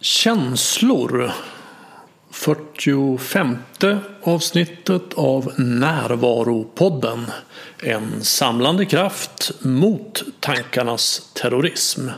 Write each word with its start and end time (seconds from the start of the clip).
Känslor 0.00 1.32
45 2.30 3.56
avsnittet 4.22 5.14
av 5.14 5.52
Närvaropodden. 5.56 7.26
En 7.82 8.24
samlande 8.24 8.84
kraft 8.84 9.52
mot 9.60 10.22
tankarnas 10.40 11.30
terrorism. 11.34 12.08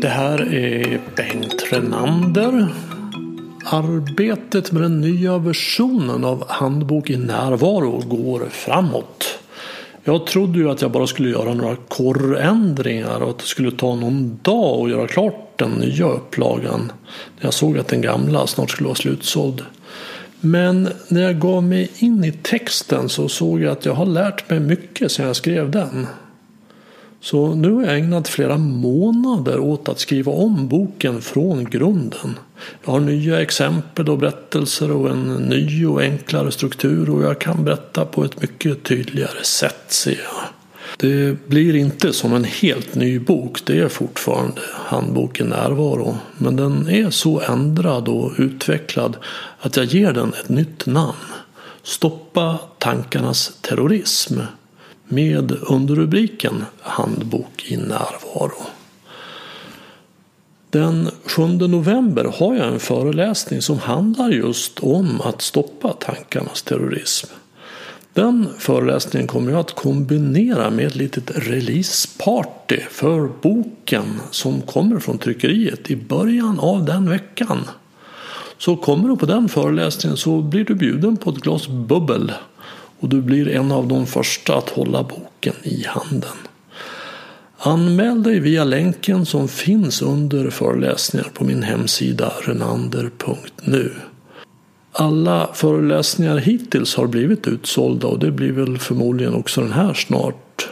Det 0.00 0.08
här 0.08 0.54
är 0.54 1.00
Bengt 1.16 1.72
Renander 1.72 2.68
Arbetet 3.72 4.72
med 4.72 4.82
den 4.82 5.00
nya 5.00 5.38
versionen 5.38 6.24
av 6.24 6.44
Handbok 6.48 7.10
i 7.10 7.16
närvaro 7.16 7.98
går 7.98 8.48
framåt. 8.50 9.38
Jag 10.04 10.26
trodde 10.26 10.58
ju 10.58 10.70
att 10.70 10.82
jag 10.82 10.90
bara 10.90 11.06
skulle 11.06 11.30
göra 11.30 11.54
några 11.54 11.76
korrändringar 11.76 13.20
och 13.20 13.30
att 13.30 13.38
det 13.38 13.44
skulle 13.44 13.70
ta 13.70 13.94
någon 13.94 14.38
dag 14.42 14.84
att 14.84 14.90
göra 14.90 15.06
klart 15.06 15.58
den 15.58 15.70
nya 15.70 16.08
upplagan. 16.08 16.92
Jag 17.40 17.54
såg 17.54 17.78
att 17.78 17.88
den 17.88 18.00
gamla 18.00 18.46
snart 18.46 18.70
skulle 18.70 18.86
vara 18.86 18.96
slutsåld. 18.96 19.62
Men 20.40 20.88
när 21.08 21.22
jag 21.22 21.40
gav 21.40 21.62
mig 21.62 21.90
in 21.98 22.24
i 22.24 22.32
texten 22.32 23.08
så 23.08 23.28
såg 23.28 23.62
jag 23.62 23.72
att 23.72 23.84
jag 23.84 23.94
har 23.94 24.06
lärt 24.06 24.50
mig 24.50 24.60
mycket 24.60 25.12
sedan 25.12 25.26
jag 25.26 25.36
skrev 25.36 25.70
den. 25.70 26.06
Så 27.20 27.54
nu 27.54 27.72
har 27.72 27.82
jag 27.82 27.98
ägnat 27.98 28.28
flera 28.28 28.58
månader 28.58 29.58
åt 29.58 29.88
att 29.88 29.98
skriva 29.98 30.32
om 30.32 30.68
boken 30.68 31.22
från 31.22 31.64
grunden. 31.64 32.38
Jag 32.84 32.92
har 32.92 33.00
nya 33.00 33.42
exempel 33.42 34.08
och 34.08 34.18
berättelser 34.18 34.90
och 34.90 35.10
en 35.10 35.34
ny 35.34 35.86
och 35.86 36.00
enklare 36.00 36.52
struktur 36.52 37.10
och 37.10 37.22
jag 37.22 37.38
kan 37.38 37.64
berätta 37.64 38.04
på 38.04 38.24
ett 38.24 38.42
mycket 38.42 38.82
tydligare 38.82 39.44
sätt 39.44 39.84
ser 39.88 40.10
jag. 40.10 40.44
Det 40.96 41.48
blir 41.48 41.76
inte 41.76 42.12
som 42.12 42.32
en 42.32 42.44
helt 42.44 42.94
ny 42.94 43.18
bok, 43.18 43.66
det 43.66 43.78
är 43.78 43.88
fortfarande 43.88 44.60
handboken 44.72 45.46
Närvaro. 45.46 46.16
Men 46.38 46.56
den 46.56 46.88
är 46.88 47.10
så 47.10 47.40
ändrad 47.40 48.08
och 48.08 48.32
utvecklad 48.38 49.16
att 49.60 49.76
jag 49.76 49.86
ger 49.86 50.12
den 50.12 50.34
ett 50.34 50.48
nytt 50.48 50.86
namn. 50.86 51.16
Stoppa 51.82 52.58
tankarnas 52.78 53.52
terrorism 53.60 54.40
med 55.10 55.52
underrubriken 55.62 56.64
Handbok 56.80 57.64
i 57.66 57.76
närvaro. 57.76 58.62
Den 60.70 61.10
7 61.24 61.46
november 61.46 62.24
har 62.38 62.54
jag 62.54 62.68
en 62.68 62.80
föreläsning 62.80 63.62
som 63.62 63.78
handlar 63.78 64.30
just 64.30 64.80
om 64.80 65.20
att 65.20 65.42
stoppa 65.42 65.92
tankarnas 65.92 66.62
terrorism. 66.62 67.26
Den 68.14 68.48
föreläsningen 68.58 69.26
kommer 69.28 69.50
jag 69.50 69.60
att 69.60 69.74
kombinera 69.74 70.70
med 70.70 70.86
ett 70.86 70.94
litet 70.94 71.30
releaseparty 71.48 72.80
för 72.90 73.28
boken 73.42 74.20
som 74.30 74.60
kommer 74.60 75.00
från 75.00 75.18
tryckeriet 75.18 75.90
i 75.90 75.96
början 75.96 76.60
av 76.60 76.84
den 76.84 77.10
veckan. 77.10 77.58
Så 78.58 78.76
kommer 78.76 79.08
du 79.08 79.16
på 79.16 79.26
den 79.26 79.48
föreläsningen 79.48 80.16
så 80.16 80.40
blir 80.40 80.64
du 80.64 80.74
bjuden 80.74 81.16
på 81.16 81.30
ett 81.30 81.36
glas 81.36 81.68
bubbel 81.68 82.32
och 83.00 83.08
du 83.08 83.22
blir 83.22 83.48
en 83.48 83.72
av 83.72 83.88
de 83.88 84.06
första 84.06 84.56
att 84.56 84.68
hålla 84.68 85.02
boken 85.02 85.54
i 85.62 85.84
handen. 85.86 86.36
Anmäl 87.58 88.22
dig 88.22 88.40
via 88.40 88.64
länken 88.64 89.26
som 89.26 89.48
finns 89.48 90.02
under 90.02 90.50
föreläsningar 90.50 91.28
på 91.34 91.44
min 91.44 91.62
hemsida 91.62 92.32
renander.nu. 92.42 93.92
Alla 94.92 95.50
föreläsningar 95.54 96.36
hittills 96.36 96.94
har 96.94 97.06
blivit 97.06 97.46
utsålda 97.46 98.06
och 98.06 98.18
det 98.18 98.30
blir 98.30 98.52
väl 98.52 98.78
förmodligen 98.78 99.34
också 99.34 99.60
den 99.60 99.72
här 99.72 99.94
snart. 99.94 100.68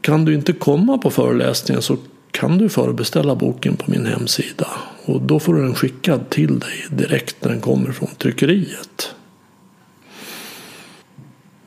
Kan 0.00 0.24
du 0.24 0.34
inte 0.34 0.52
komma 0.52 0.98
på 0.98 1.10
föreläsningen 1.10 1.82
så 1.82 1.96
kan 2.30 2.58
du 2.58 2.68
förbeställa 2.68 3.34
boken 3.34 3.76
på 3.76 3.90
min 3.90 4.06
hemsida 4.06 4.66
och 5.04 5.22
då 5.22 5.40
får 5.40 5.54
du 5.54 5.62
den 5.62 5.74
skickad 5.74 6.30
till 6.30 6.58
dig 6.58 6.86
direkt 6.90 7.36
när 7.44 7.50
den 7.50 7.60
kommer 7.60 7.92
från 7.92 8.08
tryckeriet. 8.18 9.14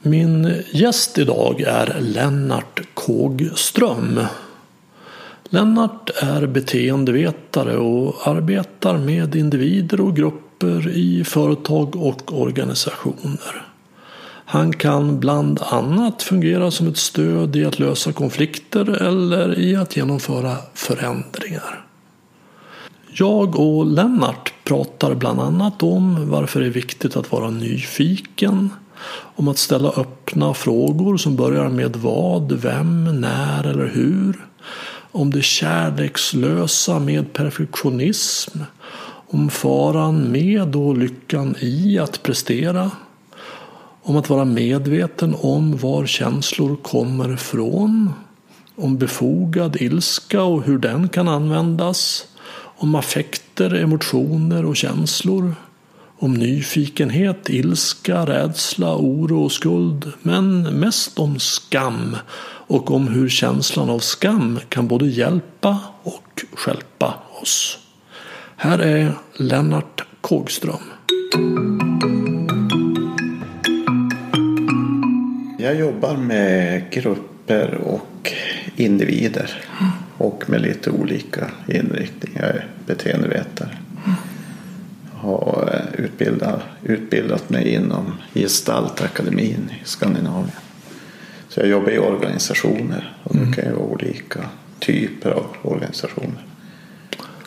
Min 0.06 0.64
gäst 0.72 1.18
idag 1.18 1.62
är 1.62 1.98
Lennart 2.00 2.82
Kågström. 2.94 4.20
Lennart 5.44 6.10
är 6.22 6.48
beteendevetare 6.48 7.78
och 7.78 8.28
arbetar 8.28 8.98
med 8.98 9.36
individer 9.36 10.02
och 10.02 10.16
grupper 10.16 10.90
i 10.90 11.24
företag 11.24 11.96
och 11.96 12.42
organisationer. 12.42 13.66
Han 14.46 14.74
kan 14.74 15.20
bland 15.20 15.60
annat 15.62 16.24
fungera 16.24 16.72
som 16.72 16.88
ett 16.88 16.98
stöd 16.98 17.56
i 17.56 17.66
att 17.66 17.80
lösa 17.80 18.14
konflikter 18.14 19.02
eller 19.02 19.60
i 19.60 19.76
att 19.76 19.98
genomföra 19.98 20.58
förändringar. 20.74 21.86
Jag 23.14 23.60
och 23.60 23.86
Lennart 23.86 24.54
pratar 24.64 25.16
bland 25.16 25.40
annat 25.40 25.84
om 25.84 26.30
varför 26.30 26.60
det 26.60 26.66
är 26.66 26.70
viktigt 26.70 27.16
att 27.16 27.32
vara 27.32 27.50
nyfiken, 27.50 28.70
om 29.36 29.48
att 29.48 29.58
ställa 29.58 29.90
öppna 29.90 30.54
frågor 30.54 31.18
som 31.18 31.36
börjar 31.36 31.70
med 31.70 31.96
vad, 31.96 32.52
vem, 32.52 33.22
när 33.22 33.64
eller 33.64 33.88
hur. 33.88 34.46
Om 35.12 35.32
det 35.32 35.42
kärlekslösa 35.42 37.00
med 37.00 37.34
perfektionism. 37.34 38.60
Om 39.28 39.50
faran 39.50 40.32
med 40.32 40.76
och 40.76 40.98
lyckan 40.98 41.56
i 41.60 42.00
att 42.00 42.24
prestera. 42.24 42.92
Om 44.02 44.18
att 44.18 44.30
vara 44.30 44.46
medveten 44.46 45.36
om 45.42 45.78
var 45.78 46.06
känslor 46.06 46.76
kommer 46.76 47.34
ifrån. 47.34 48.14
Om 48.76 48.98
befogad 48.98 49.76
ilska 49.82 50.44
och 50.44 50.64
hur 50.64 50.78
den 50.78 51.10
kan 51.10 51.28
användas. 51.28 52.28
Om 52.78 52.96
affekter, 52.96 53.74
emotioner 53.74 54.66
och 54.66 54.76
känslor 54.76 55.56
om 56.24 56.34
nyfikenhet, 56.34 57.50
ilska, 57.50 58.26
rädsla, 58.26 58.98
oro 58.98 59.44
och 59.44 59.52
skuld, 59.52 60.12
men 60.22 60.62
mest 60.62 61.20
om 61.20 61.40
skam 61.40 62.18
och 62.46 62.92
om 62.92 63.08
hur 63.08 63.30
känslan 63.30 63.90
av 63.90 64.00
skam 64.00 64.60
kan 64.70 64.88
både 64.88 65.06
hjälpa 65.06 65.80
och 66.04 66.42
skälpa 66.54 67.14
oss. 67.42 67.80
Här 68.56 68.80
är 68.80 69.12
Lennart 69.34 70.04
Kågström. 70.22 70.84
Jag 75.60 75.76
jobbar 75.76 76.18
med 76.18 76.92
grupper 76.92 77.74
och 77.74 78.34
individer 78.76 79.52
och 80.18 80.44
med 80.50 80.62
lite 80.62 80.92
olika 80.92 81.52
inriktning. 81.68 82.32
Jag 82.36 82.50
är 82.50 82.68
beteendevetare 82.86 83.78
har 85.24 85.70
eh, 85.74 86.06
utbildat, 86.06 86.62
utbildat 86.84 87.50
mig 87.50 87.74
inom 87.74 88.14
Gestaltakademin 88.34 89.72
i 89.82 89.86
Skandinavien. 89.86 90.58
Så 91.50 91.60
jag 91.60 91.70
jobbar 91.70 91.92
i 91.92 92.00
organisationer 92.00 93.18
och 93.24 93.36
det 93.36 93.42
mm. 93.42 93.54
kan 93.54 93.66
ju 93.66 93.72
vara 93.72 93.86
olika 93.86 94.40
typer 94.80 95.32
av 95.32 95.46
organisationer. 95.62 96.46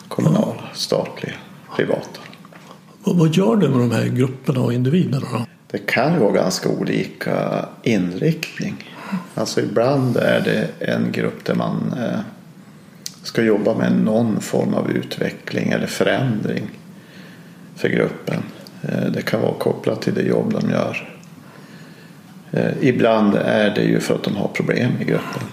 Kommunala, 0.07 0.63
statliga, 0.73 1.33
privata. 1.75 2.19
Vad 3.03 3.33
gör 3.33 3.55
du 3.55 3.69
med 3.69 3.79
de 3.79 3.91
här 3.91 4.07
grupperna 4.07 4.61
och 4.61 4.73
individerna 4.73 5.25
då? 5.31 5.45
Det 5.71 5.77
kan 5.77 6.13
ju 6.13 6.19
vara 6.19 6.31
ganska 6.31 6.69
olika 6.69 7.65
inriktning. 7.83 8.91
Alltså 9.35 9.61
ibland 9.61 10.17
är 10.17 10.41
det 10.41 10.85
en 10.91 11.11
grupp 11.11 11.45
där 11.45 11.55
man 11.55 11.93
eh, 11.97 12.19
ska 13.23 13.41
jobba 13.41 13.73
med 13.73 13.91
någon 13.91 14.41
form 14.41 14.73
av 14.73 14.91
utveckling 14.91 15.71
eller 15.71 15.87
förändring 15.87 16.69
för 17.77 17.89
gruppen. 17.89 18.43
Eh, 18.81 19.05
det 19.05 19.21
kan 19.21 19.41
vara 19.41 19.53
kopplat 19.53 20.01
till 20.01 20.13
det 20.13 20.21
jobb 20.21 20.53
de 20.61 20.69
gör. 20.69 21.17
Eh, 22.51 22.71
ibland 22.81 23.35
är 23.35 23.75
det 23.75 23.83
ju 23.83 23.99
för 23.99 24.15
att 24.15 24.23
de 24.23 24.35
har 24.35 24.47
problem 24.47 24.91
i 25.01 25.03
gruppen. 25.03 25.43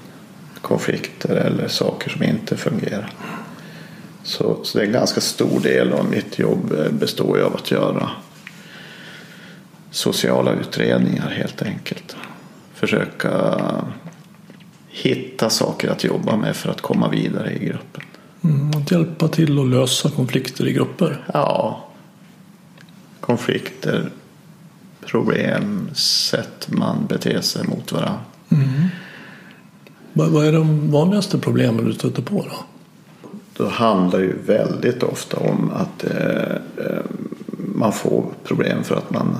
Konflikter 0.61 1.35
eller 1.35 1.69
saker 1.69 2.11
som 2.11 2.23
inte 2.23 2.56
fungerar. 2.56 3.12
Så, 4.23 4.59
så 4.62 4.79
det 4.79 4.85
är 4.85 4.87
en 4.87 4.93
ganska 4.93 5.21
stor 5.21 5.61
del 5.61 5.93
av 5.93 6.11
mitt 6.11 6.38
jobb 6.38 6.73
eh, 6.73 6.93
består 6.93 7.41
av 7.41 7.55
att 7.55 7.71
göra 7.71 8.11
sociala 9.91 10.53
utredningar 10.53 11.29
helt 11.29 11.62
enkelt. 11.62 12.17
Försöka 12.75 13.61
hitta 14.88 15.50
saker 15.50 15.88
att 15.88 16.05
jobba 16.05 16.37
med 16.37 16.56
för 16.56 16.70
att 16.70 16.81
komma 16.81 17.09
vidare 17.09 17.53
i 17.53 17.59
gruppen. 17.59 18.03
Mm, 18.44 18.70
att 18.70 18.91
hjälpa 18.91 19.29
till 19.29 19.59
att 19.59 19.69
lösa 19.69 20.11
konflikter 20.11 20.69
i 20.69 20.73
grupper? 20.73 21.25
Ja, 21.32 21.85
konflikter, 23.26 24.11
problem, 25.06 25.91
sätt 25.94 26.69
man 26.69 27.06
beter 27.06 27.41
sig 27.41 27.65
mot 27.67 27.93
varandra. 27.93 28.21
Mm. 28.49 28.88
Vad 30.12 30.47
är 30.47 30.53
de 30.53 30.91
vanligaste 30.91 31.38
problemen 31.38 31.85
du 31.85 31.93
stöter 31.93 32.23
på 32.23 32.47
då? 32.50 32.56
Då 33.56 33.69
handlar 33.69 34.19
ju 34.19 34.43
väldigt 34.47 35.03
ofta 35.03 35.37
om 35.37 35.71
att 35.71 36.05
eh, 36.05 36.55
eh, 36.87 37.05
man 37.75 37.93
får 37.93 38.25
problem 38.44 38.85
för 38.85 38.97
att 38.97 39.11
man 39.11 39.37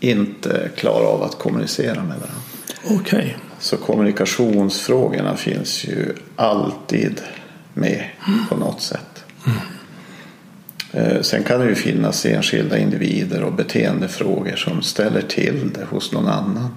inte 0.00 0.70
klarar 0.76 1.06
av 1.06 1.22
att 1.22 1.38
kommunicera 1.38 2.02
med 2.02 2.16
varandra. 2.18 3.00
Okej. 3.00 3.36
Så 3.58 3.76
kommunikationsfrågorna 3.76 5.36
finns 5.36 5.84
ju 5.84 6.14
alltid 6.36 7.20
med 7.74 8.04
på 8.48 8.56
något 8.56 8.82
sätt. 8.82 9.24
Eh, 9.46 9.52
Sen 11.20 11.44
kan 11.44 11.60
det 11.60 11.68
ju 11.68 11.74
finnas 11.74 12.26
enskilda 12.26 12.78
individer 12.78 13.42
och 13.42 13.52
beteendefrågor 13.52 14.56
som 14.56 14.82
ställer 14.82 15.22
till 15.22 15.70
det 15.74 15.84
hos 15.84 16.12
någon 16.12 16.28
annan. 16.28 16.68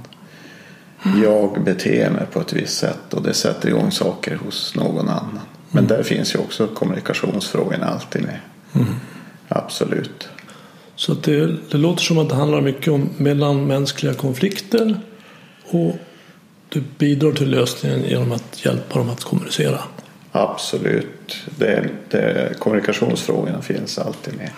Jag 1.24 1.64
beter 1.64 2.10
mig 2.10 2.26
på 2.32 2.42
ett 2.42 2.54
visst 2.54 2.78
sätt 2.78 3.14
och 3.14 3.22
det 3.24 3.34
sätter 3.34 3.70
igång 3.70 3.92
saker 3.92 4.36
hos 4.36 4.76
någon 4.76 5.10
annan. 5.10 5.40
Men 5.72 5.88
där 5.88 6.04
finns 6.04 6.36
ju 6.36 6.40
också 6.40 6.68
kommunikationsfrågorna 6.68 7.86
alltid 7.86 8.22
med. 8.22 8.40
Absolut. 9.48 10.28
Så 10.96 11.14
det, 11.14 11.56
det 11.72 11.78
låter 11.78 12.04
som 12.04 12.18
att 12.18 12.30
det 12.30 12.36
handlar 12.36 12.62
mycket 12.62 12.94
om 12.94 13.10
mellanmänskliga 13.18 14.14
konflikter 14.14 15.00
och 15.66 15.96
du 16.70 16.84
bidrar 16.98 17.32
till 17.32 17.50
lösningen 17.50 18.04
genom 18.04 18.32
att 18.32 18.66
hjälpa 18.66 19.00
dem 19.00 19.10
att 19.10 19.24
kommunicera. 19.24 19.80
Absolut. 20.38 21.38
Det, 21.58 21.90
det, 22.10 22.60
kommunikationsfrågorna 22.60 23.62
finns 23.62 23.98
alltid 23.98 24.38
med. 24.38 24.50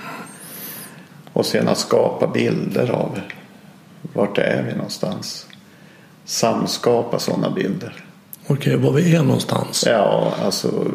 Och 1.34 1.46
sen 1.46 1.68
att 1.68 1.78
skapa 1.78 2.28
bilder 2.28 2.92
av 2.92 3.20
vart 4.14 4.38
är 4.38 4.64
vi 4.64 4.74
någonstans. 4.76 5.48
Samskapa 6.26 7.20
sådana 7.20 7.50
bilder. 7.50 7.94
Okej, 8.48 8.76
var 8.78 8.92
vi 8.92 9.16
är 9.16 9.24
någonstans. 9.24 9.84
Ja, 9.88 10.34
alltså 10.44 10.86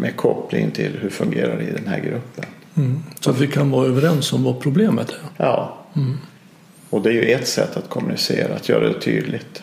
med 0.00 0.16
koppling 0.16 0.70
till 0.70 0.98
hur 1.00 1.10
fungerar 1.10 1.56
det 1.56 1.64
i 1.64 1.70
den 1.70 1.86
här 1.86 2.00
gruppen. 2.00 2.44
Mm. 2.76 3.02
Så 3.20 3.30
att 3.30 3.40
vi 3.40 3.46
kan 3.46 3.70
vara 3.70 3.86
överens 3.86 4.32
om 4.32 4.44
vad 4.44 4.60
problemet 4.60 5.10
är. 5.10 5.44
Ja. 5.44 5.78
Och 6.90 7.02
det 7.02 7.08
är 7.08 7.12
ju 7.12 7.22
ett 7.22 7.48
sätt 7.48 7.76
att 7.76 7.88
kommunicera, 7.88 8.54
att 8.54 8.68
göra 8.68 8.88
det 8.88 9.00
tydligt. 9.00 9.62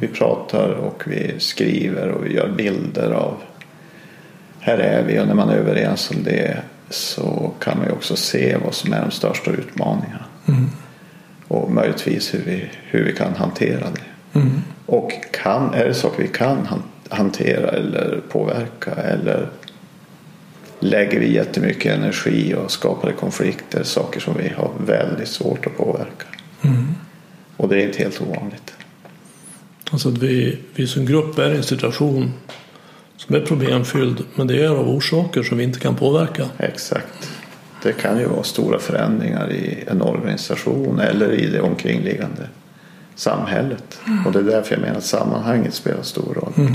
Vi 0.00 0.08
pratar 0.08 0.68
och 0.68 1.02
vi 1.06 1.34
skriver 1.38 2.08
och 2.08 2.26
vi 2.26 2.34
gör 2.34 2.48
bilder 2.48 3.10
av 3.10 3.36
här 4.64 4.78
är 4.78 5.02
vi 5.02 5.18
och 5.20 5.26
när 5.26 5.34
man 5.34 5.48
är 5.48 5.56
överens 5.56 6.10
om 6.10 6.22
det 6.22 6.56
så 6.90 7.52
kan 7.60 7.78
man 7.78 7.86
ju 7.86 7.92
också 7.92 8.16
se 8.16 8.56
vad 8.64 8.74
som 8.74 8.92
är 8.92 9.00
de 9.00 9.10
största 9.10 9.50
utmaningarna. 9.50 10.24
Och 11.48 11.70
möjligtvis 11.72 12.34
hur 12.34 12.42
vi, 12.46 12.64
hur 12.82 13.04
vi 13.04 13.12
kan 13.12 13.34
hantera 13.34 13.86
det. 13.90 14.40
Och 14.86 15.12
kan, 15.32 15.74
är 15.74 15.84
det 15.84 15.94
saker 15.94 16.22
vi 16.22 16.28
kan 16.28 16.66
han- 16.66 16.82
hantera 17.08 17.68
eller 17.70 18.20
påverka 18.28 18.90
eller 18.90 19.48
lägger 20.80 21.20
vi 21.20 21.32
jättemycket 21.34 21.94
energi 21.98 22.54
och 22.54 22.70
skapar 22.70 23.12
konflikter, 23.12 23.82
saker 23.82 24.20
som 24.20 24.34
vi 24.38 24.48
har 24.48 24.70
väldigt 24.86 25.28
svårt 25.28 25.66
att 25.66 25.76
påverka. 25.76 26.26
Och 27.56 27.68
det 27.68 27.82
är 27.82 27.86
inte 27.86 27.98
helt 28.02 28.20
ovanligt. 28.22 28.72
Alltså 29.90 30.08
att 30.08 30.18
vi, 30.18 30.58
vi 30.74 30.86
som 30.86 31.06
grupp 31.06 31.38
är 31.38 31.52
i 31.52 31.56
en 31.56 31.62
situation 31.62 32.32
som 33.26 33.36
är 33.36 33.40
problemfylld 33.40 34.24
men 34.34 34.46
det 34.46 34.64
är 34.64 34.68
av 34.68 34.88
orsaker 34.88 35.42
som 35.42 35.58
vi 35.58 35.64
inte 35.64 35.80
kan 35.80 35.94
påverka. 35.96 36.48
Exakt. 36.58 37.30
Det 37.82 37.92
kan 37.92 38.18
ju 38.18 38.26
vara 38.26 38.42
stora 38.42 38.78
förändringar 38.78 39.52
i 39.52 39.84
en 39.86 40.02
organisation 40.02 41.00
eller 41.00 41.32
i 41.32 41.46
det 41.46 41.60
omkringliggande 41.60 42.48
samhället. 43.14 44.00
Och 44.26 44.32
det 44.32 44.38
är 44.38 44.42
därför 44.42 44.74
jag 44.74 44.80
menar 44.82 44.96
att 44.96 45.04
sammanhanget 45.04 45.74
spelar 45.74 46.02
stor 46.02 46.34
roll. 46.34 46.74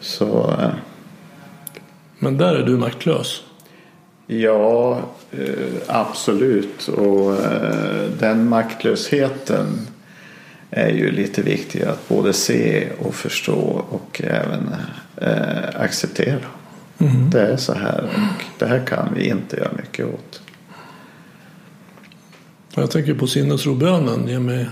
Så 0.00 0.50
eh, 0.60 0.70
Men 2.18 2.38
där 2.38 2.54
är 2.54 2.66
du 2.66 2.76
maktlös. 2.76 3.42
ja, 4.26 5.00
eh, 5.32 5.46
absolut. 5.86 6.88
Och 6.88 7.34
eh, 7.44 8.10
den 8.18 8.48
maktlösheten 8.48 9.86
är 10.70 10.90
ju 10.90 11.10
lite 11.10 11.42
viktig 11.42 11.82
att 11.82 12.08
både 12.08 12.32
se 12.32 12.88
och 12.98 13.14
förstå 13.14 13.84
och 13.90 14.20
även 14.24 14.74
eh, 15.20 15.80
acceptera. 15.80 16.46
Det 17.30 17.40
är 17.40 17.56
så 17.56 17.74
här 17.74 18.04
och 18.04 18.44
det 18.58 18.66
här 18.66 18.86
kan 18.86 19.14
vi 19.14 19.28
inte 19.28 19.56
göra 19.56 19.70
mycket 19.76 20.06
åt. 20.06 20.42
Jag 22.74 22.90
tänker 22.90 23.14
på 23.14 23.26
sinnesrobönen. 23.26 24.28
Ge 24.28 24.38
mig 24.38 24.66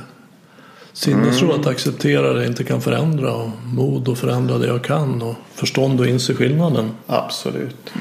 sinnesro 0.93 1.53
att 1.53 1.67
acceptera 1.67 2.33
det 2.33 2.39
jag 2.39 2.47
inte 2.47 2.65
kan 2.65 2.81
förändra 2.81 3.35
och 3.35 3.51
mod 3.65 4.09
att 4.09 4.19
förändra 4.19 4.59
det 4.59 4.67
jag 4.67 4.85
kan 4.85 5.23
och 5.23 5.35
förstånd 5.55 6.01
att 6.01 6.07
inse 6.07 6.35
skillnaden. 6.35 6.91
Absolut. 7.07 7.93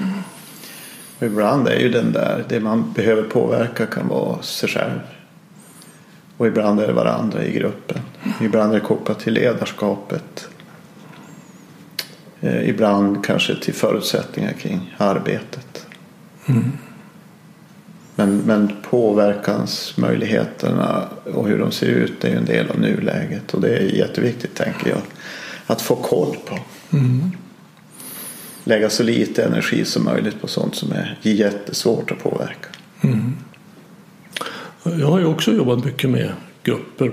Och 1.20 1.26
ibland 1.26 1.68
är 1.68 1.80
ju 1.80 1.90
den 1.90 2.12
där, 2.12 2.46
det 2.50 2.60
man 2.60 2.94
behöver 2.94 3.24
påverka 3.24 3.86
kan 3.86 4.08
vara 4.08 4.42
sig 4.42 4.70
själv. 4.70 5.00
Och 6.38 6.48
ibland 6.48 6.80
är 6.80 6.88
det 6.88 6.94
varandra 6.94 7.44
i 7.44 7.52
gruppen. 7.52 8.02
Ibland 8.42 8.72
är 8.72 8.80
det 8.80 8.86
kopplat 8.86 9.20
till 9.20 9.34
ledarskapet. 9.34 10.50
Eh, 12.42 12.69
Ibland 12.69 13.25
kanske 13.25 13.56
till 13.56 13.74
förutsättningar 13.74 14.54
kring 14.54 14.95
arbetet. 14.98 15.86
Men, 18.16 18.38
men 18.38 18.72
påverkansmöjligheterna 18.89 21.07
och 21.34 21.48
hur 21.48 21.60
de 21.60 21.72
ser 21.72 21.88
ut 21.88 22.24
är 22.24 22.30
ju 22.30 22.36
en 22.36 22.45
del 22.45 22.69
av 22.69 22.80
nuläget. 22.80 23.54
Och 23.54 23.62
det 23.62 23.78
är 23.78 23.81
jätteviktigt 23.81 24.56
tänker 24.56 24.89
jag. 24.89 25.01
Att 25.68 25.81
få 25.81 25.95
koll 25.95 26.38
på. 26.45 26.60
Lägga 28.63 28.89
så 28.89 29.04
lite 29.04 29.44
energi 29.44 29.86
som 29.86 30.06
möjligt 30.06 30.42
på 30.42 30.48
sånt 30.48 30.75
som 30.75 30.92
är 30.92 31.19
jättesvårt 31.22 32.12
att 32.12 32.24
påverka. 32.24 32.68
Jag 34.84 35.07
har 35.07 35.19
ju 35.19 35.25
också 35.25 35.54
jobbat 35.54 35.86
mycket 35.86 36.10
med 36.10 36.31
grupper. 36.63 37.12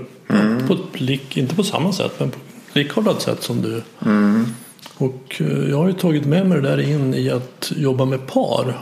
På 0.67 0.73
ett 0.73 1.01
lik, 1.01 1.37
inte 1.37 1.55
på 1.55 1.63
samma 1.63 1.93
sätt 1.93 2.11
men 2.17 2.31
på 2.31 2.37
ett 2.37 2.75
likartat 2.75 3.21
sätt 3.21 3.43
som 3.43 3.61
du. 3.61 3.81
Och 4.97 5.41
eh, 5.41 5.69
jag 5.69 5.77
har 5.77 5.87
ju 5.87 5.93
tagit 5.93 6.25
med 6.25 6.45
mig 6.47 6.61
det 6.61 6.69
där 6.69 6.79
in 6.89 7.13
i 7.13 7.29
att 7.29 7.71
jobba 7.75 8.05
med 8.05 8.27
par 8.27 8.73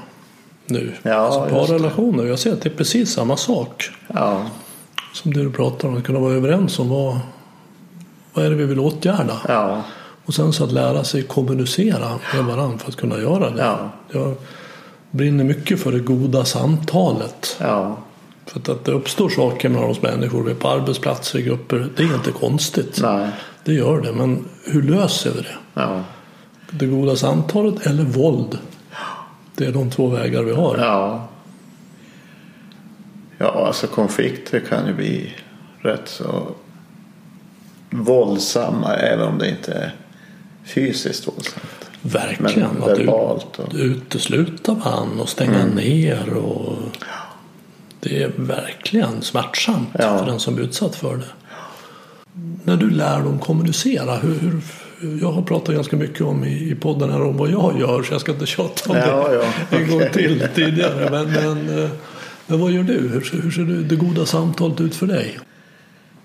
nu. 0.66 0.94
Ja, 1.04 1.14
alltså 1.14 1.40
parrelationer. 1.56 2.24
Jag 2.24 2.40
ser 2.40 2.54
att 2.54 2.62
det 2.62 2.70
är 2.70 2.78
precis 2.78 3.14
samma 3.14 3.38
sak. 3.38 3.90
Ja, 4.08 4.46
Som 5.14 5.34
det 5.34 5.44
du 5.44 5.52
pratar 5.52 5.88
om. 5.88 5.98
Att 5.98 6.04
kunna 6.04 6.20
vara 6.20 6.34
överens 6.34 6.80
om 6.80 6.90
vad, 6.90 7.20
vad 8.34 8.46
är 8.46 8.50
det 8.50 8.56
vi 8.56 8.66
vill 8.66 8.80
åtgärda. 8.80 9.38
ja, 9.48 9.82
Och 10.26 10.34
sen 10.34 10.54
så 10.54 10.64
att 10.64 10.72
lära 10.72 11.04
sig 11.04 11.24
kommunicera 11.24 12.10
med 12.36 12.46
varandra 12.46 12.78
för 12.78 12.90
att 12.90 12.96
kunna 12.96 13.20
göra 13.20 13.50
det. 13.50 13.62
Ja. 13.64 13.90
Jag 14.12 14.36
brinner 15.12 15.44
mycket 15.44 15.80
för 15.80 15.92
det 15.92 16.00
goda 16.00 16.46
samtalet. 16.46 17.56
ja, 17.60 17.98
För 18.46 18.60
att, 18.60 18.70
att 18.70 18.86
det 18.86 18.92
uppstår 18.92 19.30
saker 19.30 19.70
mellan 19.70 19.90
oss 19.90 20.02
människor, 20.02 20.44
vi 20.44 20.52
är 20.52 20.56
på 20.56 20.70
arbetsplatser, 20.70 21.40
i 21.40 21.42
grupper, 21.42 21.90
det 21.98 22.04
är 22.04 22.14
inte 22.16 22.32
konstigt. 22.32 23.00
nej, 23.02 23.30
Det 23.64 23.74
gör 23.74 24.02
det, 24.02 24.14
men 24.14 24.45
hur 24.66 24.81
löser 24.83 25.31
vi 25.31 25.42
det? 25.42 25.56
Ja, 25.73 26.03
Det 26.71 26.85
goda 26.85 27.15
samtalet 27.15 27.85
eller 27.87 28.03
våld? 28.03 28.57
Det 29.56 29.65
är 29.65 29.71
de 29.71 29.92
två 29.92 30.07
vägar 30.07 30.44
vi 30.44 30.53
har. 30.53 30.77
ja. 30.77 31.27
Ja, 33.37 33.68
alltså 33.68 33.87
konflikter 33.87 34.59
kan 34.59 34.87
ju 34.87 34.94
bli 34.94 35.33
rätt 35.80 36.07
så 36.09 36.47
våldsamma 37.89 38.94
även 38.95 39.27
om 39.27 39.37
det 39.37 39.49
inte 39.49 39.71
är 39.73 39.95
fysiskt 40.65 41.27
våldsamt. 41.27 41.89
Verkligen. 42.01 42.69
Men 42.73 42.83
att 42.83 42.95
du, 42.95 43.06
verbalt 43.06 43.59
och- 43.59 43.73
utesluta 43.73 44.73
varandra 44.73 45.21
och 45.21 45.30
stänga 45.30 45.59
Mm. 45.59 45.75
ner. 45.75 46.33
Och 46.33 46.77
det 47.99 48.23
är 48.23 48.31
verkligen 48.35 49.21
smärtsamt 49.21 49.89
Ja. 49.99 50.18
för 50.18 50.25
den 50.25 50.39
som 50.39 50.56
blir 50.56 50.65
utsatt 50.65 50.95
för 50.95 51.18
det. 51.18 51.25
När 52.63 52.77
du 52.77 52.89
lär 52.89 53.19
dem 53.19 53.39
kommunicera, 53.39 54.15
hur, 54.15 54.61
jag 55.21 55.31
har 55.31 55.42
pratat 55.42 55.76
ganska 55.76 55.95
mycket 55.95 56.21
om 56.21 56.44
i, 56.45 56.71
i 56.71 56.76
podden 56.76 57.12
här 57.12 57.21
om 57.21 57.38
vad 57.38 57.50
jag 57.50 57.80
gör 57.80 58.04
så 58.04 58.14
jag 58.14 58.21
ska 58.21 58.31
inte 58.31 58.45
tjata 58.45 58.90
om 58.90 58.95
det 58.95 59.07
ja, 59.07 59.44
en 59.69 59.88
gång 59.90 59.97
okej. 60.02 60.12
till 60.14 60.47
tidigare. 60.56 61.09
Men, 61.12 61.31
men, 61.31 61.83
eh, 61.83 61.90
men 62.47 62.59
vad 62.59 62.71
gör 62.71 62.83
du? 62.83 63.09
Hur, 63.14 63.21
ser- 63.21 63.38
hur 63.42 63.52
ser 63.52 63.62
det, 63.62 63.83
det 63.83 63.95
goda 63.95 64.26
samtalet 64.26 64.81
ut 64.81 64.95
för 64.95 65.07
dig? 65.07 65.40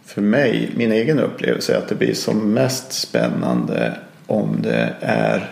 För 0.07 0.21
mig, 0.23 0.71
min 0.77 0.93
egen 0.93 1.19
upplevelse 1.19 1.75
är 1.75 1.79
att 1.79 1.89
det 1.89 1.95
blir 1.95 2.15
som 2.15 2.53
mest 2.53 2.93
spännande 2.93 3.99
om 4.27 4.57
det 4.63 4.95
är 5.01 5.51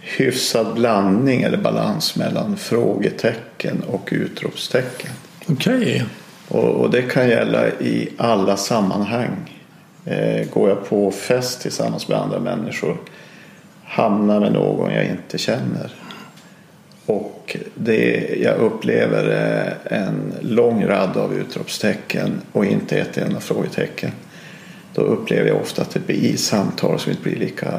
hyfsad 0.00 0.74
blandning 0.74 1.42
eller 1.42 1.58
balans 1.58 2.16
mellan 2.16 2.56
frågetecken 2.56 3.82
och 3.86 4.08
utropstecken. 4.12 5.10
Okej, 5.46 6.04
Och, 6.48 6.64
och 6.68 6.90
det 6.90 7.02
kan 7.02 7.28
gälla 7.28 7.68
i 7.68 8.08
alla 8.16 8.56
sammanhang. 8.56 9.55
Eh, 10.06 10.48
går 10.50 10.68
jag 10.68 10.88
på 10.88 11.10
fest 11.10 11.60
tillsammans 11.60 12.08
med 12.08 12.18
andra 12.18 12.40
människor 12.40 12.96
hamnar 13.84 14.40
med 14.40 14.52
någon 14.52 14.92
jag 14.92 15.04
inte 15.04 15.38
känner. 15.38 15.92
Och 17.06 17.56
det 17.74 18.36
jag 18.42 18.56
upplever 18.56 19.24
är 19.24 19.76
en 19.84 20.34
lång 20.40 20.86
rad 20.86 21.16
av 21.16 21.34
utropstecken 21.34 22.40
och 22.52 22.64
inte 22.64 22.98
ett 22.98 23.18
enda 23.18 23.40
frågetecken. 23.40 24.10
Då 24.94 25.02
upplever 25.02 25.48
jag 25.48 25.60
ofta 25.60 25.82
att 25.82 25.90
det 25.90 26.06
blir 26.06 26.36
samtal 26.36 26.98
som 26.98 27.10
inte 27.10 27.22
blir 27.22 27.36
lika 27.36 27.72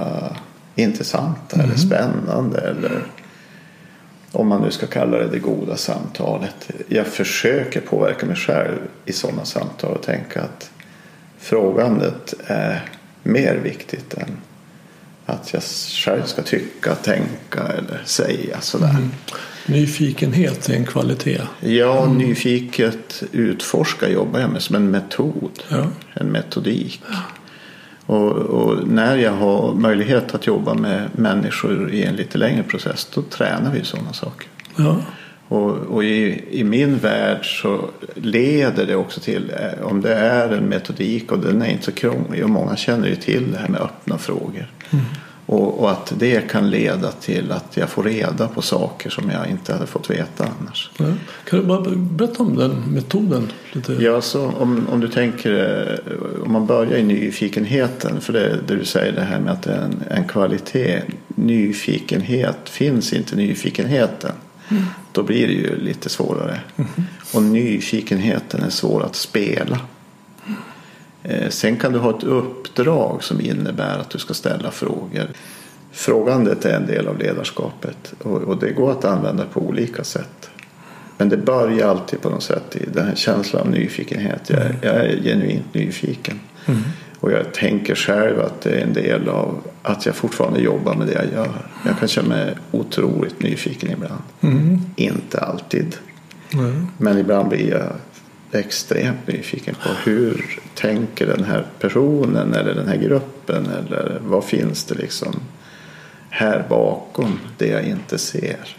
intressanta 0.75 1.61
eller 1.61 1.75
spännande. 1.75 2.59
Eller... 2.59 3.03
om 4.31 4.47
man 4.47 4.61
nu 4.61 4.71
ska 4.71 4.87
kalla 4.87 5.17
det 5.17 5.27
det 5.27 5.39
goda 5.39 5.77
samtalet. 5.77 6.71
Jag 6.87 7.07
försöker 7.07 7.81
påverka 7.81 8.25
mig 8.25 8.35
själv 8.35 8.77
i 9.05 9.13
sådana 9.13 9.45
samtal 9.45 9.91
och 9.91 10.03
tänka 10.03 10.41
att 10.41 10.71
frågandet 11.47 12.33
är 12.45 12.81
mer 13.23 13.55
viktigt 13.55 14.13
än 14.13 14.37
att 15.25 15.53
jag 15.53 15.63
själv 16.03 16.23
ska 16.23 16.41
tycka, 16.41 16.95
tänka 16.95 17.59
eller 17.59 18.01
säga 18.05 18.61
sådär. 18.61 18.89
Mm. 18.89 19.11
Nyfikenhet 19.65 20.69
är 20.69 20.73
en 20.73 20.85
kvalitet. 20.85 21.41
Ja, 21.59 22.03
mm. 22.03 22.17
nyfiket 22.17 23.23
utforska 23.31 24.09
jobbar 24.09 24.39
jag 24.39 24.49
med 24.49 24.61
som 24.61 24.75
en 24.75 24.91
metod. 24.91 25.63
Ja. 25.69 25.87
En 26.13 26.31
metodik. 26.31 27.01
Ja. 27.09 27.15
Och, 28.05 28.31
och, 28.31 28.87
när 28.87 29.15
jag 29.15 29.31
har 29.31 29.73
möjlighet 29.73 30.35
att 30.35 30.47
jobba 30.47 30.73
med 30.73 31.09
människor 31.11 31.91
i 31.91 32.03
en 32.03 32.15
lite 32.15 32.37
längre 32.37 32.63
process 32.63 33.07
då 33.13 33.21
tränar 33.21 33.71
vi 33.71 33.83
sådana 33.83 34.13
saker. 34.13 34.47
Ja. 34.75 35.01
Och, 35.47 35.71
och 35.71 36.03
i, 36.03 36.43
i, 36.51 36.63
min 36.63 36.97
värld 36.97 37.61
så 37.61 37.89
leder 38.15 38.85
det 38.85 38.95
också 38.95 39.19
till, 39.19 39.51
eh, 39.59 39.85
om 39.85 40.01
det 40.01 40.13
är 40.13 40.49
en 40.49 40.63
metodik 40.63 41.31
och 41.31 41.39
den 41.39 41.61
är 41.61 41.69
inte 41.69 41.85
så 41.85 41.91
krånglig 41.91 42.43
och 42.43 42.49
många 42.49 42.75
känner 42.75 43.07
ju 43.07 43.15
till 43.15 43.51
det 43.51 43.57
här 43.57 43.67
med 43.67 43.81
öppna 43.81 44.17
frågor. 44.17 44.71
Mm. 44.89 45.05
Och, 45.45 45.79
och, 45.79 45.91
att 45.91 46.13
det 46.19 46.49
kan 46.49 46.69
leda 46.69 47.11
till 47.11 47.51
att 47.51 47.77
jag 47.77 47.89
får 47.89 48.03
reda 48.03 48.47
på 48.47 48.61
saker 48.61 49.09
som 49.09 49.29
jag 49.29 49.49
inte 49.49 49.73
hade 49.73 49.87
fått 49.87 50.09
veta 50.09 50.47
annars. 50.59 50.89
Ja. 50.97 51.05
Kan 51.45 51.59
du 51.59 51.65
bara 51.65 51.81
berätta 51.95 52.43
om 52.43 52.55
den 52.55 52.71
metoden? 52.87 53.51
Lite? 53.71 53.93
Ja, 53.93 54.21
så 54.21 54.45
om, 54.47 54.87
om 54.91 54.99
du 54.99 55.07
tänker 55.07 55.99
eh, 56.05 56.43
om 56.43 56.51
man 56.51 56.65
börjar 56.65 56.97
i 56.97 57.03
nyfikenheten. 57.03 58.21
För 58.21 58.33
det, 58.33 58.59
det 58.67 58.75
du 58.75 58.85
säger 58.85 59.11
det 59.11 59.21
här 59.21 59.39
med 59.39 59.53
att 59.53 59.63
det 59.63 59.71
är 59.71 59.81
en, 59.81 60.03
en 60.09 60.27
kvalitet. 60.27 61.01
Nyfikenhet, 61.27 62.69
finns 62.69 63.13
inte 63.13 63.35
nyfikenheten. 63.35 64.31
Mm. 64.69 64.83
Då 65.11 65.23
blir 65.23 65.47
det 65.47 65.53
ju 65.53 65.75
lite 65.77 66.09
svårare. 66.09 66.59
Mm. 66.75 66.89
Och 67.33 67.43
nyfikenheten 67.43 68.63
är 68.63 68.69
svår 68.69 69.03
att 69.03 69.15
spela. 69.15 69.79
Eh, 71.23 71.49
sen 71.49 71.77
kan 71.77 71.93
du 71.93 71.99
ha 71.99 72.17
ett 72.17 72.23
uppdrag 72.23 73.23
som 73.23 73.41
innebär 73.41 73.99
att 73.99 74.09
du 74.09 74.19
ska 74.19 74.33
ställa 74.33 74.71
frågor. 74.71 75.27
Frågandet 75.91 76.65
är 76.65 76.75
en 76.75 76.87
del 76.87 77.07
av 77.07 77.17
ledarskapet 77.17 78.13
och 78.23 78.57
det 78.57 78.71
går 78.71 78.91
att 78.91 79.05
använda 79.05 79.45
på 79.45 79.61
olika 79.61 80.03
sätt. 80.03 80.49
Men 81.17 81.29
det 81.29 81.37
börjar 81.37 81.87
alltid 81.87 82.21
på 82.21 82.29
något 82.29 82.43
sätt 82.43 82.75
i 82.75 82.85
den 82.93 83.07
här 83.07 83.15
känslan 83.15 83.61
av 83.61 83.69
nyfikenhet. 83.69 84.49
Jag, 84.49 84.61
jag 84.81 84.95
är 84.95 85.23
genuint 85.23 85.73
nyfiken. 85.73 86.39
Mm. 86.65 86.81
Och 87.19 87.31
jag 87.31 87.53
tänker 87.53 87.95
själv 87.95 88.41
att 88.41 88.61
det 88.61 88.69
är 88.69 88.83
en 88.83 88.93
del 88.93 89.29
av 89.29 89.61
att 89.83 90.05
jag 90.05 90.15
fortfarande 90.15 90.59
jobbar 90.59 90.95
med 90.95 91.07
det 91.07 91.13
jag 91.13 91.33
gör. 91.33 91.49
Jag 91.85 91.99
kan 91.99 92.07
känna 92.07 92.27
mig 92.27 92.55
otroligt 92.71 93.43
nyfiken 93.43 93.91
ibland. 93.91 94.21
Mm. 94.41 94.81
Inte 94.95 95.39
alltid. 95.39 95.95
Mm. 96.53 96.87
Men 96.97 97.17
ibland 97.17 97.49
blir 97.49 97.69
jag 97.69 97.91
extremt 98.51 99.27
nyfiken 99.27 99.75
på 99.75 99.89
hur 100.09 100.59
tänker 100.75 101.27
den 101.27 101.43
här 101.43 101.65
personen 101.79 102.53
eller 102.53 102.75
den 102.75 102.87
här 102.87 102.97
gruppen 102.97 103.65
eller 103.65 104.19
vad 104.23 104.43
finns 104.43 104.83
det 104.83 104.95
liksom 104.95 105.35
här 106.29 106.65
bakom 106.69 107.39
det 107.57 107.67
jag 107.67 107.83
inte 107.83 108.17
ser. 108.17 108.75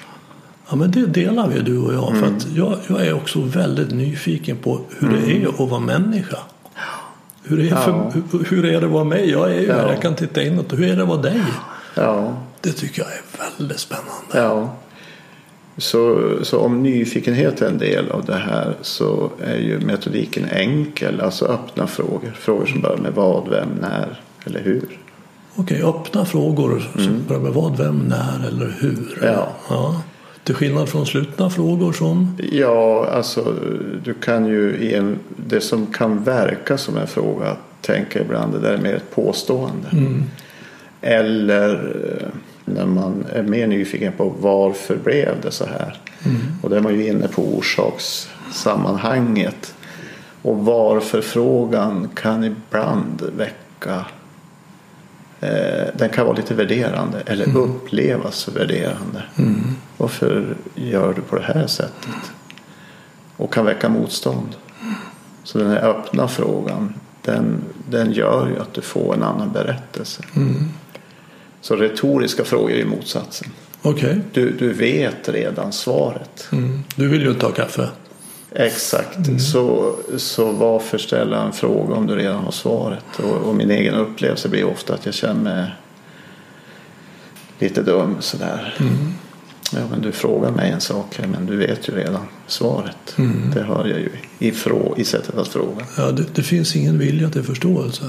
Ja 0.71 0.77
men 0.77 0.91
det 0.91 1.07
delar 1.07 1.49
vi 1.49 1.61
du 1.61 1.79
och 1.79 1.95
jag. 1.95 2.17
Mm. 2.17 2.41
För 2.41 2.51
jag, 2.59 2.79
jag 2.89 3.07
är 3.07 3.13
också 3.13 3.41
väldigt 3.41 3.91
nyfiken 3.91 4.57
på 4.57 4.81
hur 4.99 5.09
mm. 5.09 5.23
det 5.25 5.43
är 5.43 5.49
att 5.49 5.71
vara 5.71 5.81
människa. 5.81 6.39
Hur 7.49 7.61
är, 7.61 7.77
för, 7.77 7.91
ja. 7.91 8.13
hur, 8.33 8.45
hur, 8.45 8.65
är 8.65 8.81
det 8.81 8.87
att 8.87 8.93
vara 8.93 9.05
mig? 9.05 9.31
Jag 9.31 9.53
är 9.53 9.61
ju 9.61 9.67
ja. 9.67 9.75
här, 9.75 9.89
jag 9.89 10.03
kan 10.03 10.15
titta 10.15 10.43
inåt. 10.43 10.73
Hur 10.73 10.91
är 10.91 10.97
det 10.97 11.03
att 11.03 11.09
vara 11.09 11.23
dig? 11.23 11.43
Ja. 11.95 12.43
Det 12.61 12.73
tycker 12.73 13.03
jag 13.03 13.11
är 13.11 13.49
väldigt 13.59 13.81
spännande. 13.81 14.33
Ja. 14.33 14.77
Så, 15.77 16.31
så 16.43 16.59
om 16.59 16.83
nyfikenhet 16.83 17.63
är 17.63 17.67
en 17.67 17.79
del 17.79 18.11
av 18.11 18.25
det 18.25 18.35
här 18.35 18.75
så 18.83 19.31
är 19.45 19.57
ju 19.57 19.81
metodiken 19.81 20.45
enkel. 20.51 21.21
Alltså 21.21 21.45
öppna 21.45 21.87
frågor. 21.87 22.37
Frågor 22.39 22.67
som 22.67 22.81
börjar 22.81 22.97
med 22.97 23.13
vad, 23.13 23.49
vem, 23.49 23.69
när 23.81 24.21
eller 24.45 24.61
hur. 24.61 24.99
Okej, 25.55 25.83
öppna 25.83 26.25
frågor 26.25 26.83
som 26.93 27.03
mm. 27.03 27.25
börjar 27.29 27.43
med 27.43 27.53
vad, 27.53 27.77
vem, 27.77 27.99
när 27.99 28.49
eller 28.49 28.77
hur. 28.81 29.19
Ja. 29.23 29.49
ja. 29.69 30.03
Till 30.49 30.57
skillnad 30.57 30.89
från 30.89 31.07
slutna 31.07 31.51
frågor 31.51 31.93
som? 31.93 32.39
Ja, 32.53 33.09
alltså 33.13 33.55
du 34.05 34.15
kan 34.15 34.47
ju 34.47 34.77
i 34.77 34.95
en, 34.95 35.19
det 35.37 35.61
som 35.61 35.87
kan 35.87 36.25
verka 36.25 36.79
som 36.79 36.97
en 36.97 37.07
fråga 37.07 37.57
tänka 37.81 38.21
ibland 38.21 38.53
det 38.53 38.59
där 38.59 38.73
är 38.73 38.79
mer 38.79 38.95
ett 38.95 39.15
påstående. 39.15 39.89
Mm. 39.93 40.23
Eller 41.01 41.97
när 42.65 42.87
man 42.87 43.27
är 43.33 43.43
mer 43.43 43.67
nyfiken 43.67 44.13
på 44.13 44.35
varför 44.41 44.97
blev 44.97 45.41
det 45.43 45.51
så 45.51 45.65
här. 45.65 45.97
Mm. 46.25 46.37
Och 46.63 46.71
då 46.71 46.77
är 46.77 46.81
man 46.81 46.95
ju 46.95 47.07
inne 47.07 47.29
på 47.29 47.43
orsakssammanhanget. 47.43 49.75
Och 50.43 50.59
varför 50.59 51.21
frågan 51.21 52.09
kan 52.15 52.45
ibland 52.45 53.23
väcka 53.37 54.05
eh, 55.41 55.87
den 55.95 56.09
kan 56.09 56.27
vara 56.27 56.37
lite 56.37 56.55
värderande 56.55 57.23
eller 57.27 57.45
mm. 57.45 57.57
upplevas 57.57 58.49
värderande. 58.49 59.23
Mm. 59.39 59.77
Varför 59.99 60.57
gör 60.75 61.13
du 61.15 61.23
på 61.23 61.37
det 61.37 61.43
här 61.43 61.67
sättet? 61.67 62.33
Och 63.37 63.53
kan 63.53 63.65
väcka 63.65 63.89
motstånd. 63.89 64.57
Så 65.45 65.59
den 65.59 65.71
här 65.71 65.89
öppna 65.89 66.29
frågan 66.29 66.95
den, 67.23 67.65
den 67.91 68.13
gör 68.13 68.49
ju 68.49 68.61
att 68.61 68.75
du 68.75 68.81
får 68.81 69.15
en 69.15 69.23
annan 69.23 69.53
berättelse. 69.53 70.23
Mm. 70.37 70.55
Så 71.61 71.77
retoriska 71.77 72.45
frågor 72.45 72.71
är 72.71 72.85
motsatsen. 72.85 73.49
Okay. 73.83 74.17
Du, 74.33 74.51
du 74.51 74.73
vet 74.73 75.29
redan 75.29 75.73
svaret. 75.73 76.49
Mm. 76.53 76.85
Du 76.97 77.09
vill 77.09 77.23
ju 77.23 77.31
inte 77.31 77.47
ha 77.47 77.53
kaffe. 77.53 77.89
Exakt. 78.53 79.17
Mm. 79.17 79.39
Så, 79.39 79.97
så 80.17 80.53
varför 80.53 80.99
ställa 80.99 81.43
en 81.43 81.53
fråga 81.53 81.95
om 81.95 82.07
du 82.07 82.17
redan 82.17 82.45
har 82.45 82.51
svaret? 82.51 83.05
Och, 83.23 83.49
och, 83.49 83.55
min 83.55 83.71
egen 83.71 83.95
upplevelse 83.95 84.49
blir 84.49 84.65
ofta 84.65 84.95
att 84.95 85.07
jag 85.07 85.15
känner 85.15 85.43
mig 85.43 85.71
lite 87.59 87.83
dum 87.83 88.17
sådär. 88.21 88.75
Mm. 88.81 89.15
Ja, 89.73 89.81
men 89.91 90.01
du 90.03 90.13
frågar 90.13 90.51
mig 90.51 90.71
en 90.71 90.81
sak 90.81 91.21
men 91.29 91.47
du 91.47 91.57
vet 91.57 91.89
ju 91.89 91.95
redan 91.95 92.27
svaret. 92.47 93.15
Mm. 93.17 93.51
Det 93.55 93.63
hör 93.63 93.87
jag 93.87 94.01
ju 94.01 94.11
i, 94.39 94.53
frå, 94.53 94.95
i 94.97 95.05
sättet 95.05 95.39
att 95.39 95.49
fråga. 95.49 95.87
Ja, 95.97 96.11
det, 96.11 96.35
det 96.35 96.43
finns 96.43 96.77
ingen 96.77 96.99
vilja 96.99 97.31
till 97.31 97.43
förståelse. 97.43 98.05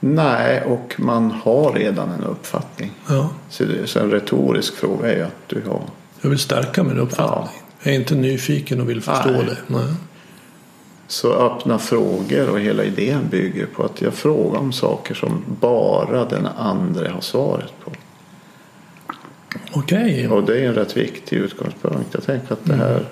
Nej, 0.00 0.62
och 0.62 0.94
man 0.98 1.30
har 1.30 1.72
redan 1.72 2.10
en 2.10 2.24
uppfattning. 2.24 2.92
Ja. 3.08 3.30
Så, 3.50 3.64
det, 3.64 3.86
så 3.86 4.00
en 4.00 4.10
retorisk 4.10 4.74
fråga 4.74 5.12
är 5.12 5.16
ju 5.16 5.22
att 5.22 5.48
du 5.48 5.62
har. 5.68 5.82
Jag 6.20 6.30
vill 6.30 6.38
stärka 6.38 6.82
min 6.82 6.98
uppfattning. 6.98 7.54
Ja. 7.54 7.64
Jag 7.82 7.94
är 7.94 7.98
inte 7.98 8.14
nyfiken 8.14 8.80
och 8.80 8.90
vill 8.90 9.02
förstå 9.02 9.30
Nej. 9.30 9.44
det. 9.46 9.56
Nej. 9.66 9.94
Så 11.06 11.32
öppna 11.32 11.78
frågor 11.78 12.48
och 12.48 12.60
hela 12.60 12.84
idén 12.84 13.20
bygger 13.30 13.66
på 13.66 13.82
att 13.82 14.02
jag 14.02 14.14
frågar 14.14 14.58
om 14.58 14.72
saker 14.72 15.14
som 15.14 15.42
bara 15.60 16.24
den 16.24 16.46
andra 16.46 17.10
har 17.10 17.20
svaret 17.20 17.72
på. 17.84 17.92
Okej. 19.72 20.28
Och 20.28 20.44
det 20.44 20.60
är 20.60 20.68
en 20.68 20.74
rätt 20.74 20.96
viktig 20.96 21.36
utgångspunkt. 21.36 22.08
Jag 22.12 22.24
tänker 22.24 22.52
att 22.52 22.64
det 22.64 22.74
här 22.74 23.04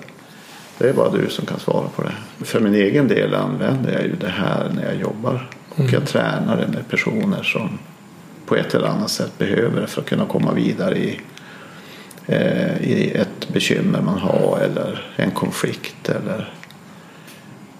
det 0.77 0.89
är 0.89 0.93
bara 0.93 1.09
du 1.09 1.29
som 1.29 1.45
kan 1.45 1.59
svara 1.59 1.87
på 1.87 2.01
det. 2.01 2.45
För 2.45 2.59
min 2.59 2.75
egen 2.75 3.07
del 3.07 3.35
använder 3.35 3.93
jag 3.93 4.03
ju 4.03 4.15
det 4.15 4.29
här 4.29 4.71
när 4.75 4.85
jag 4.85 4.95
jobbar 4.95 5.49
och 5.69 5.79
mm. 5.79 5.93
jag 5.93 6.07
tränar 6.07 6.57
det 6.57 6.67
med 6.67 6.89
personer 6.89 7.43
som 7.43 7.79
på 8.45 8.55
ett 8.55 8.73
eller 8.73 8.87
annat 8.87 9.11
sätt 9.11 9.37
behöver 9.37 9.81
det 9.81 9.87
för 9.87 10.01
att 10.01 10.07
kunna 10.07 10.25
komma 10.25 10.53
vidare 10.53 10.97
i, 10.97 11.19
eh, 12.27 12.81
i 12.81 13.11
ett 13.11 13.49
bekymmer 13.53 14.01
man 14.01 14.17
har 14.17 14.59
eller 14.63 15.13
en 15.15 15.31
konflikt. 15.31 16.09
Eller... 16.09 16.53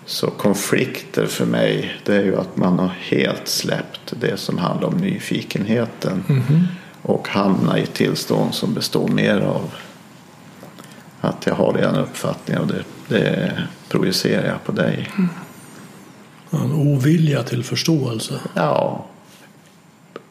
Så 0.06 0.28
konflikter 0.28 1.26
för 1.26 1.46
mig 1.46 1.96
det 2.06 2.16
är 2.16 2.24
ju 2.24 2.36
att 2.36 2.58
man 2.58 2.80
har 2.80 2.88
helt 2.88 3.48
släppt 3.48 4.14
det 4.20 4.38
som 4.38 4.58
handlar 4.58 4.88
om 4.88 4.98
nyfikenheten 4.98 6.24
mm. 6.30 6.44
Och 7.04 7.28
hamnar 7.28 7.78
i 7.78 7.84
ett 7.84 7.94
tillstånd 7.94 8.54
som 8.54 8.74
består 8.74 9.08
mer 9.08 9.42
av 9.42 9.72
att 11.22 11.46
jag 11.46 11.56
har 11.56 11.74
redan 11.74 11.96
uppfattning 11.96 12.58
och 12.58 12.68
det, 12.68 12.84
det 13.08 13.52
projicerar 13.90 14.48
jag 14.48 14.64
på 14.64 14.72
dig. 14.72 15.10
Mm. 15.18 15.30
En 16.52 16.74
ovilja 16.74 17.44
till 17.44 17.64
förståelse? 17.64 18.40
Ja. 18.54 19.06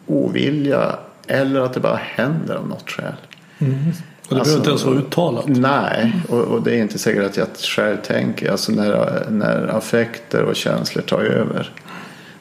Ovilja 0.07 0.99
eller 1.27 1.61
att 1.61 1.75
det 1.75 1.81
bara 1.81 2.01
händer 2.03 2.55
av 2.55 2.69
något 2.69 2.91
skäl. 2.91 3.15
Mm. 3.59 3.93
Och 4.29 4.35
det 4.35 4.41
alltså, 4.41 4.45
behöver 4.45 4.57
inte 4.57 4.71
ens 4.71 4.85
vara 4.85 4.97
uttalat? 4.97 5.45
Nej, 5.49 6.23
och, 6.29 6.41
och, 6.41 6.63
det 6.63 6.75
är 6.75 6.79
inte 6.79 6.99
säkert 6.99 7.25
att 7.25 7.37
jag 7.37 7.49
själv 7.57 7.97
tänker. 7.97 8.51
Alltså 8.51 8.73
när, 8.73 9.27
när 9.31 9.77
affekter 9.77 10.43
och 10.43 10.57
känslor 10.57 11.03
tar 11.03 11.21
över. 11.21 11.71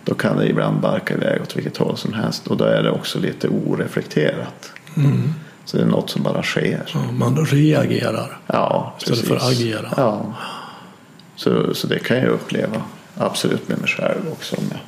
Då 0.05 0.13
kan 0.13 0.38
det 0.38 0.50
ibland 0.50 0.79
barka 0.79 1.13
iväg 1.13 1.41
åt 1.41 1.58
vilket 1.58 1.77
håll 1.77 1.98
som 1.98 2.13
helst. 2.13 2.48
Och 2.48 2.58
då 2.58 2.63
är 2.63 2.84
det 2.84 2.91
också 2.91 3.20
lite 3.20 3.48
oreflekterat. 3.48 4.72
Mm. 4.98 5.34
Så 5.65 5.77
det 5.77 5.84
är 5.84 5.88
något 5.88 6.10
som 6.10 6.24
bara 6.24 6.43
sker. 6.43 6.84
Ja, 6.93 7.12
man 7.12 7.46
reagerar 7.46 8.39
ja, 8.48 8.96
istället 9.00 9.27
för 9.27 9.36
att 9.36 9.51
agera. 9.51 9.93
Ja. 9.98 10.34
Så, 11.36 11.74
så 11.74 11.88
det 11.88 12.00
kan 12.00 12.17
jag 12.17 12.27
uppleva 12.27 12.81
absolut 13.17 13.70
med 13.70 13.79
mig 13.79 13.88
själv 13.88 14.22
också. 14.31 14.55
Om 14.55 14.63
jag, 14.70 14.79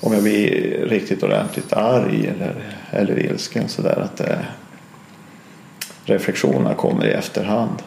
om 0.00 0.12
jag 0.12 0.22
blir 0.22 0.86
riktigt 0.88 1.22
ordentligt 1.22 1.72
arg 1.72 2.26
eller, 2.26 2.54
eller 2.90 3.18
ilsken 3.18 3.68
sådär 3.68 4.00
att 4.04 4.16
det, 4.16 4.38
reflektionerna 6.04 6.74
kommer 6.74 7.06
i 7.06 7.10
efterhand. 7.10 7.82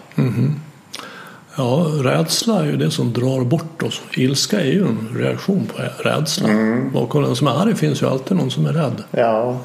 Ja, 1.60 1.86
rädsla 2.04 2.60
är 2.62 2.66
ju 2.66 2.78
det 2.78 2.92
som 2.92 3.14
drar 3.14 3.44
bort 3.46 3.84
oss. 3.84 4.02
Ilska 4.14 4.60
är 4.62 4.66
ju 4.72 4.82
en 4.88 5.10
reaktion 5.16 5.66
på 5.76 6.04
rädsla. 6.04 6.50
Bakom 6.94 7.24
den 7.24 7.36
som 7.36 7.48
är 7.48 7.52
arg 7.52 7.76
finns 7.76 8.02
ju 8.02 8.06
alltid 8.08 8.38
någon 8.38 8.52
som 8.52 8.66
är 8.66 8.74
rädd. 8.74 9.04
Ja, 9.12 9.60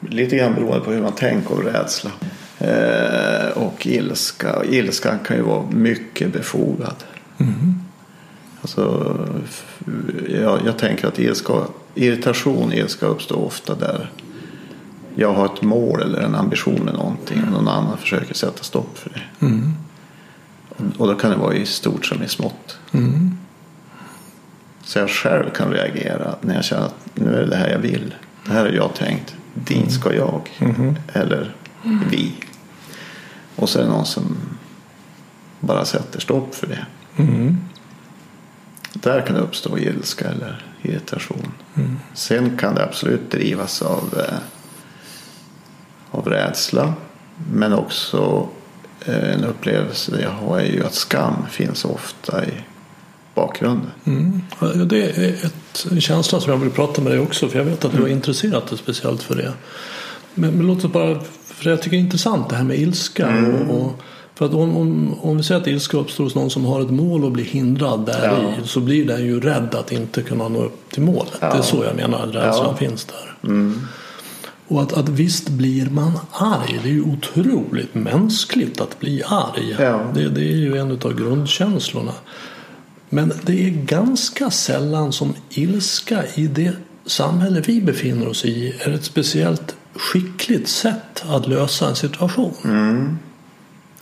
lite 0.00 0.36
grann 0.36 0.54
beroende 0.54 0.80
på 0.84 0.90
hur 0.90 1.02
man 1.02 1.12
tänker 1.12 1.52
om 1.54 1.62
rädsla. 1.62 2.10
Eh, 2.58 3.48
och 3.56 3.86
ilska. 3.86 4.64
Ilskan 4.64 5.18
kan 5.26 5.36
ju 5.36 5.42
vara 5.42 5.62
mycket 5.70 6.32
befogad. 6.32 6.94
Alltså, 8.62 9.14
f- 9.44 9.80
jag, 10.42 10.60
jag 10.66 10.78
tänker 10.78 11.08
att 11.08 11.18
ilska, 11.18 11.52
irritation, 11.94 12.72
ilska 12.72 13.06
uppstår 13.06 13.44
ofta 13.44 13.74
där 13.74 14.10
jag 15.14 15.32
har 15.34 15.44
ett 15.46 15.62
mål 15.62 16.02
eller 16.02 16.20
en 16.20 16.34
ambition 16.34 16.80
med 16.84 16.94
någonting 16.94 17.42
och 17.46 17.52
någon 17.52 17.68
annan 17.68 17.98
försöker 17.98 18.34
sätta 18.34 18.62
stopp 18.62 18.98
för 18.98 19.10
det. 19.10 19.46
Och 20.98 21.06
då 21.06 21.14
kan 21.14 21.30
det 21.30 21.36
vara 21.36 21.54
i 21.54 21.66
stort 21.66 22.06
som 22.06 22.22
i 22.22 22.28
smått. 22.28 22.78
Så 24.84 24.98
jag 24.98 25.10
själv 25.10 25.50
kan 25.50 25.70
reagera 25.70 26.34
när 26.40 26.54
jag 26.54 26.64
känner 26.64 26.86
att 26.86 26.94
nu 27.14 27.34
är 27.34 27.40
det 27.40 27.46
det 27.46 27.56
här 27.56 27.70
jag 27.70 27.78
vill. 27.78 28.14
Det 28.46 28.52
här 28.52 28.60
har 28.60 28.72
jag 28.72 28.94
tänkt. 28.94 29.34
Dit 29.54 29.92
ska 29.92 30.14
jag. 30.14 30.40
Eller 31.12 31.54
vi. 32.10 32.32
Och 33.56 33.68
så 33.68 33.78
är 33.78 33.82
det 33.82 33.88
någon 33.88 34.06
som 34.06 34.36
bara 35.60 35.84
sätter 35.84 36.20
stopp 36.20 36.54
för 36.54 36.66
det. 36.66 36.86
Där 38.92 39.26
kan 39.26 39.34
det 39.36 39.40
uppstå 39.42 39.78
ilska 39.78 40.28
eller 40.28 40.64
irritation. 40.82 41.52
Sen 42.14 42.56
kan 42.56 42.74
det 42.74 42.84
absolut 42.84 43.30
drivas 43.30 43.82
av, 43.82 44.18
eh, 44.18 44.38
av 46.10 46.28
rädsla. 46.28 46.94
Men 47.52 47.72
också 47.72 48.48
en 49.06 49.44
upplevelse 49.44 50.20
jag 50.22 50.30
har 50.30 50.58
är 50.60 50.64
ju 50.72 50.84
att 50.84 50.94
skam 50.94 51.34
finns 51.50 51.84
ofta 51.84 52.44
i 52.46 52.50
bakgrunden. 53.34 53.90
Ja, 54.60 54.66
Det 54.66 55.02
är 55.02 55.28
ett, 55.46 55.86
en 55.90 56.00
känsla 56.00 56.40
som 56.40 56.52
jag 56.52 56.58
vill 56.58 56.70
prata 56.70 57.02
med 57.02 57.12
dig 57.12 57.20
också 57.20 57.48
för 57.48 57.58
jag 57.58 57.64
vet 57.64 57.84
att 57.84 57.92
du 57.96 58.00
har 58.02 58.08
intresserat 58.08 58.66
dig 58.66 58.78
speciellt 58.78 59.22
för 59.22 59.34
det. 59.36 59.52
Men, 60.34 60.50
men 60.50 60.66
låt 60.66 60.84
oss 60.84 60.92
bara, 60.92 61.20
för 61.44 61.70
jag 61.70 61.82
tycker 61.82 61.96
det 61.96 62.00
är 62.00 62.04
intressant 62.04 62.48
det 62.48 62.56
här 62.56 62.64
med 62.64 62.78
ilska. 62.78 63.28
Och, 63.68 63.76
och, 63.80 63.92
för 64.34 64.46
att 64.46 64.54
om, 64.54 64.76
om, 64.76 65.14
om 65.20 65.36
vi 65.36 65.42
säger 65.42 65.60
att 65.60 65.66
ilska 65.66 65.96
uppstår 65.96 66.24
hos 66.24 66.34
någon 66.34 66.50
som 66.50 66.64
har 66.64 66.80
ett 66.80 66.90
mål 66.90 67.24
och 67.24 67.30
blir 67.32 67.44
hindrad 67.44 68.06
där 68.06 68.18
i 68.18 68.54
Ja. 68.58 68.64
så 68.64 68.80
blir 68.80 69.06
den 69.06 69.24
ju 69.26 69.40
rädd 69.40 69.74
att 69.74 69.92
inte 69.92 70.22
kunna 70.22 70.48
nå 70.48 70.62
upp 70.64 70.90
till 70.90 71.02
målet. 71.02 71.32
Det 71.40 71.46
är 71.46 71.62
så 71.62 71.84
jag 71.84 71.96
menar 71.96 72.26
rädslan 72.26 72.66
Ja. 72.70 72.76
finns 72.76 73.04
där. 73.04 73.34
Och 74.68 74.82
att, 74.82 74.92
att 74.92 75.08
visst 75.08 75.48
blir 75.48 75.86
man 75.90 76.12
arg. 76.32 76.80
Det 76.82 76.88
är 76.88 76.92
ju 76.92 77.02
otroligt 77.02 77.94
mänskligt 77.94 78.80
att 78.80 79.00
bli 79.00 79.22
arg. 79.26 79.76
Ja. 79.78 80.00
Det, 80.14 80.28
det 80.28 80.40
är 80.40 80.56
ju 80.56 80.76
en 80.76 80.90
av 80.90 81.14
grundkänslorna. 81.18 82.12
Men 83.08 83.32
det 83.42 83.66
är 83.66 83.70
ganska 83.70 84.50
sällan 84.50 85.12
som 85.12 85.34
ilska 85.50 86.22
i 86.34 86.46
det 86.46 86.72
samhälle 87.06 87.60
vi 87.60 87.80
befinner 87.80 88.28
oss 88.28 88.44
i 88.44 88.74
är 88.80 88.90
ett 88.94 89.04
speciellt 89.04 89.76
skickligt 89.94 90.68
sätt 90.68 91.24
att 91.28 91.48
lösa 91.48 91.88
en 91.88 91.96
situation. 91.96 92.54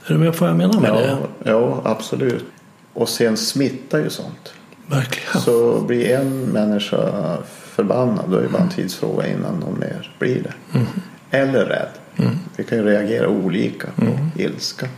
Är 0.06 0.12
du 0.12 0.18
med 0.18 0.32
på 0.32 0.44
vad 0.44 0.50
jag 0.50 0.56
menar 0.56 0.80
med 0.80 0.90
Ja, 0.90 0.96
det? 1.44 1.50
ja, 1.50 1.80
absolut. 1.84 2.44
Och 2.92 3.08
sen 3.08 3.36
smittar 3.36 3.98
ju 3.98 4.10
sånt. 4.10 4.52
Verkligen. 4.86 5.40
Så 5.44 5.80
blir 5.80 6.10
en 6.10 6.40
människa 6.40 7.38
förbannad 7.74 8.24
då 8.30 8.36
är 8.36 8.42
det 8.42 8.48
bara 8.48 8.62
en 8.62 8.68
tidsfråga 8.68 9.26
innan 9.28 9.60
någon 9.60 9.78
mer 9.78 10.14
blir 10.18 10.42
det. 10.42 10.80
Eller 11.30 11.64
rädd. 11.64 11.88
Vi 12.56 12.64
kan 12.64 12.78
ju 12.78 12.84
reagera 12.84 13.28
olika 13.28 13.86
på 13.96 14.18
ilska. 14.38 14.88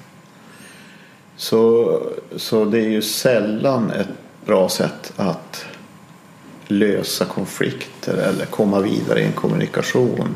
Så, 1.37 2.00
så 2.37 2.64
det 2.64 2.78
är 2.78 2.88
ju 2.88 3.02
sällan 3.02 3.90
ett 3.90 4.09
bra 4.47 4.68
sätt 4.68 5.12
att 5.16 5.64
lösa 6.66 7.25
konflikter 7.25 8.16
eller 8.16 8.46
komma 8.46 8.81
vidare 8.81 9.20
i 9.20 9.24
en 9.24 9.33
kommunikation. 9.33 10.35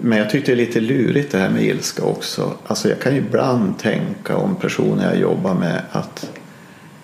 Men 0.00 0.18
jag 0.18 0.30
tyckte 0.30 0.50
det 0.50 0.54
är 0.54 0.66
lite 0.66 0.80
lurigt 0.80 1.32
det 1.32 1.38
här 1.38 1.50
med 1.50 1.62
ilska 1.62 2.02
också. 2.04 2.52
Alltså 2.66 2.88
jag 2.88 3.00
kan 3.00 3.14
ju 3.14 3.18
ibland 3.18 3.78
tänka 3.78 4.36
om 4.36 4.54
personer 4.54 5.04
jag 5.04 5.20
jobbar 5.20 5.54
med 5.54 5.82
att 5.92 6.30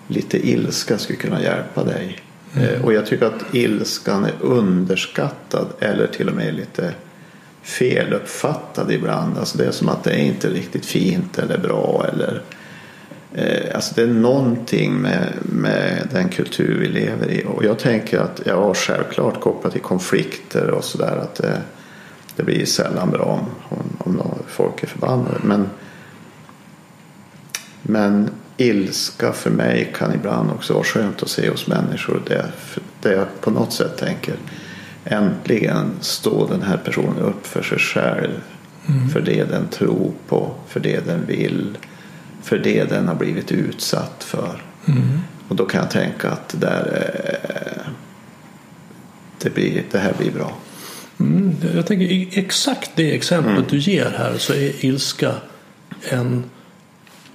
lite 0.07 0.49
ilska 0.49 0.97
skulle 0.97 1.19
kunna 1.19 1.41
hjälpa 1.41 1.83
dig. 1.83 2.19
Eh, 2.61 2.85
och 2.85 2.93
jag 2.93 3.05
tycker 3.05 3.25
att 3.25 3.55
ilskan 3.55 4.25
är 4.25 4.33
underskattad 4.41 5.67
eller 5.79 6.07
till 6.07 6.29
och 6.29 6.35
med 6.35 6.55
lite 6.55 6.93
feluppfattad 7.61 8.91
ibland. 8.91 9.37
Alltså 9.37 9.57
det 9.57 9.65
är 9.65 9.71
som 9.71 9.89
att 9.89 10.03
det 10.03 10.11
är 10.11 10.23
inte 10.23 10.49
riktigt 10.49 10.85
fint 10.85 11.39
eller 11.39 11.57
bra 11.57 12.05
eller 12.13 12.41
eh, 13.33 13.75
Alltså 13.75 13.95
det 13.95 14.01
är 14.01 14.07
någonting 14.07 14.93
med, 14.93 15.33
med 15.41 16.07
den 16.11 16.29
kultur 16.29 16.79
vi 16.79 16.87
lever 16.87 17.31
i. 17.31 17.45
Och 17.47 17.65
jag 17.65 17.79
tänker 17.79 18.19
att, 18.19 18.41
ja 18.45 18.73
självklart 18.73 19.41
kopplat 19.41 19.73
till 19.73 19.81
konflikter 19.81 20.71
och 20.71 20.83
sådär 20.83 21.17
att 21.17 21.35
det, 21.35 21.61
det 22.35 22.43
blir 22.43 22.65
sällan 22.65 23.09
bra 23.09 23.25
om, 23.25 23.45
om, 23.69 24.19
om 24.21 24.37
folk 24.47 24.83
är 24.83 24.87
förbannade. 24.87 25.37
Men, 25.43 25.69
men 27.81 28.29
ilska 28.57 29.33
för 29.33 29.49
mig 29.49 29.93
kan 29.97 30.13
ibland 30.13 30.51
också 30.51 30.73
vara 30.73 30.83
skönt 30.83 31.23
att 31.23 31.29
se 31.29 31.49
hos 31.49 31.67
människor. 31.67 32.21
Det, 32.27 32.45
det 33.01 33.13
jag 33.13 33.41
på 33.41 33.51
något 33.51 33.73
sätt 33.73 33.97
tänker 33.97 34.35
äntligen 35.05 35.91
står 36.01 36.47
den 36.49 36.61
här 36.61 36.77
personen 36.77 37.19
upp 37.19 37.47
för 37.47 37.63
sig 37.63 37.79
själv. 37.79 38.41
För 39.13 39.21
det 39.21 39.43
den 39.43 39.67
tror 39.67 40.11
på, 40.27 40.55
för 40.67 40.79
det 40.79 41.05
den 41.05 41.25
vill, 41.25 41.77
för 42.43 42.57
det 42.57 42.83
den 42.83 43.07
har 43.07 43.15
blivit 43.15 43.51
utsatt 43.51 44.23
för. 44.23 44.61
Och 45.47 45.55
då 45.55 45.65
kan 45.65 45.81
jag 45.81 45.91
tänka 45.91 46.29
att 46.29 46.49
det, 46.49 46.57
där, 46.57 47.11
eh, 47.43 47.91
det, 49.41 49.49
blir, 49.49 49.83
det 49.91 49.97
här 49.97 50.13
blir 50.17 50.31
bra. 50.31 50.57
Mm, 51.19 51.55
jag 51.75 51.87
tänker 51.87 52.39
exakt 52.39 52.91
det 52.95 53.15
exemplet 53.15 53.69
du 53.69 53.77
ger 53.77 54.15
här 54.17 54.37
så 54.37 54.53
är 54.53 54.85
ilska 54.85 55.31
en 56.01 56.43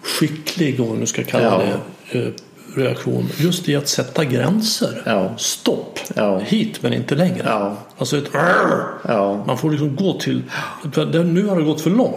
skicklig, 0.02 0.80
om 0.80 0.88
man 0.88 0.98
nu 0.98 1.06
ska 1.06 1.24
kalla 1.24 1.44
Ja. 1.44 1.76
det, 2.12 2.18
eh, 2.18 2.32
reaktion. 2.76 3.28
Just 3.36 3.68
i 3.68 3.76
att 3.76 3.88
sätta 3.88 4.24
gränser. 4.24 5.02
Ja. 5.06 5.34
Stopp! 5.38 5.98
Ja. 6.14 6.38
Hit 6.38 6.82
men 6.82 6.92
inte 6.92 7.14
längre. 7.14 7.42
Ja. 7.46 7.76
Alltså 7.98 8.18
ett! 8.18 8.30
Ja, 9.08 9.44
Man 9.46 9.58
får 9.58 9.70
liksom 9.70 9.96
gå 9.96 10.18
till, 10.18 10.42
nu 11.24 11.46
har 11.46 11.56
det 11.56 11.62
gått 11.62 11.80
för 11.80 11.90
långt. 11.90 12.16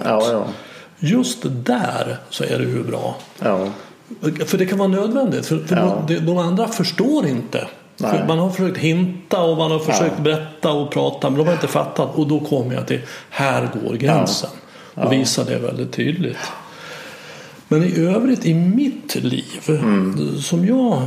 Just 1.00 1.38
där 1.44 2.18
så 2.30 2.44
är 2.44 2.58
det 2.60 2.64
ju 2.64 2.84
bra. 2.84 3.16
För 4.46 4.58
det 4.58 4.66
kan 4.66 4.78
vara 4.78 4.88
nödvändigt. 4.88 5.46
För, 5.46 5.60
för 5.60 6.20
de, 6.22 6.38
andra 6.38 6.68
förstår 6.68 7.28
inte. 7.28 7.68
För 7.98 8.26
man 8.28 8.40
har 8.40 8.50
försökt 8.50 8.78
hinta 8.78 9.42
och 9.42 9.58
man 9.58 9.72
har 9.72 9.80
försökt 9.80 10.20
berätta 10.20 10.72
och 10.72 10.92
prata 10.92 11.30
men 11.30 11.40
de 11.40 11.48
har 11.48 11.54
inte 11.54 11.68
fattat. 11.68 12.16
Och 12.16 12.28
då 12.28 12.40
kommer 12.40 12.76
jag 12.76 12.88
till 12.88 13.02
här 13.30 13.70
går 13.74 13.94
gränsen. 13.96 14.50
Och 14.94 15.14
visar 15.14 15.46
det 15.46 15.58
väldigt 15.58 15.92
tydligt. 15.92 16.38
Men 17.76 17.84
i 17.84 18.00
övrigt 18.00 18.46
i 18.46 18.54
mitt 18.54 19.16
liv 19.16 19.62
Mm. 19.68 20.38
som 20.38 20.66
jag 20.68 21.02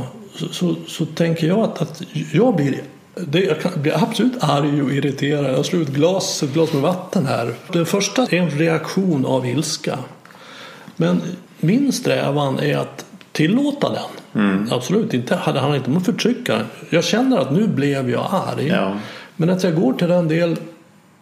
så, 0.51 0.75
så, 0.87 1.05
tänker 1.05 1.47
jag 1.47 1.59
att, 1.59 1.81
att 1.81 2.01
jag 2.33 2.55
blir 2.55 2.81
det, 3.15 3.39
jag 3.39 3.61
kan, 3.61 3.71
blir 3.81 4.03
absolut 4.03 4.33
arg 4.39 4.81
och 4.81 4.91
irriterad. 4.91 5.53
Jag 5.53 5.65
slår 5.65 5.81
ut 5.81 5.89
glas, 5.89 6.43
ett 6.43 6.53
glas 6.53 6.73
med 6.73 6.81
vatten 6.81 7.25
här. 7.25 7.53
Den 7.73 7.85
första 7.85 8.21
är 8.21 8.33
en 8.33 8.49
reaktion 8.49 9.25
av 9.25 9.45
ilska. 9.45 9.99
Men 10.95 11.21
min 11.59 11.91
strävan 11.91 12.59
är 12.59 12.77
att 12.77 13.05
tillåta 13.31 13.89
den. 13.89 14.43
Mm. 14.43 14.67
Absolut 14.71 15.13
inte. 15.13 15.35
Hade 15.35 15.59
han 15.59 15.75
inte 15.75 15.89
om 15.89 15.97
att 15.97 16.05
förtrycka 16.05 16.55
den. 16.55 16.65
Jag 16.89 17.03
känner 17.03 17.37
att 17.37 17.51
nu 17.51 17.67
blev 17.67 18.09
jag 18.09 18.27
arg. 18.31 18.67
Ja. 18.67 18.97
Men 19.35 19.49
att 19.49 19.63
jag 19.63 19.75
går 19.75 19.93
till 19.93 20.07
den 20.07 20.27
del 20.27 20.57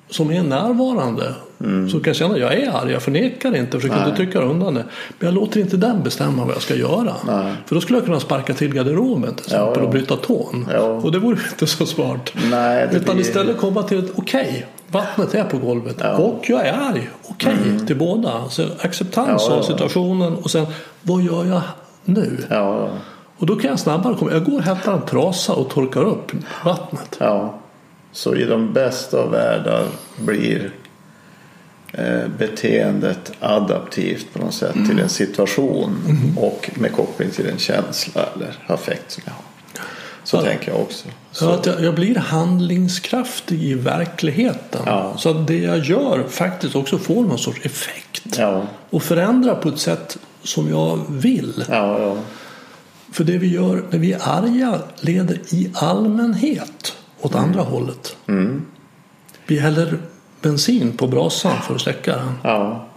som 0.10 0.32
är 0.32 0.44
närvarande. 0.44 1.34
Så 1.92 2.00
kan 2.00 2.02
jag 2.10 2.16
känna 2.16 2.34
att 2.34 2.40
jag 2.40 2.54
är 2.54 2.72
arg. 2.72 2.92
Jag 2.92 3.02
förnekar 3.02 3.56
inte. 3.56 3.72
Försöker 3.80 3.96
Mm. 3.96 4.00
Nej. 4.00 4.10
inte 4.22 4.24
trycka 4.24 4.40
undan 4.48 4.74
det. 4.74 4.84
Men 5.20 5.28
jag 5.28 5.34
låter 5.34 5.60
inte 5.60 5.78
den 5.78 6.04
bestämma 6.04 6.46
vad 6.46 6.56
jag 6.56 6.62
ska 6.62 6.76
göra. 6.76 7.14
Nej. 7.28 7.54
För 7.66 7.76
då 7.76 7.82
skulle 7.82 7.98
jag 8.00 8.06
kunna 8.06 8.20
sparka 8.20 8.54
till 8.54 8.74
garderoben 8.74 9.36
till 9.36 9.46
exempel 9.46 9.68
Ja, 9.74 9.74
ja. 9.80 9.84
och 9.86 9.90
bryta 9.90 10.16
tån. 10.16 10.68
Ja. 10.74 10.80
Och 10.82 11.12
det 11.12 11.20
vore 11.20 11.38
inte 11.52 11.68
så 11.68 11.86
smart. 11.86 12.34
Nej, 12.52 12.90
Utan 12.92 13.16
blir- 13.16 13.26
istället 13.26 13.58
komma 13.58 13.84
till 13.84 14.00
ett 14.00 14.12
okej. 14.16 14.66
vattnet 14.88 15.36
är 15.36 15.44
på 15.44 15.58
golvet. 15.58 16.02
Och 16.18 16.46
jag 16.50 16.68
är 16.68 16.74
arg. 16.74 17.10
Okej 17.28 17.56
till 17.88 17.98
båda. 17.98 18.50
Så 18.50 18.64
acceptans 18.82 19.28
Mm. 19.28 19.38
Ja, 19.40 19.46
ja, 19.50 19.54
av 19.54 19.58
ja. 19.58 19.64
situationen. 19.64 20.36
Och 20.36 20.52
sen 20.52 20.66
vad 21.02 21.22
gör 21.22 21.46
jag 21.46 21.62
nu? 22.06 22.38
Ja, 22.50 22.56
ja. 22.56 22.90
Och 23.38 23.46
då 23.46 23.56
kan 23.56 23.70
jag 23.70 23.80
snabbare 23.80 24.16
komma. 24.16 24.32
Jag 24.32 24.46
går 24.46 24.58
och 24.58 24.64
hämtar 24.64 24.94
en 24.94 25.02
trasa 25.06 25.54
och 25.54 25.70
torkar 25.70 26.04
upp 26.04 26.32
vattnet. 26.66 27.18
Så 28.18 28.36
i 28.36 28.44
de 28.46 28.74
bästa 28.74 29.18
av 29.18 29.32
världar 29.32 29.88
blir 30.18 30.72
eh, 31.94 32.28
beteendet 32.40 33.32
adaptivt 33.40 34.28
på 34.34 34.40
något 34.40 34.54
sätt 34.54 34.74
till 34.74 35.00
en 35.00 35.10
situation 35.10 35.98
och 36.38 36.70
med 36.76 36.92
koppling 36.94 37.30
till 37.30 37.48
en 37.50 37.58
känsla 37.58 38.26
eller 38.36 38.54
affekt 38.68 39.12
som 39.12 39.24
jag 39.26 39.34
har. 39.34 39.42
Så 40.24 40.38
Ja. 40.38 40.42
tänker 40.42 40.72
jag 40.72 40.82
också. 40.82 41.08
Så 41.32 41.50
att 41.50 41.66
jag, 41.66 41.84
jag 41.84 41.96
blir 41.96 42.16
handlingskraftig 42.16 43.64
i 43.64 43.74
verkligheten. 43.74 44.82
Ja. 44.86 45.14
Så 45.18 45.30
att 45.30 45.48
det 45.48 45.58
jag 45.58 45.78
gör 45.80 46.24
faktiskt 46.30 46.76
också 46.76 46.98
får 46.98 47.24
någon 47.24 47.40
sorts 47.40 47.66
effekt. 47.66 48.38
ja, 48.38 48.64
Och 48.90 49.04
förändrar 49.04 49.56
på 49.56 49.70
ett 49.70 49.80
sätt 49.80 50.18
som 50.44 50.70
jag 50.70 51.00
vill. 51.10 51.66
För 53.12 53.24
det 53.24 53.38
vi 53.38 53.48
gör 53.54 53.84
när 53.90 54.00
vi 54.00 54.14
är 54.14 54.20
arga 54.24 54.80
leder 55.02 55.40
i 55.50 55.72
allmänhet 55.74 56.94
åt 57.28 57.36
andra 57.36 57.62
hållet. 57.62 58.18
Mm. 58.28 58.66
Vi 59.48 59.60
häller 59.60 60.00
bensin 60.42 60.98
på 60.98 61.08
brasan 61.08 61.62
för 61.62 61.76
att 61.76 61.82
släcka 61.82 62.16
den. 62.16 62.34
ja. 62.44 62.88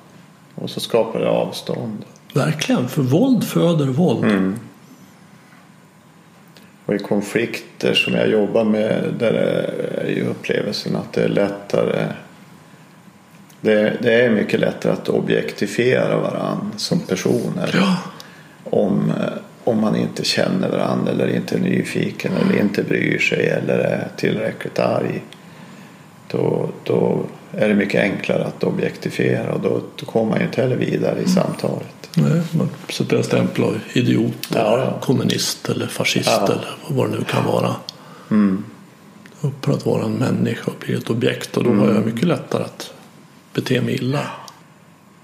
Och 0.55 0.71
så 0.71 0.81
skapar 0.81 1.21
det 1.21 1.29
avstånd. 1.29 2.05
Verkligen, 2.35 2.89
för 2.89 3.03
våld 3.03 3.45
föder 3.45 3.87
våld. 3.87 4.25
Mm. 4.25 4.59
Och 6.87 6.95
i 6.95 6.99
konflikter 6.99 7.95
som 7.95 8.15
jag 8.15 8.29
jobbar 8.29 8.65
med 8.65 9.15
där 9.19 9.33
är 10.05 10.11
ju 10.11 10.27
upplevelsen 10.27 10.97
att 10.97 11.13
det 11.13 11.25
är 11.25 11.29
lättare 11.29 12.07
det, 13.61 13.97
det 14.03 14.15
är 14.25 14.31
mycket 14.31 14.61
lättare 14.61 14.93
att 14.93 15.09
objektifiera 15.09 16.17
varandra 16.17 16.67
som 16.77 17.01
personer 17.01 17.71
Ja, 17.75 17.97
om, 18.65 19.13
om 19.71 19.81
man 19.81 19.97
inte 19.97 20.25
känner 20.25 20.69
varandra 20.69 21.13
eller 21.13 21.37
inte 21.37 21.55
är 21.55 21.59
nyfiken 21.61 22.33
eller 22.37 22.61
inte 22.61 22.83
bryr 22.83 23.19
sig 23.19 23.49
eller 23.49 23.79
är 23.79 24.09
tillräckligt 24.17 24.79
arg. 24.79 25.23
Då, 26.31 26.69
då 26.85 27.23
är 27.53 27.69
det 27.69 27.75
mycket 27.75 28.03
enklare 28.03 28.45
att 28.45 28.65
objektifiera 28.65 29.53
och 29.53 29.61
då, 29.61 29.81
då 29.97 30.07
kommer 30.07 30.31
man 30.31 30.39
ju 30.39 30.45
inte 30.47 30.63
heller 30.63 30.77
vidare 30.77 31.21
i 31.23 31.29
samtalet. 31.29 32.11
nej, 32.15 32.41
man 32.51 32.69
sätter 32.89 33.17
en 33.17 33.25
stämpel 33.25 33.65
av 33.65 33.79
idiot, 33.93 34.49
Ja, 34.55 34.59
eller 34.75 34.85
ja. 34.85 34.99
kommunist 35.01 35.69
eller 35.69 35.87
fascist 35.87 36.31
Ja. 36.41 36.45
eller 36.47 36.69
vad 36.89 37.11
det 37.11 37.19
nu 37.19 37.25
kan 37.25 37.45
vara. 37.45 37.77
Mm. 38.31 38.65
Upphör 39.41 39.73
att 39.73 39.87
vara 39.87 40.05
en 40.05 40.13
människa 40.15 40.71
och 40.71 40.77
blir 40.87 40.97
ett 40.97 41.11
objekt 41.11 41.57
och 41.57 41.65
då 41.65 41.71
har 41.75 41.93
jag 41.95 42.07
mycket 42.07 42.25
lättare 42.29 42.63
att 42.63 42.93
bete 43.55 43.81
mig 43.81 43.95
illa. 43.95 44.27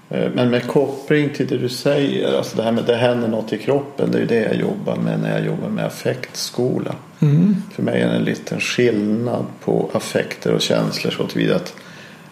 Eh, 0.09 0.31
Men 0.35 0.49
med 0.49 0.67
koppling 0.67 1.29
till 1.33 1.47
det 1.47 1.57
du 1.57 1.69
säger, 1.69 2.37
alltså 2.37 2.57
det 2.57 2.63
här 2.63 2.71
med 2.71 2.83
det 2.85 2.95
händer 2.95 3.27
något 3.27 3.53
i 3.53 3.57
kroppen, 3.57 4.11
det 4.11 4.17
är 4.17 4.21
ju 4.21 4.27
det 4.27 4.41
jag 4.41 4.55
jobbar 4.55 4.95
med 4.95 5.19
när 5.19 5.37
jag 5.37 5.45
jobbar 5.45 5.69
med 5.69 5.85
affektskola. 5.85 6.95
För 7.75 7.83
mig 7.83 8.01
är 8.01 8.09
det 8.09 8.15
en 8.15 8.23
liten 8.23 8.59
skillnad 8.59 9.45
på 9.63 9.89
affekter 9.93 10.53
och 10.53 10.61
känslor 10.61 11.11
så 11.11 11.27
tillvida 11.27 11.55
att 11.55 11.73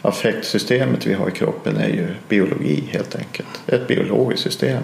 affektsystemet 0.02 1.06
vi 1.08 1.14
har 1.14 1.28
i 1.28 1.32
kroppen 1.32 1.78
är 1.78 1.88
ju 1.88 2.08
biologi 2.30 2.84
helt 2.92 3.16
enkelt. 3.16 3.62
Ett 3.68 3.88
biologiskt 3.88 4.44
system. 4.44 4.84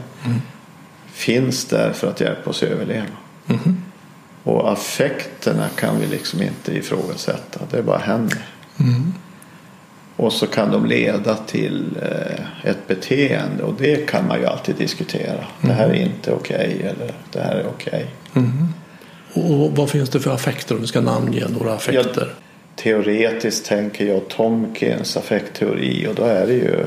Finns 1.11 1.65
där 1.65 1.91
för 1.93 2.07
att 2.07 2.21
hjälpa 2.21 2.49
oss 2.49 2.63
att 2.63 2.69
överleva. 2.69 3.05
Och 4.43 4.71
affekterna 4.71 5.67
kan 5.75 5.99
vi 5.99 6.07
liksom 6.07 6.41
inte 6.41 6.77
ifrågasätta, 6.77 7.59
det 7.71 7.83
bara 7.83 7.97
händer. 7.97 8.45
Och 10.21 10.33
så 10.33 10.47
kan 10.47 10.71
de 10.71 10.85
leda 10.85 11.35
till 11.35 11.97
eh, 12.01 12.69
ett 12.69 12.87
beteende 12.87 13.63
och 13.63 13.73
det 13.77 14.07
kan 14.09 14.27
man 14.27 14.39
ju 14.39 14.45
alltid 14.45 14.75
diskutera. 14.75 15.45
Det 15.61 15.73
här 15.73 15.89
är 15.89 15.93
inte 15.93 16.31
okej 16.31 16.81
eller 16.81 17.13
det 17.31 17.39
här 17.39 17.55
är 17.55 17.67
okej. 17.67 18.05
Och 19.33 19.71
vad 19.75 19.89
finns 19.89 20.09
det 20.09 20.19
för 20.19 20.31
affekter 20.33 20.75
om 20.75 20.81
vi 20.81 20.87
ska 20.87 21.01
namnge 21.01 21.45
några 21.47 21.73
affekter? 21.73 22.33
Teoretiskt 22.75 23.65
tänker 23.65 24.05
jag 24.05 24.27
Tomkins 24.27 25.17
affektteori 25.17 26.07
och 26.07 26.15
då 26.15 26.23
är 26.23 26.47
det 26.47 26.53
ju 26.53 26.85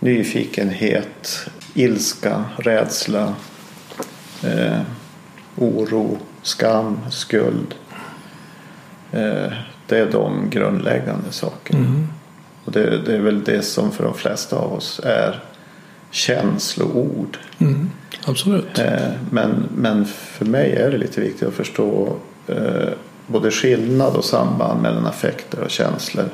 nyfikenhet, 0.00 1.48
ilska, 1.74 2.44
rädsla, 2.56 3.34
eh, 4.44 4.80
oro, 5.56 6.18
skam, 6.42 7.00
skuld. 7.10 7.74
Eh, 9.12 9.52
det 9.86 9.98
är 9.98 10.10
de 10.12 10.50
grundläggande 10.50 11.32
sakerna. 11.32 12.06
Och 12.64 12.72
det, 12.72 12.98
det 12.98 13.14
är 13.14 13.20
väl 13.20 13.44
det 13.44 13.62
som 13.62 13.92
för 13.92 14.04
de 14.04 14.14
flesta 14.14 14.56
av 14.56 14.72
oss 14.72 15.00
är 15.04 15.40
känsloord. 16.10 17.38
Mm, 17.58 17.90
absolut. 18.24 18.78
Eh, 18.78 19.10
Men, 19.30 19.68
men 19.76 20.04
för 20.04 20.44
mig 20.44 20.72
är 20.72 20.90
det 20.90 20.98
lite 20.98 21.20
viktigt 21.20 21.48
att 21.48 21.54
förstå 21.54 22.16
eh, 22.46 22.88
både 23.26 23.50
skillnad 23.50 24.16
och 24.16 24.24
samband 24.24 24.82
mellan 24.82 25.06
affekter 25.06 25.60
och 25.60 25.70
känslor. 25.70 26.28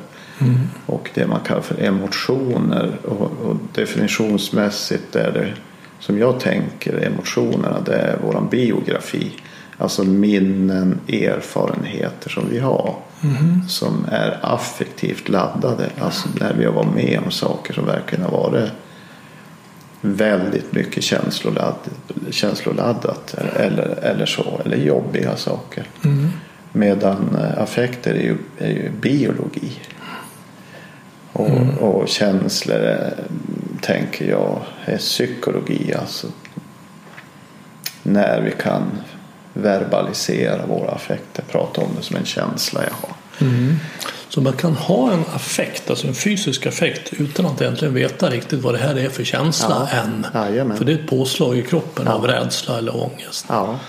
Och 0.85 1.09
det 1.13 1.27
man 1.27 1.39
kallar 1.39 1.61
för 1.61 1.83
emotioner. 1.83 2.97
Och, 3.03 3.31
och 3.45 3.55
definitionsmässigt 3.73 5.15
är 5.15 5.31
det 5.31 5.53
som 5.99 6.19
jag 6.19 6.39
tänker 6.39 7.05
emotionerna 7.05 7.81
det 7.85 7.95
är 7.95 8.17
våran 8.17 8.49
biografi. 8.49 9.31
Alltså 9.77 10.03
minnen, 10.03 10.99
erfarenheter 11.07 12.29
som 12.29 12.43
vi 12.49 12.59
har. 12.59 12.95
Som 13.67 14.05
är 14.11 14.39
affektivt 14.41 15.29
laddade. 15.29 15.89
Alltså 15.99 16.29
när 16.39 16.53
vi 16.53 16.65
har 16.65 16.73
varit 16.73 16.95
med 16.95 17.19
om 17.25 17.31
saker 17.31 17.73
som 17.73 17.85
verkligen 17.85 18.23
har 18.25 18.31
varit 18.31 18.69
väldigt 20.01 20.73
mycket 20.73 21.03
känsloladd, 21.03 21.75
känsloladdat 22.29 23.33
eller, 23.33 23.99
eller 24.03 24.25
så, 24.25 24.61
eller 24.65 24.77
jobbiga 24.77 25.35
saker. 25.35 25.87
Medan 26.71 27.35
eh, 27.35 27.63
affekter 27.63 28.13
är 28.13 28.23
ju, 28.23 28.37
är 28.57 28.69
ju 28.69 28.91
biologi. 29.01 29.71
Och, 31.33 31.77
och 31.79 32.07
känslor 32.07 32.77
är, 32.77 33.13
tänker 33.81 34.29
jag 34.29 34.61
är 34.85 34.97
psykologi. 34.97 35.93
Alltså 35.93 36.27
när 38.03 38.41
vi 38.41 38.51
kan 38.51 38.83
verbalisera 39.53 40.65
våra 40.65 40.91
affekter, 40.91 41.43
prata 41.51 41.81
om 41.81 41.89
det 41.97 42.03
som 42.03 42.15
en 42.15 42.25
känsla 42.25 42.81
jag 42.83 42.93
har. 43.07 43.15
Så 44.29 44.41
man 44.41 44.53
kan 44.53 44.73
ha 44.75 45.11
en 45.11 45.23
affekt, 45.35 45.89
alltså 45.89 46.07
en 46.07 46.13
fysisk 46.13 46.65
affekt 46.65 47.13
utan 47.13 47.45
att 47.45 47.61
egentligen 47.61 47.93
veta 47.93 48.29
riktigt 48.29 48.59
vad 48.59 48.73
det 48.73 48.77
här 48.77 48.95
är 48.97 49.09
för 49.09 49.23
känsla 49.23 49.87
Ja. 49.91 49.97
än. 49.99 50.25
Jajamän. 50.33 50.77
För 50.77 50.85
det 50.85 50.91
är 50.91 50.95
ett 50.95 51.09
påslag 51.09 51.57
i 51.57 51.61
kroppen 51.61 52.05
Ja. 52.07 52.13
av 52.13 52.27
rädsla 52.27 52.77
eller 52.77 52.95
ångest. 53.03 53.45
Ja, 53.49 53.79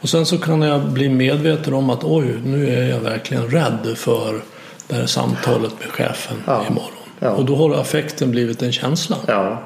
Och 0.00 0.08
sen 0.08 0.26
så 0.26 0.38
kan 0.38 0.62
jag 0.62 0.80
bli 0.88 1.08
medveten 1.08 1.74
om 1.74 1.90
att 1.90 2.04
oj, 2.04 2.34
nu 2.44 2.70
är 2.76 2.88
jag 2.88 3.00
verkligen 3.00 3.50
rädd 3.50 3.94
för 3.96 4.40
det 4.86 4.94
här 4.94 5.06
samtalet 5.06 5.72
med 5.80 5.88
chefen 5.88 6.36
Ja. 6.46 6.64
imorgon. 6.70 6.90
Ja. 7.18 7.30
Och 7.30 7.44
då 7.44 7.56
har 7.56 7.74
affekten 7.80 8.30
blivit 8.30 8.62
en 8.62 8.72
känsla. 8.72 9.16
ja. 9.26 9.62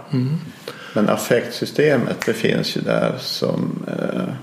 Men 0.94 1.08
affektsystemet 1.08 2.26
befinns 2.26 2.76
ju 2.76 2.80
där 2.80 3.14
som 3.20 3.84
eh, 3.88 4.34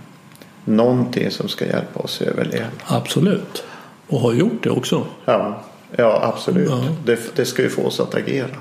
någonting 0.66 1.32
som 1.32 1.50
ska 1.50 1.66
hjälpa 1.66 2.00
oss 2.00 2.22
överleva. 2.22 2.68
Absolut. 2.86 3.64
Och 4.08 4.20
har 4.20 4.34
gjort 4.34 4.64
det 4.64 4.70
också. 4.70 5.06
Ja, 5.26 5.64
ja 5.96 6.34
absolut. 6.34 6.70
Ja. 6.70 6.84
Det, 7.06 7.36
det 7.36 7.46
ska 7.46 7.62
ju 7.62 7.70
få 7.70 7.82
oss 7.86 8.00
att 8.00 8.16
agera. 8.16 8.56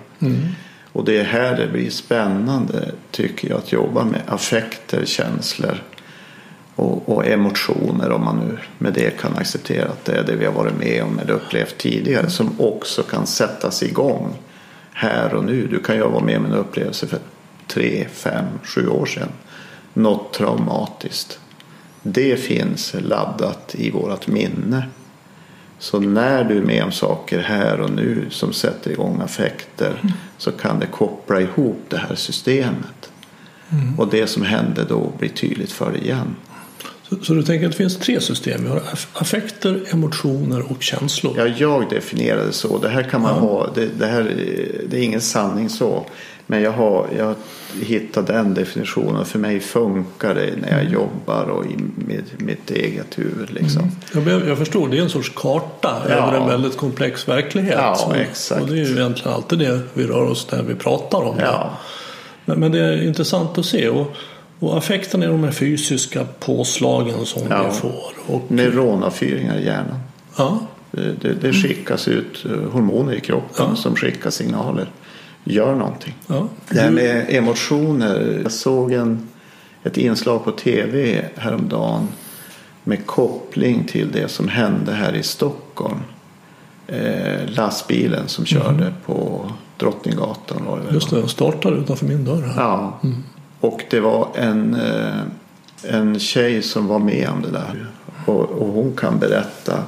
Och 0.93 1.05
det 1.05 1.19
är 1.19 1.25
här 1.25 1.57
det 1.57 1.67
blir 1.67 1.91
spännande 1.91 2.93
tycker 3.11 3.49
jag 3.49 3.59
att 3.59 3.73
jobba 3.73 4.05
med 4.05 4.21
affekter, 4.27 5.05
känslor 5.05 5.83
och, 6.77 7.09
och 7.09 7.27
emotioner 7.27 8.11
om 8.11 8.25
man 8.25 8.37
nu 8.37 8.59
med 8.79 8.93
det 8.93 9.21
kan 9.21 9.37
acceptera 9.37 9.89
att 9.89 10.05
det 10.05 10.13
är 10.13 10.25
det 10.25 10.37
vi 10.37 10.45
har 10.45 10.53
varit 10.53 10.79
med 10.79 11.03
om 11.03 11.19
eller 11.19 11.33
upplevt 11.33 11.79
tidigare 11.79 12.31
som 12.31 12.61
också 12.61 13.03
kan 13.03 13.27
sättas 13.27 13.83
igång 13.83 14.39
här 14.93 15.35
och 15.35 15.45
nu. 15.45 15.67
Du 15.67 15.81
kan 15.81 15.97
ju 15.97 16.03
varit 16.03 16.25
med 16.25 16.37
om 16.37 16.45
en 16.45 16.55
upplevelse 16.55 17.07
för 17.07 17.19
tre, 17.67 18.07
fem, 18.13 18.45
sju 18.63 18.89
år 18.89 19.07
sedan. 19.07 19.29
Något 19.95 20.33
traumatiskt. 20.33 21.39
Det 22.03 22.37
finns 22.37 22.95
laddat 23.01 23.75
i 23.79 23.91
vårt 23.91 24.27
minne. 24.27 24.83
Så 25.79 26.01
när 26.01 26.45
du 26.45 26.57
är 26.59 26.63
med 26.63 26.85
om 26.85 26.93
saker 26.93 27.39
här 27.39 27.81
och 27.81 27.91
nu 27.91 28.27
som 28.31 28.53
sätter 28.53 28.91
igång 28.91 29.21
affekter 29.21 30.15
så 30.39 30.53
kan 30.53 30.81
det 30.81 30.87
koppla 30.87 31.41
ihop 31.41 31.83
det 31.89 31.97
här 31.97 32.15
systemet. 32.15 33.11
Och 33.99 34.09
det 34.11 34.27
som 34.27 34.43
hände 34.43 34.85
då 34.85 35.13
blir 35.19 35.29
tydligt 35.29 35.73
för 35.73 35.93
dig 35.93 36.01
igen. 36.01 36.37
Så, 37.09 37.17
så 37.25 37.35
du 37.35 37.43
tänker 37.43 37.67
att 37.67 37.73
det 37.73 37.79
finns 37.79 37.97
tre 37.99 38.21
system. 38.21 38.63
Vi 38.65 38.69
har 38.69 38.77
aff- 38.81 39.09
affekter, 39.15 39.83
emotioner 39.93 40.71
och 40.73 40.83
känslor. 40.83 41.35
Ja, 41.39 41.47
jag 41.47 41.91
definierar 41.91 42.47
det 42.47 42.53
så. 42.53 42.79
Det 42.79 42.89
här 42.89 43.03
kan 43.03 43.21
man 43.21 43.35
ha. 43.35 43.71
Det, 43.75 43.87
det, 43.99 44.07
här, 44.07 44.21
är- 44.21 44.85
det 44.91 44.99
är 44.99 45.03
ingen 45.03 45.21
sanning 45.21 45.69
så. 45.69 46.07
Men 46.51 46.63
jag 46.63 46.73
har 46.73 47.07
jag 47.19 47.35
hittat 47.85 48.27
den 48.27 48.55
definitionen. 48.55 49.25
För 49.25 49.39
mig 49.39 49.61
funkar 49.61 50.35
det 50.35 50.51
när 50.57 50.71
jag 50.83 50.85
jobbar 50.93 51.45
och 51.45 51.65
i 51.67 51.77
mitt, 52.07 52.41
mitt 52.41 52.71
eget 52.71 53.19
huvud. 53.19 53.51
Liksom. 53.51 53.83
Jag, 54.15 54.27
jag 54.29 54.49
jag 54.49 54.59
förstår, 54.59 54.89
det 54.89 54.99
är 54.99 55.03
en 55.03 55.11
sorts 55.11 55.33
karta 55.37 56.03
Ja. 56.09 56.15
över 56.15 56.39
en 56.41 56.47
väldigt 56.49 56.77
komplex 56.77 57.29
verklighet. 57.29 57.75
Ja, 57.79 58.07
Och- 58.07 58.17
exakt. 58.17 58.63
Och 58.63 58.69
det 58.69 58.73
är 58.75 58.85
ju 58.85 58.93
egentligen 58.99 59.33
alltid 59.33 59.59
det 59.59 59.81
vi 59.95 60.07
rör 60.07 60.23
oss 60.31 60.47
när 60.53 60.63
vi 60.63 60.75
pratar 60.75 61.19
om 61.19 61.37
det. 61.37 61.43
Ja. 61.43 61.71
Men, 62.45 62.61
men 62.61 62.73
det 62.73 62.79
är 62.81 63.03
intressant 63.03 63.59
att 63.59 63.67
se. 63.67 63.89
Och, 63.89 64.07
och 64.59 64.79
affekten 64.79 65.23
är 65.23 65.29
de 65.29 65.53
fysiska 65.53 66.25
påslagen 66.41 67.27
som 67.27 67.43
Ja. 67.51 67.63
vi 67.71 67.77
får. 67.77 68.13
Och, 68.27 68.43
Neuronavfyringar 68.49 69.59
i 69.59 69.65
hjärnan. 69.65 69.99
ja, 70.37 70.59
Det, 70.91 71.13
det, 71.23 71.33
det 71.35 71.53
skickas 71.53 72.09
ut 72.09 72.45
eh, 72.45 72.71
hormoner 72.73 73.13
i 73.15 73.21
kroppen 73.21 73.67
Ja. 73.71 73.77
som 73.77 73.97
skickar 73.97 74.31
signaler. 74.31 74.87
Gör 75.45 75.75
någonting. 75.75 76.15
ja. 76.27 76.49
Det 76.69 76.81
här 76.81 76.91
med 76.91 77.27
emotioner. 77.29 78.41
Jag 78.43 78.53
såg 78.53 78.93
en, 78.93 79.29
ett 79.83 79.97
inslag 79.97 80.45
på 80.45 80.51
tv 80.51 81.25
häromdagen 81.37 82.09
med 82.85 83.07
koppling 83.07 83.85
till 83.85 84.13
det 84.13 84.29
som 84.29 84.49
hände 84.49 84.93
här 84.93 85.13
i 85.15 85.23
Stockholm. 85.23 86.01
Eh, 86.87 87.49
lastbilen 87.49 88.29
som 88.29 88.45
körde 88.45 88.93
på 89.07 89.51
Drottninggatan. 89.77 90.65
Var 90.65 90.79
det 90.79 90.85
väl, 90.85 90.95
Just 90.95 91.11
det, 91.11 91.17
den 91.17 91.29
startade 91.29 91.77
utanför 91.77 92.07
min 92.07 92.25
dörr 92.25 92.43
här. 92.43 92.63
Ja. 92.63 93.01
Och 93.61 93.83
det 93.91 94.01
var 94.01 94.29
en, 94.35 94.75
eh, 94.75 95.21
en 95.83 96.19
tjej 96.19 96.63
som 96.63 96.87
var 96.87 96.99
med 96.99 97.29
om 97.29 97.43
det 97.43 97.51
där. 97.51 97.87
Och, 98.27 98.51
och 98.51 98.69
hon 98.69 98.97
kan 98.97 99.19
berätta 99.19 99.83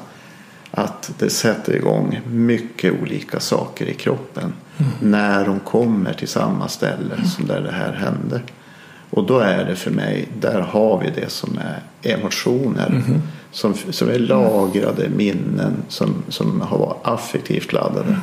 att 0.71 1.13
det 1.19 1.31
sätter 1.31 1.77
igång 1.77 2.21
mycket 2.27 2.95
olika 3.03 3.41
saker 3.41 3.87
i 3.87 3.95
kroppen. 3.95 4.53
När 5.01 5.45
de 5.47 5.61
kommer 5.61 6.13
till 6.13 6.29
samma 6.29 6.69
ställe 6.69 7.25
som 7.25 7.47
där 7.47 7.61
det 7.61 7.73
här 7.73 7.93
hände. 7.93 8.41
Och 9.11 9.27
då 9.27 9.39
är 9.39 9.65
det 9.65 9.77
för 9.77 9.91
mig, 9.91 10.29
där 10.41 10.61
har 10.61 10.99
vi 10.99 11.11
det 11.21 11.31
som 11.31 11.59
är 11.59 11.83
emotioner. 12.13 13.03
Som, 13.51 13.75
som 13.91 14.09
är 14.09 14.19
lagrade 14.19 15.09
minnen 15.09 15.83
som, 15.89 16.15
som 16.29 16.61
har 16.61 16.79
varit 16.79 17.07
affektivt 17.07 17.73
laddade. 17.73 18.17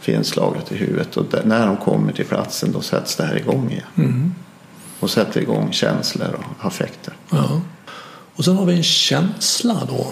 Finns 0.00 0.36
lagrat 0.36 0.72
i 0.72 0.76
huvudet. 0.76 1.16
Och 1.16 1.24
där, 1.30 1.42
när 1.44 1.66
de 1.66 1.76
kommer 1.76 2.12
till 2.12 2.24
platsen 2.24 2.72
då 2.72 2.80
sätts 2.80 3.16
det 3.16 3.24
här 3.24 3.36
igång 3.36 3.70
igen. 3.70 4.34
Och 5.00 5.10
sätter 5.10 5.40
igång 5.40 5.72
känslor 5.72 6.28
och 6.38 6.66
affekter. 6.66 7.14
Ja. 7.30 7.60
Och 8.34 8.44
sen 8.44 8.56
har 8.56 8.66
vi 8.66 8.76
en 8.76 8.82
känsla 8.82 9.78
då. 9.88 10.06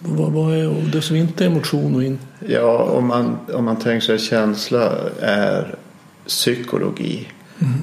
Vad, 0.00 0.32
vad 0.32 0.54
är 0.54 0.90
det 0.92 1.02
som 1.02 1.16
inte 1.16 1.44
är 1.44 1.48
emotion 1.48 1.94
och 1.94 2.04
inte... 2.04 2.24
Ja, 2.46 2.78
om 2.78 3.06
man, 3.06 3.38
om 3.54 3.64
man 3.64 3.76
tänker 3.76 4.06
sig 4.06 4.18
känsla 4.18 4.92
är 5.20 5.74
psykologi. 6.26 7.28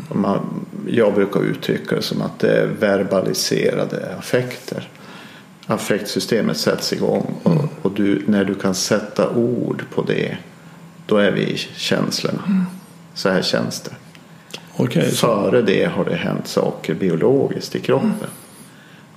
Om 0.10 0.22
man, 0.22 0.66
jag 0.88 1.14
brukar 1.14 1.40
uttrycka 1.44 1.96
det 1.96 2.02
som 2.02 2.22
att 2.22 2.40
det 2.40 2.62
är 2.62 2.66
verbaliserade 2.66 4.16
affekter. 4.20 4.90
Affektsystemet 5.66 6.58
sätts 6.58 6.94
igång 6.94 7.36
och, 7.44 7.66
och 7.82 7.92
du, 7.92 8.24
när 8.28 8.46
du 8.46 8.56
kan 8.56 8.76
sätta 8.76 9.30
ord 9.30 9.84
på 9.96 10.02
det 10.02 10.38
då 11.06 11.18
är 11.18 11.32
vi 11.32 11.42
i 11.42 11.58
känslorna. 11.58 12.66
Så 13.14 13.30
här 13.30 13.42
känns 13.42 13.82
det. 13.82 13.92
Så, 15.12 15.28
Före 15.28 15.62
det 15.62 15.86
har 15.86 16.06
det 16.06 16.16
hänt 16.16 16.48
saker 16.48 16.94
biologiskt 16.94 17.76
i 17.76 17.80
kroppen 17.80 18.30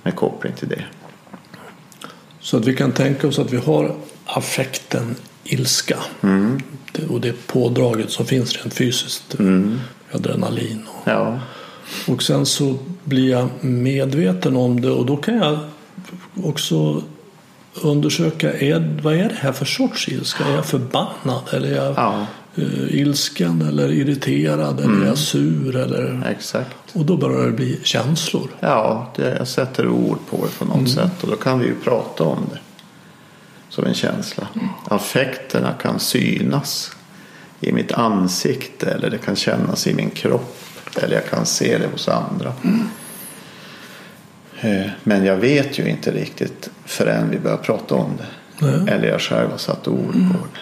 med 0.03 0.15
koppling 0.15 0.53
till 0.53 0.67
det. 0.67 0.83
Så 2.41 2.57
att 2.57 2.65
vi 2.65 2.75
kan 2.75 2.91
tänka 2.91 3.27
oss 3.27 3.39
att 3.39 3.53
vi 3.53 3.57
har 3.57 3.95
affekten 4.25 5.15
ilska. 5.43 5.97
Det, 6.91 7.05
och 7.07 7.21
det 7.21 7.47
pådraget 7.47 8.11
som 8.11 8.25
finns 8.25 8.53
rent 8.57 8.73
fysiskt. 8.73 9.35
Adrenalin 10.13 10.83
och 10.87 11.11
Ja, 11.11 11.39
Och 12.07 12.23
sen 12.23 12.45
så 12.45 12.77
blir 13.03 13.31
jag 13.31 13.49
medveten 13.61 14.55
om 14.55 14.81
det 14.81 14.89
och 14.91 15.05
då 15.05 15.17
kan 15.17 15.35
jag 15.35 15.59
också 16.43 17.03
undersöka 17.73 18.53
är, 18.53 18.99
vad 19.03 19.13
är 19.13 19.29
det 19.29 19.35
här 19.35 19.51
för 19.51 19.65
sorts 19.65 20.09
ilska? 20.09 20.45
Är 20.45 20.55
jag 20.55 20.65
förbannad 20.65 21.41
eller 21.51 21.71
är 21.71 21.75
jag 21.75 21.93
ja 21.97 22.27
eh, 22.55 22.99
ilsken 22.99 23.61
eller 23.61 23.91
irriterad 23.91 24.79
eller 24.79 25.01
är 25.01 25.07
jag 25.07 25.17
sur? 25.17 25.75
Eller... 25.75 26.27
exakt. 26.31 26.75
Och 26.93 27.05
då 27.05 27.17
börjar 27.17 27.45
det 27.45 27.51
bli 27.51 27.79
känslor. 27.83 28.49
Ja, 28.59 29.11
det, 29.15 29.35
jag 29.37 29.47
sätter 29.47 29.87
ord 29.87 30.19
på 30.29 30.45
det 30.45 30.65
på 30.65 30.65
något 30.65 30.89
sätt 30.89 31.23
och 31.23 31.29
då 31.29 31.35
kan 31.35 31.59
vi 31.59 31.65
ju 31.65 31.75
prata 31.75 32.23
om 32.23 32.45
det 32.51 32.59
som 33.69 33.85
en 33.85 33.93
känsla. 33.93 34.47
Affekterna 34.87 35.73
kan 35.73 35.99
synas 35.99 36.95
i 37.59 37.71
mitt 37.71 37.91
ansikte 37.91 38.91
eller 38.91 39.09
det 39.09 39.17
kan 39.17 39.35
kännas 39.35 39.87
i 39.87 39.93
min 39.93 40.09
kropp 40.09 40.57
eller 40.95 41.15
jag 41.15 41.29
kan 41.29 41.45
se 41.45 41.77
det 41.77 41.87
hos 41.87 42.07
andra. 42.07 42.53
Eh, 44.61 44.91
Men 45.03 45.25
jag 45.25 45.35
vet 45.37 45.79
ju 45.79 45.89
inte 45.89 46.11
riktigt 46.11 46.69
förrän 46.85 47.29
vi 47.29 47.39
börjar 47.39 47.57
prata 47.57 47.95
om 47.95 48.11
det. 48.17 48.25
Nej. 48.65 48.95
Eller 48.95 49.07
jag 49.07 49.21
själv 49.21 49.51
har 49.51 49.57
satt 49.57 49.87
ord 49.87 50.13
på 50.13 50.47
det. 50.53 50.59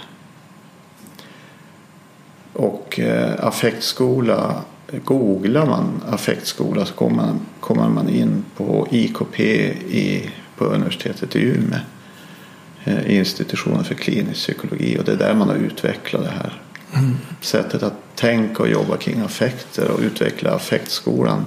Och 2.59 2.99
eh, 2.99 3.45
affektskola, 3.45 4.61
googlar 5.03 5.65
man 5.65 6.01
affektskola 6.07 6.85
så 6.85 6.93
kommer 6.93 7.15
man, 7.15 7.39
kommer 7.59 7.89
man 7.89 8.09
in 8.09 8.45
på 8.57 8.87
IKP 8.91 9.39
i, 9.39 10.29
på 10.57 10.65
universitetet 10.65 11.35
i 11.35 11.39
Umeå. 11.39 11.79
Eh, 12.83 13.17
institutionen 13.17 13.83
för 13.83 13.95
klinisk 13.95 14.39
psykologi 14.39 14.97
och 14.99 15.03
det 15.03 15.11
är 15.11 15.17
där 15.17 15.33
man 15.33 15.49
har 15.49 15.55
utvecklat 15.55 16.23
det 16.23 16.29
här. 16.29 16.61
Sättet 17.41 17.83
att 17.83 18.15
tänka 18.15 18.63
och 18.63 18.69
jobba 18.69 18.97
kring 18.97 19.19
affekter 19.19 19.91
och 19.91 19.99
utveckla 19.99 20.51
affektskolan. 20.51 21.45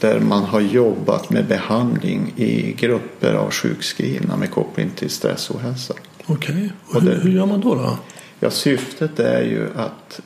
Där 0.00 0.20
man 0.20 0.44
har 0.44 0.60
jobbat 0.60 1.30
med 1.30 1.46
behandling 1.46 2.32
i 2.36 2.72
grupper 2.72 3.34
av 3.34 3.50
sjukskrivna 3.50 4.36
med 4.36 4.50
koppling 4.50 4.90
till 4.90 5.10
stress 5.10 5.50
och 5.50 5.56
ohälsa. 5.56 5.94
Okej, 6.26 6.72
Och 6.86 7.02
hur, 7.02 7.20
hur 7.20 7.30
gör 7.30 7.46
man 7.46 7.60
då? 7.60 7.74
då? 7.74 7.98
Ja, 8.40 8.50
syftet 8.50 9.18
är 9.18 9.42
ju 9.42 9.68
att 9.76 10.20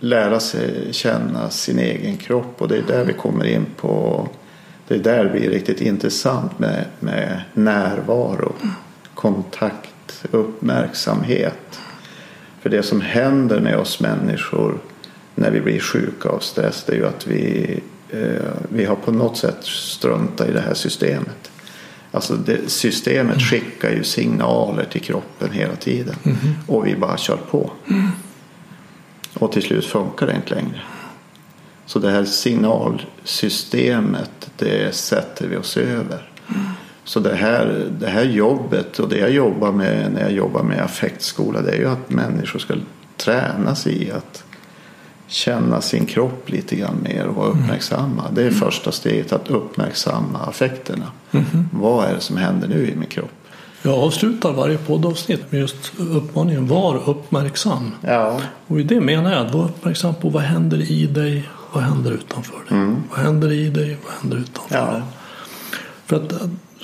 lära 0.00 0.40
sig 0.40 0.88
känna 0.92 1.50
sin 1.50 1.78
egen 1.78 2.16
kropp 2.16 2.54
och 2.58 2.68
det 2.68 2.76
är 2.76 2.82
där 2.82 3.04
vi 3.04 3.12
kommer 3.12 3.44
in 3.44 3.66
på 3.76 4.28
det 4.88 4.94
är 4.94 4.98
där 4.98 5.24
det 5.24 5.30
blir 5.30 5.50
riktigt 5.50 5.80
intressant 5.80 6.58
med, 6.58 6.84
med 7.00 7.40
närvaro, 7.54 8.52
kontakt, 9.14 10.24
uppmärksamhet. 10.30 11.80
För 12.60 12.70
det 12.70 12.82
som 12.82 13.00
händer 13.00 13.60
med 13.60 13.76
oss 13.76 14.00
människor 14.00 14.78
när 15.34 15.50
vi 15.50 15.60
blir 15.60 15.80
sjuka 15.80 16.28
av 16.28 16.38
stress 16.38 16.84
det 16.86 16.92
är 16.92 16.96
ju 16.96 17.06
att 17.06 17.26
vi, 17.26 17.80
eh, 18.10 18.52
vi 18.68 18.84
har 18.84 18.96
på 18.96 19.12
något 19.12 19.36
sätt 19.36 19.64
struntat 19.64 20.48
i 20.48 20.52
det 20.52 20.60
här 20.60 20.74
systemet. 20.74 21.50
Alltså 22.10 22.36
det, 22.36 22.70
systemet 22.70 23.42
skickar 23.42 23.90
ju 23.90 24.04
signaler 24.04 24.84
till 24.84 25.00
kroppen 25.00 25.50
hela 25.52 25.76
tiden 25.76 26.14
och 26.66 26.86
vi 26.86 26.96
bara 26.96 27.16
kör 27.16 27.38
på. 27.50 27.70
Och 29.38 29.52
till 29.52 29.62
slut 29.62 29.86
funkar 29.86 30.26
det 30.26 30.34
inte 30.34 30.54
längre. 30.54 30.80
Så 31.86 31.98
det 31.98 32.10
här 32.10 32.24
signalsystemet 32.24 34.50
det 34.56 34.94
sätter 34.94 35.48
vi 35.48 35.56
oss 35.56 35.76
över. 35.76 36.30
Så 37.04 37.20
det 37.20 37.34
här, 37.34 37.86
det 38.00 38.06
här 38.06 38.24
jobbet 38.24 38.98
och 38.98 39.08
det 39.08 39.18
jag 39.18 39.30
jobbar 39.30 39.72
med 39.72 40.12
när 40.12 40.20
jag 40.20 40.32
jobbar 40.32 40.62
med 40.62 40.80
affektskola 40.80 41.62
det 41.62 41.72
är 41.72 41.78
ju 41.78 41.88
att 41.88 42.10
människor 42.10 42.58
ska 42.58 42.74
tränas 43.16 43.86
i 43.86 44.10
att 44.10 44.44
känna 45.26 45.80
sin 45.80 46.06
kropp 46.06 46.50
lite 46.50 46.76
grann 46.76 46.96
mer 47.02 47.26
och 47.26 47.34
vara 47.34 47.48
uppmärksamma. 47.48 48.24
Det 48.34 48.42
är 48.42 48.50
första 48.50 48.92
steget 48.92 49.32
att 49.32 49.50
uppmärksamma 49.50 50.38
affekterna. 50.38 51.06
Vad 51.72 52.08
är 52.08 52.14
det 52.14 52.20
som 52.20 52.36
händer 52.36 52.68
nu 52.68 52.88
i 52.88 52.96
min 52.96 53.08
kropp? 53.08 53.37
Jag 53.82 53.94
avslutar 53.94 54.52
varje 54.52 54.78
poddavsnitt 54.78 55.52
med 55.52 55.60
just 55.60 55.92
uppmaningen 55.98 56.66
var 56.66 57.08
uppmärksam. 57.10 57.90
Ja, 58.00 58.40
Och 58.66 58.80
i 58.80 58.82
det 58.82 59.00
menar 59.00 59.32
jag 59.32 59.46
att 59.46 59.54
vara 59.54 59.64
uppmärksam 59.64 60.14
på 60.14 60.28
vad 60.28 60.42
händer 60.42 60.90
i 60.92 61.06
dig, 61.06 61.48
vad 61.72 61.82
händer 61.82 62.10
utanför 62.12 62.56
dig. 62.68 62.94
Vad 63.10 63.18
händer 63.18 63.52
i 63.52 63.68
dig, 63.70 63.96
vad 64.04 64.12
händer 64.20 64.36
utanför 64.36 64.74
Ja. 64.76 64.84
dig. 64.92 65.02
För 66.06 66.16
att, 66.16 66.32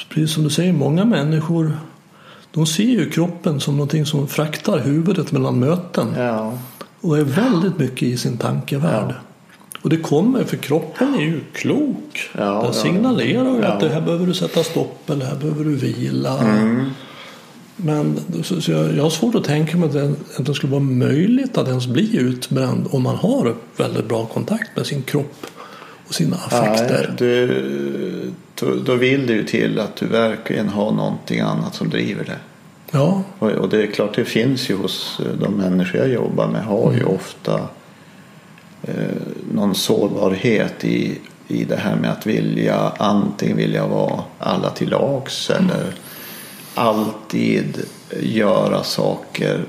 precis 0.09 0.35
som 0.35 0.45
du 0.45 0.51
säger, 0.51 0.73
många 0.73 1.05
människor 1.05 1.79
de 2.51 2.67
ser 2.67 2.85
ju 2.85 3.11
kroppen 3.11 3.61
som 3.61 3.75
någonting 3.77 4.07
som 4.07 4.29
fraktar 4.29 4.79
huvudet 4.79 5.33
mellan 5.33 5.59
möten. 5.59 6.07
ja, 6.17 6.53
Och 7.01 7.19
är 7.19 7.25
väldigt 7.25 7.79
mycket 7.79 8.03
i 8.03 8.17
sin 8.17 8.37
tankevärld. 8.39 9.15
Och 9.85 9.90
det 9.90 9.97
kommer, 9.97 10.44
för 10.44 10.57
kroppen 10.57 11.14
är 11.14 11.20
ju 11.20 11.40
klok. 11.53 12.31
Ja, 12.38 12.62
Den 12.62 12.75
signalerar 12.75 13.55
ju 13.55 13.61
Ja. 13.62 13.66
att 13.68 13.81
det 13.81 13.88
här 13.88 14.01
behöver 14.01 14.27
du 14.27 14.35
sätta 14.35 14.64
stopp 14.64 15.11
eller 15.11 15.25
här 15.27 15.37
behöver 15.37 15.64
du 15.64 15.75
vila. 15.77 16.38
Mm. 16.38 16.90
Men 17.77 18.20
så, 18.42 18.61
så 18.61 18.70
jag, 18.73 18.97
jag 18.97 19.03
har 19.03 19.11
svårt 19.11 19.35
att 19.35 19.44
tänka 19.44 19.77
mig 19.77 19.87
att 19.87 19.92
det, 19.92 20.14
att 20.38 20.47
det 20.47 20.55
skulle 20.55 20.70
vara 20.70 20.83
möjligt 20.83 21.59
att 21.59 21.68
ens 21.68 21.87
bli 21.87 22.16
utbränd 22.16 22.87
om 22.90 23.03
man 23.03 23.16
har 23.16 23.55
väldigt 23.77 24.09
bra 24.09 24.27
kontakt 24.27 24.77
med 24.77 24.87
sin 24.87 25.03
kropp 25.03 25.47
och 26.09 26.14
sina 26.14 26.37
affekter. 26.37 27.07
Nej, 27.09 27.14
du, 27.18 28.33
då, 28.85 28.94
vill 28.94 29.27
det 29.27 29.33
ju 29.33 29.44
till 29.44 29.81
att 29.81 29.97
du 29.97 30.07
verkligen 30.07 30.68
har 30.68 30.92
någonting 30.92 31.40
annat 31.40 31.75
som 31.75 31.88
driver 31.90 32.25
det. 32.25 32.38
Ja, 32.90 33.23
Och, 33.38 33.51
och 33.51 33.68
det 33.68 33.83
är 33.83 33.87
klart, 33.87 34.16
det 34.16 34.25
finns 34.25 34.70
ju 34.70 34.77
hos 34.77 35.20
de 35.40 35.55
människor 35.55 36.01
jag 36.01 36.09
jobbar 36.09 36.47
med 36.47 36.64
har 36.64 36.92
ju 36.92 37.05
ofta 37.05 37.55
eh, 37.55 37.64
någon 39.53 39.75
sårbarhet 39.75 40.85
i, 40.85 41.18
i 41.49 41.64
det 41.64 41.77
här 41.77 41.97
med 41.97 42.11
att 42.11 42.27
vilja 42.27 42.92
antingen 42.99 43.57
vilja 43.57 43.87
vara 43.87 44.23
alla 44.38 44.70
till 44.70 44.90
lags 44.90 45.51
eller 45.51 45.94
alltid 46.75 47.83
göra 48.20 48.83
saker 48.83 49.64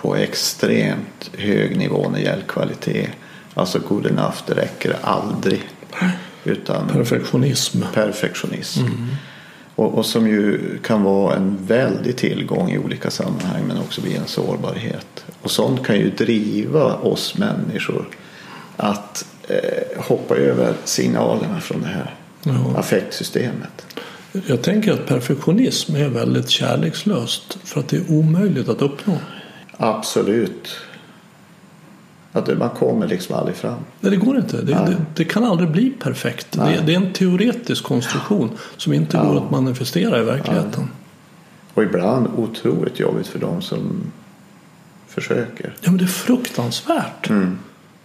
på 0.00 0.16
extremt 0.16 1.30
hög 1.38 1.76
nivå 1.76 2.08
när 2.08 2.18
det 2.18 2.24
gäller 2.24 2.42
kvalitet. 2.42 3.08
Alltså 3.54 3.78
good 3.88 4.06
enough, 4.06 4.36
det 4.46 4.54
räcker 4.54 4.96
aldrig. 5.02 5.62
Utan 6.44 6.88
perfektionism. 6.88 7.82
perfektionism. 7.94 8.84
Och, 9.74 9.94
och 9.94 10.06
som 10.06 10.28
ju 10.28 10.78
kan 10.82 11.02
vara 11.02 11.36
en 11.36 11.58
väldig 11.66 12.16
tillgång 12.16 12.70
i 12.70 12.78
olika 12.78 13.10
sammanhang 13.10 13.64
men 13.68 13.78
också 13.78 14.00
bli 14.00 14.16
en 14.16 14.26
sårbarhet. 14.26 15.24
Och 15.42 15.50
sånt 15.50 15.86
kan 15.86 15.96
ju 15.96 16.10
driva 16.10 16.94
oss 16.94 17.38
människor 17.38 18.08
att 18.76 19.26
eh, 19.48 20.02
hoppa 20.02 20.36
över 20.36 20.74
signalerna 20.84 21.60
från 21.60 21.82
det 21.82 21.88
här 21.88 22.14
Ja. 22.42 22.78
affektsystemet. 22.78 23.86
Jag 24.46 24.62
tänker 24.62 24.92
att 24.92 25.06
perfektionism 25.06 25.96
är 25.96 26.08
väldigt 26.08 26.48
kärlekslöst 26.48 27.58
för 27.64 27.80
att 27.80 27.88
det 27.88 27.96
är 27.96 28.10
omöjligt 28.10 28.68
att 28.68 28.82
uppnå. 28.82 29.18
Absolut. 29.76 30.76
Att 32.32 32.58
man 32.58 32.70
kommer 32.70 33.08
liksom 33.08 33.34
aldrig 33.34 33.56
fram. 33.56 33.78
Nej, 34.00 34.10
det 34.10 34.16
går 34.16 34.36
inte. 34.36 34.56
Det, 34.56 34.72
det, 34.72 34.96
det 35.14 35.24
kan 35.24 35.44
aldrig 35.44 35.70
bli 35.70 35.90
perfekt. 35.90 36.52
Det, 36.52 36.82
det, 36.86 36.92
är 36.92 36.96
en 36.96 37.12
teoretisk 37.12 37.84
konstruktion 37.84 38.50
som 38.76 38.92
inte 38.92 39.16
går 39.16 39.36
att 39.36 39.50
manifestera 39.50 40.20
i 40.20 40.24
verkligheten. 40.24 40.90
Och 41.74 41.82
ibland 41.82 42.28
otroligt 42.36 43.00
jobbigt 43.00 43.26
för 43.26 43.38
de 43.38 43.62
som 43.62 44.12
försöker. 45.08 45.74
Ja, 45.80 45.90
men 45.90 45.98
det 45.98 46.04
är 46.04 46.08
fruktansvärt. 46.08 47.30
Mm. 47.30 47.58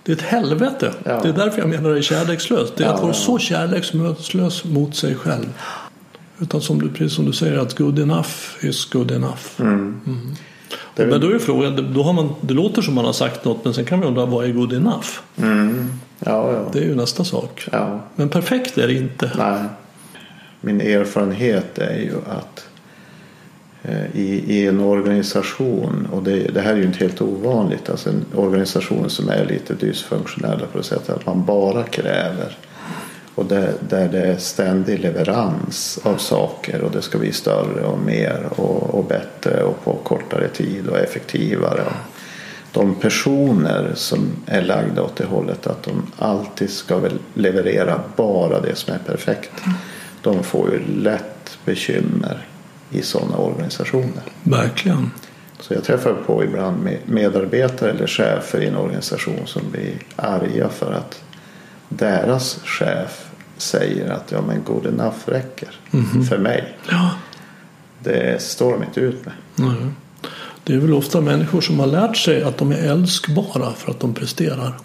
Det 0.04 0.12
är 0.12 0.16
ett 0.16 0.22
helvete. 0.22 0.94
Ja. 1.04 1.20
Det 1.24 1.30
är 1.30 1.34
därför 1.34 1.60
jag 1.60 1.70
menar 1.70 1.90
det 1.90 1.98
är 1.98 2.02
kärlekslöst. 2.02 2.76
Det 2.76 2.84
är 2.84 2.88
Ja, 2.88 2.94
att 2.94 3.02
vara 3.02 3.14
så 3.14 3.40
kärlekslös 3.40 4.66
mot 4.66 4.96
sig 4.96 5.16
själv. 5.16 5.46
Utan 6.40 6.62
som 6.62 6.82
du, 6.82 6.90
precis 6.90 7.14
som 7.16 7.26
du 7.26 7.34
säger 7.34 7.58
att 7.58 7.78
good 7.78 8.00
enough 8.00 8.30
is 8.62 8.86
good 8.86 9.12
enough. 9.12 9.42
Mm. 9.60 10.02
Det 10.96 11.04
är 11.04 11.08
Men 11.08 11.22
då 11.22 11.30
är 11.30 11.40
frågan, 11.40 11.94
då 11.94 12.04
har 12.04 12.14
man, 12.14 12.34
det 12.42 12.54
låter 12.54 12.82
som 12.82 12.94
man 12.94 13.06
har 13.06 13.14
sagt 13.14 13.46
något 13.46 13.66
men 13.66 13.74
sen 13.74 13.86
kan 13.86 14.00
man 14.00 14.08
undra 14.08 14.26
vad 14.26 14.46
är 14.46 14.52
good 14.52 14.74
enough? 14.74 15.08
Mm. 15.38 15.92
Ja, 16.20 16.52
ja. 16.52 16.70
Det 16.74 16.80
är 16.80 16.84
ju 16.84 16.96
nästa 16.96 17.24
sak. 17.24 17.68
ja. 17.72 18.00
Men 18.16 18.30
perfekt 18.30 18.78
är 18.78 18.88
det 18.88 18.94
inte. 18.94 19.32
Nej. 19.38 19.64
Min 20.62 20.82
erfarenhet 20.82 21.78
är 21.80 21.98
ju 21.98 22.16
att 22.30 22.68
Eh, 23.84 24.16
i, 24.16 24.44
i 24.48 24.68
en 24.68 24.80
organisation, 24.80 26.08
och 26.12 26.24
det, 26.24 26.38
det 26.38 26.62
här 26.62 26.74
är 26.74 26.78
ju 26.78 26.84
inte 26.84 27.00
helt 27.00 27.22
ovanligt, 27.22 27.90
alltså 27.90 28.10
en 28.10 28.26
organisation 28.36 29.10
som 29.10 29.30
är 29.30 29.46
lite 29.46 29.74
dysfunktionell 29.74 30.60
på 30.72 30.78
det 30.78 30.84
sättet 30.84 31.10
att 31.10 31.26
man 31.26 31.46
bara 31.46 31.84
kräver 31.84 32.58
och 33.36 33.46
där, 33.46 33.74
där 33.90 34.08
det 34.08 34.22
är 34.22 34.38
ständig 34.38 35.00
leverans 35.00 36.00
av 36.04 36.18
saker 36.18 36.82
och 36.82 36.92
det 36.92 37.02
ska 37.02 37.18
bli 37.18 37.32
större 37.32 37.84
och 37.84 38.00
mer 38.00 38.46
och, 38.50 38.94
och 38.94 39.06
bättre 39.06 39.64
och 39.64 39.84
på 39.84 39.94
kortare 39.94 40.48
tid 40.48 40.88
och 40.88 40.98
effektivare. 40.98 41.84
De 42.72 42.96
personer 42.96 43.92
som 43.96 44.32
är 44.46 44.62
lagda 44.62 45.04
åt 45.04 45.16
det 45.16 45.26
hållet 45.26 45.68
att 45.68 45.84
de 45.84 46.12
alltid 46.18 46.70
ska 46.70 46.98
väl 46.98 47.20
leverera 47.34 48.02
bara 48.16 48.62
det 48.62 48.76
som 48.76 48.94
är 48.94 49.00
perfekt. 49.00 49.52
De 50.22 50.44
får 50.44 50.72
ju 50.72 50.80
lätt 51.02 51.58
bekymmer 51.66 52.48
i 52.92 53.02
sådana 53.02 53.38
organisationer. 53.38 54.24
Verkligen. 54.44 55.12
Så 55.60 55.74
jag 55.74 55.84
träffar 55.84 56.14
på 56.14 56.44
ibland 56.44 56.84
med 56.84 56.98
medarbetare 57.06 57.90
eller 57.90 58.08
chefer 58.08 58.62
i 58.62 58.68
en 58.68 58.76
organisation 58.76 59.40
som 59.48 59.62
blir 59.72 59.94
arga 60.16 60.70
för 60.70 60.94
att 60.94 61.24
deras 61.90 62.60
chef 62.64 63.26
säger 63.58 64.10
att 64.10 64.32
ja 64.32 64.42
men 64.42 64.64
good 64.64 64.86
enough 64.86 65.18
räcker 65.26 65.70
för 66.30 66.38
mig. 66.38 66.78
Ja. 66.90 67.12
Det 68.00 68.42
står 68.42 68.72
de 68.72 68.84
inte 68.84 69.00
ut 69.00 69.26
med. 69.26 69.34
Nej. 69.56 69.76
Det 70.64 70.74
är 70.74 70.78
väl 70.78 70.94
ofta 70.94 71.22
människor 71.22 71.62
som 71.62 71.80
har 71.80 71.88
lärt 71.88 72.18
sig 72.18 72.44
att 72.44 72.58
de 72.58 72.72
är 72.72 72.76
älskbara 72.92 73.74
för 73.74 73.92
att 73.92 74.00
de 74.00 74.14
presterar. 74.14 74.78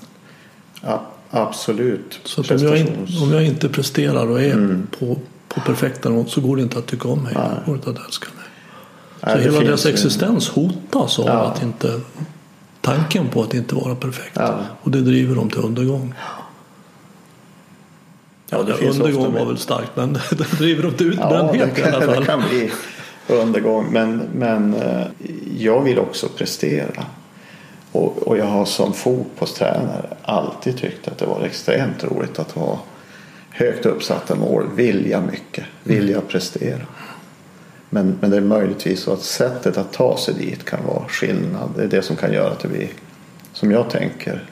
Ja, 0.83 1.07
absolut. 1.31 2.21
Så 2.25 2.41
om 2.41 2.63
jag, 2.63 2.79
in, 2.79 3.07
om 3.23 3.33
jag 3.33 3.45
inte 3.45 3.69
presterar 3.69 4.27
och 4.27 4.43
är 4.43 4.53
Mm. 4.53 4.87
på, 4.99 5.19
på 5.57 5.63
perfekta 5.63 6.09
nivå 6.09 6.25
så 6.29 6.41
går 6.41 6.57
det 6.57 6.63
inte 6.63 6.79
att 6.79 6.87
tycka 6.87 7.09
om 7.09 7.23
mig. 7.23 7.35
Det 7.35 7.63
går 7.67 7.75
inte 7.75 7.91
att 7.91 8.07
älska 8.07 8.27
mig. 8.37 8.45
Så 9.21 9.27
Nej, 9.27 9.43
hela 9.45 9.61
deras 9.61 9.87
existens 9.87 10.49
hotas 10.49 11.19
av 11.19 11.27
Ja. 11.27 11.33
att 11.33 11.63
inte 11.63 12.01
tanken 12.81 13.29
på 13.29 13.43
att 13.43 13.55
inte 13.55 13.75
vara 13.75 13.95
perfekt. 13.95 14.33
Ja. 14.35 14.59
Och 14.83 14.91
det 14.91 15.01
driver 15.01 15.35
dem 15.37 15.51
till 15.51 15.61
undergång. 15.61 16.15
Ja, 18.51 18.63
det 18.63 18.89
undergång 18.89 19.33
var 19.35 19.47
väl 19.47 19.59
starkt 19.59 19.91
men 19.95 20.13
det 20.31 20.59
driver 20.59 20.83
dem 20.83 20.93
till 20.93 21.07
Ja, 21.07 21.13
utbrändhet 21.43 21.75
det 21.75 21.81
i 21.81 21.85
alla 21.85 22.07
fall. 22.07 22.21
det 22.21 22.27
kan 22.27 22.43
bli 22.49 22.71
undergång. 23.29 23.87
Men, 23.91 24.23
men 24.35 24.75
eh, 24.75 25.07
jag 25.59 25.83
vill 25.83 25.99
också 25.99 26.29
prestera. 26.29 27.05
Och, 27.93 28.29
och 28.29 28.39
jag 28.39 28.45
har 28.47 28.65
som 28.65 28.93
fotbollstränare 28.93 30.07
alltid 30.23 30.79
tyckt 30.79 31.09
att 31.09 31.19
det 31.19 31.27
var 31.27 31.43
extremt 31.43 32.05
roligt 32.05 32.39
att 32.39 32.51
ha 32.53 32.79
högt 33.57 33.87
uppsatta 33.87 34.35
mål, 34.35 34.67
vilja 34.75 35.21
mycket, 35.21 35.65
vilja 35.83 36.21
prestera. 36.21 36.81
Men, 37.91 38.19
men 38.21 38.31
det 38.31 38.37
är 38.37 38.41
möjligtvis 38.41 39.01
så 39.03 39.13
att 39.13 39.23
sättet 39.23 39.79
att 39.79 39.93
ta 39.93 40.17
sig 40.19 40.35
dit 40.35 40.65
kan 40.65 40.87
vara 40.87 41.09
skillnad. 41.09 41.71
Det 41.77 41.83
är 41.83 41.89
det 41.89 42.03
som 42.03 42.17
kan 42.17 42.33
göra 42.33 42.51
att 42.53 42.61
det 42.61 42.69
blir, 42.69 42.89
som 43.53 43.71
jag 43.71 43.91
tänker, 43.91 44.45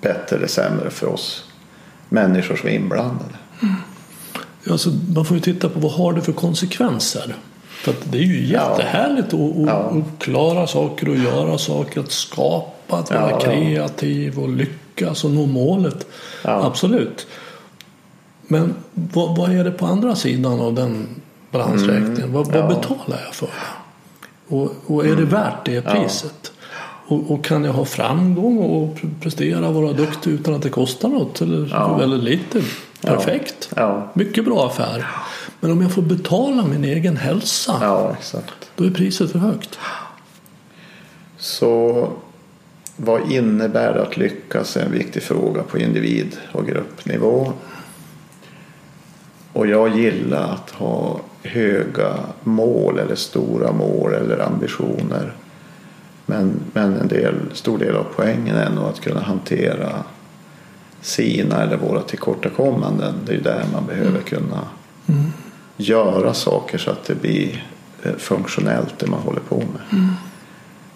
bättre 0.00 0.36
eller 0.36 0.46
sämre 0.46 0.90
för 0.90 1.06
oss 1.06 1.44
människor 2.08 2.56
som 2.56 2.68
är 2.68 2.72
inblandade. 2.72 3.34
Alltså, 4.70 4.90
man 5.14 5.24
får 5.24 5.36
ju 5.36 5.40
titta 5.40 5.68
på 5.68 5.80
vad 5.80 5.92
har 5.92 6.12
det 6.12 6.20
för 6.22 6.32
konsekvenser. 6.32 7.34
För 7.68 7.90
att 7.92 8.12
det 8.12 8.18
är 8.18 8.22
ju 8.22 8.46
Ja. 8.46 8.70
jättehärligt 8.70 9.26
att, 9.28 9.40
att, 9.40 9.66
Ja. 9.66 10.02
klara 10.18 10.66
saker 10.66 11.08
och 11.08 11.16
göra 11.16 11.58
saker, 11.58 12.00
att 12.00 12.12
skapa, 12.12 12.96
att 12.98 13.10
vara 13.10 13.20
Ja, 13.20 13.30
ja. 13.30 13.40
kreativ 13.40 14.38
och 14.38 14.48
lyckas 14.48 15.24
och 15.24 15.30
nå 15.30 15.46
målet. 15.46 16.06
Ja. 16.44 16.66
Absolut. 16.66 17.26
Men 18.52 18.74
vad, 18.94 19.36
vad 19.36 19.52
är 19.52 19.64
det 19.64 19.70
på 19.70 19.86
andra 19.86 20.16
sidan 20.16 20.60
av 20.60 20.74
den 20.74 21.06
balansräkningen? 21.50 22.32
vad, 22.32 22.46
vad 22.46 22.56
Mm. 22.56 22.70
ja. 22.70 22.76
betalar 22.76 23.20
jag 23.24 23.34
för 23.34 23.46
det? 23.46 24.54
Och, 24.56 24.72
och 24.86 25.06
är 25.06 25.16
det 25.16 25.24
värt 25.24 25.64
det 25.64 25.82
priset? 25.82 26.52
Och, 27.06 27.30
och 27.30 27.44
kan 27.44 27.64
jag 27.64 27.72
ha 27.72 27.84
framgång 27.84 28.58
och 28.58 28.96
pre- 28.96 29.10
prestera 29.20 29.68
och 29.68 29.74
vara 29.74 29.92
duktig 29.92 30.30
utan 30.30 30.54
att 30.54 30.62
det 30.62 30.68
kostar 30.70 31.08
något? 31.08 31.40
Eller 31.40 31.68
Ja. 31.72 31.96
väldigt 31.96 32.22
lite? 32.22 32.62
Perfekt. 33.00 33.70
Ja, 33.76 34.10
Mycket 34.14 34.44
bra 34.44 34.66
affär. 34.66 35.06
Men 35.60 35.70
om 35.72 35.82
jag 35.82 35.92
får 35.92 36.02
betala 36.02 36.66
min 36.66 36.84
egen 36.84 37.16
hälsa, 37.16 37.76
ja 37.80 38.16
då 38.76 38.84
är 38.84 38.90
priset 38.90 39.32
för 39.32 39.38
högt. 39.38 39.78
Så 41.38 42.08
vad 42.96 43.30
innebär 43.32 43.92
det 43.94 44.02
att 44.02 44.16
lyckas 44.16 44.76
är 44.76 44.80
en 44.84 44.92
viktig 44.92 45.22
fråga 45.22 45.62
på 45.62 45.78
individ 45.78 46.36
och 46.52 46.66
gruppnivå. 46.66 47.52
Och 49.52 49.66
jag 49.66 49.96
gillar 49.96 50.52
att 50.52 50.70
ha 50.70 51.20
höga 51.42 52.14
mål 52.42 52.98
eller 52.98 53.14
stora 53.14 53.72
mål 53.72 54.12
eller 54.14 54.38
ambitioner. 54.38 55.32
Men, 56.26 56.60
men 56.72 56.96
en 56.96 57.08
del, 57.08 57.34
stor 57.52 57.78
del 57.78 57.96
av 57.96 58.06
poängen 58.16 58.56
är 58.56 58.70
nog 58.70 58.84
att 58.84 59.00
kunna 59.00 59.20
hantera 59.20 59.92
sina 61.00 61.62
eller 61.62 61.76
våra 61.76 62.02
tillkortakommanden. 62.02 63.14
Det 63.26 63.34
är 63.34 63.40
där 63.40 63.64
man 63.72 63.86
behöver 63.86 64.20
kunna 64.20 64.60
göra 65.76 66.34
saker 66.34 66.78
så 66.78 66.90
att 66.90 67.04
det 67.04 67.14
blir 67.14 67.66
eh, 68.02 68.12
funktionellt 68.18 68.94
det 68.98 69.06
man 69.06 69.20
håller 69.20 69.40
på 69.40 69.56
med. 69.56 69.98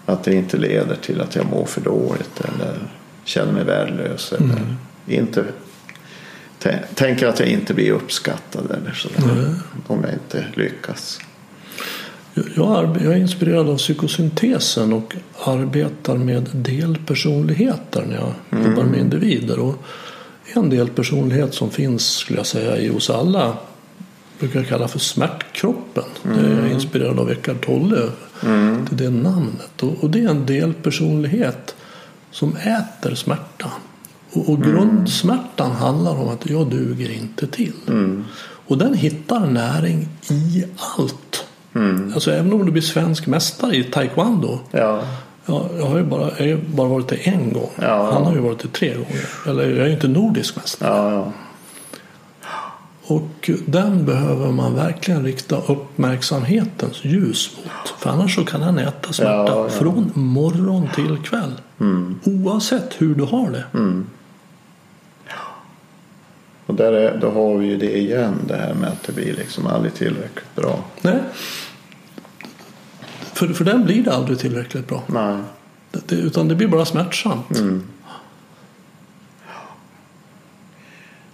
Att 0.06 0.24
det 0.24 0.34
inte 0.34 0.56
leder 0.56 0.96
till 0.96 1.20
att 1.20 1.36
jag 1.36 1.46
mår 1.50 1.64
för 1.64 1.80
dåligt 1.80 2.40
eller 2.40 2.78
känner 3.24 3.52
mig 3.52 3.64
värdelös. 3.64 4.32
Eller 4.32 4.76
inte, 5.06 5.44
tänker 6.94 7.26
att 7.26 7.40
jag 7.40 7.48
inte 7.48 7.74
blir 7.74 7.92
uppskattad 7.92 8.70
eller 8.70 8.92
sådär. 8.92 9.54
Om 9.86 10.04
jag 10.04 10.12
inte 10.12 10.44
lyckas. 10.54 11.18
Jag, 12.34 12.66
arbe- 12.66 13.04
jag 13.04 13.12
är 13.12 13.16
inspirerad 13.16 13.68
av 13.68 13.76
psykosyntesen 13.78 14.92
och 14.92 15.16
arbetar 15.44 16.16
med 16.16 16.48
delpersonligheter 16.52 18.04
när 18.06 18.14
jag 18.16 18.32
jobbar 18.66 18.82
med 18.84 19.00
individer. 19.00 19.58
Och 19.58 19.84
en 20.54 20.70
delpersonlighet 20.70 21.54
som 21.54 21.70
finns 21.70 22.16
skulle 22.16 22.38
jag 22.38 22.46
säga 22.46 22.76
i 22.78 22.90
oss 22.90 23.10
alla 23.10 23.56
brukar 24.38 24.60
jag 24.60 24.68
kalla 24.68 24.88
för 24.88 24.98
smärtkroppen. 24.98 26.04
Det 26.22 26.40
är 26.40 26.60
jag 26.60 26.70
inspirerad 26.72 27.18
av 27.18 27.30
Eckart 27.30 27.66
Tolle 27.66 28.02
till 28.88 28.96
det 28.96 29.10
namnet. 29.10 29.82
Och, 29.82 30.04
och 30.04 30.10
det 30.10 30.24
är 30.24 30.28
en 30.28 30.46
delpersonlighet 30.46 31.74
som 32.30 32.56
äter 32.56 33.14
smärta. 33.14 33.72
Och, 34.32 34.48
och 34.48 34.62
grundsmärtan 34.62 35.70
handlar 35.70 36.16
om 36.20 36.28
att 36.28 36.50
jag 36.50 36.66
duger 36.70 37.10
inte 37.10 37.46
till. 37.46 37.72
Och 38.66 38.78
den 38.78 38.94
hittar 38.94 39.40
näring 39.46 40.08
i 40.30 40.64
allt. 40.98 41.44
Alltså 42.14 42.30
även 42.30 42.52
om 42.52 42.66
du 42.66 42.72
blir 42.72 42.82
svensk 42.82 43.26
mästare 43.26 43.76
i 43.76 43.84
taekwondo. 43.84 44.58
Ja, 44.70 45.02
Ja, 45.48 45.66
jag 45.78 45.86
har 45.86 45.96
ju 45.98 46.04
bara, 46.04 46.30
jag 46.38 46.56
har 46.56 46.62
bara 46.74 46.88
varit 46.88 47.08
det 47.08 47.16
en 47.16 47.52
gång. 47.52 47.70
Ja. 47.80 48.10
Han 48.12 48.24
har 48.24 48.32
ju 48.34 48.40
varit 48.40 48.58
det 48.58 48.68
tre 48.68 48.94
gånger. 48.94 49.28
Eller 49.46 49.68
jag 49.70 49.78
är 49.78 49.86
ju 49.86 49.92
inte 49.92 50.08
nordisk 50.08 50.56
mästare. 50.56 50.96
ja, 50.96 51.10
ja. 51.12 51.32
Och 53.08 53.50
den 53.66 54.04
behöver 54.06 54.52
man 54.52 54.74
verkligen 54.74 55.24
rikta 55.24 55.56
uppmärksamhetens 55.66 57.04
ljus 57.04 57.50
mot. 57.56 58.00
För 58.00 58.10
annars 58.10 58.34
så 58.34 58.44
kan 58.44 58.60
den 58.60 58.78
äta 58.78 59.12
smärta 59.12 59.32
Ja, 59.32 59.46
ja. 59.64 59.68
från 59.68 60.10
morgon 60.14 60.88
till 60.94 61.16
kväll. 61.24 61.52
Oavsett 62.24 62.94
hur 62.98 63.14
du 63.14 63.24
har 63.24 63.50
det. 63.50 63.64
Och 66.66 66.74
där 66.74 66.92
är, 66.92 67.18
då 67.18 67.30
har 67.30 67.56
vi 67.56 67.66
ju 67.66 67.76
det 67.76 67.98
igen 67.98 68.38
det 68.48 68.56
här 68.56 68.74
med 68.74 68.88
att 68.88 69.02
det 69.02 69.12
blir 69.12 69.34
liksom 69.34 69.66
aldrig 69.66 69.94
tillräckligt 69.94 70.54
bra. 70.54 70.84
Nej. 71.00 71.20
För, 73.32 73.48
för 73.48 73.64
den 73.64 73.84
blir 73.84 74.02
det 74.02 74.12
aldrig 74.12 74.38
tillräckligt 74.38 74.88
bra. 74.88 75.02
Nej. 75.06 75.36
Det, 75.90 76.14
utan 76.14 76.48
det 76.48 76.54
blir 76.54 76.68
bara 76.68 76.84
smärtsamt. 76.84 77.62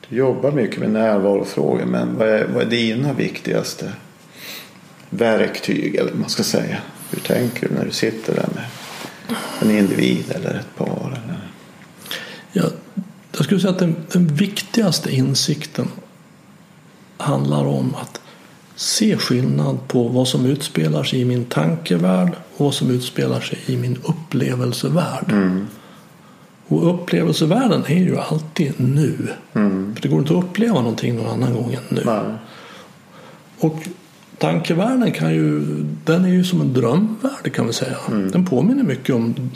Det 0.09 0.17
jobbar 0.17 0.53
mycket 0.53 0.81
med 0.81 0.91
närvarofrågor 0.91 1.85
men 1.85 2.17
vad 2.19 2.29
är, 2.29 2.47
vad 2.55 2.63
är 2.63 2.71
dina 2.71 3.13
viktigaste 3.13 3.93
verktyg 5.11 5.95
eller 5.95 6.11
vad 6.11 6.21
man 6.21 6.31
ska 6.31 6.43
säga? 6.43 6.79
Hur 7.11 7.21
tänker 7.21 7.69
du 7.69 7.75
när 7.75 7.85
du 7.85 7.91
sitter 7.91 8.35
där 8.35 8.49
med 8.55 8.65
en 9.61 9.79
individ 9.79 10.33
eller 10.35 10.55
ett 10.55 10.77
par? 10.77 11.07
Eller? 11.07 11.49
Ja, 12.53 12.65
jag 13.37 13.45
skulle 13.45 13.61
säga 13.61 13.73
att 13.73 13.79
den, 13.79 13.97
den 14.13 14.27
viktigaste 14.27 15.15
insikten 15.15 15.89
handlar 17.17 17.65
om 17.65 17.95
att 17.95 18.21
se 18.75 19.17
skillnad 19.17 19.89
på 19.89 20.09
vad 20.09 20.29
som 20.29 20.47
utspelar 20.47 21.05
sig 21.05 21.21
i 21.21 21.25
min 21.25 21.45
tankevärld 21.45 22.33
och 22.57 22.65
vad 22.65 22.75
som 22.75 22.91
utspelar 22.91 23.41
sig 23.41 23.59
i 23.67 23.77
min 23.77 23.99
upplevelsevärld. 24.05 25.33
Mm. 25.33 25.67
Och 26.67 26.95
upplevelsevärlden 26.95 27.85
är 27.87 28.03
ju 28.03 28.19
alltid 28.19 28.73
nu. 28.77 29.29
Mm. 29.53 29.95
För 29.95 30.03
det 30.03 30.09
går 30.09 30.19
inte 30.19 30.39
att 30.39 30.45
uppleva 30.45 30.81
någonting 30.81 31.17
någon 31.17 31.27
annan 31.27 31.55
gång 31.55 31.75
än 31.75 31.83
nu. 31.89 32.03
Nej. 32.05 32.35
Och 33.59 33.89
tankevärlden 34.39 35.13
kan 35.13 35.35
ju, 35.35 35.61
den 36.05 36.25
är 36.25 36.29
ju 36.29 36.45
som 36.45 36.61
en 36.61 36.73
drömvärld 36.73 37.53
kan 37.53 37.67
vi 37.67 37.73
säga. 37.73 37.97
Den 38.09 38.45
påminner 38.45 38.83
mycket 38.83 39.15
om 39.15 39.23
Mm. 39.25 39.51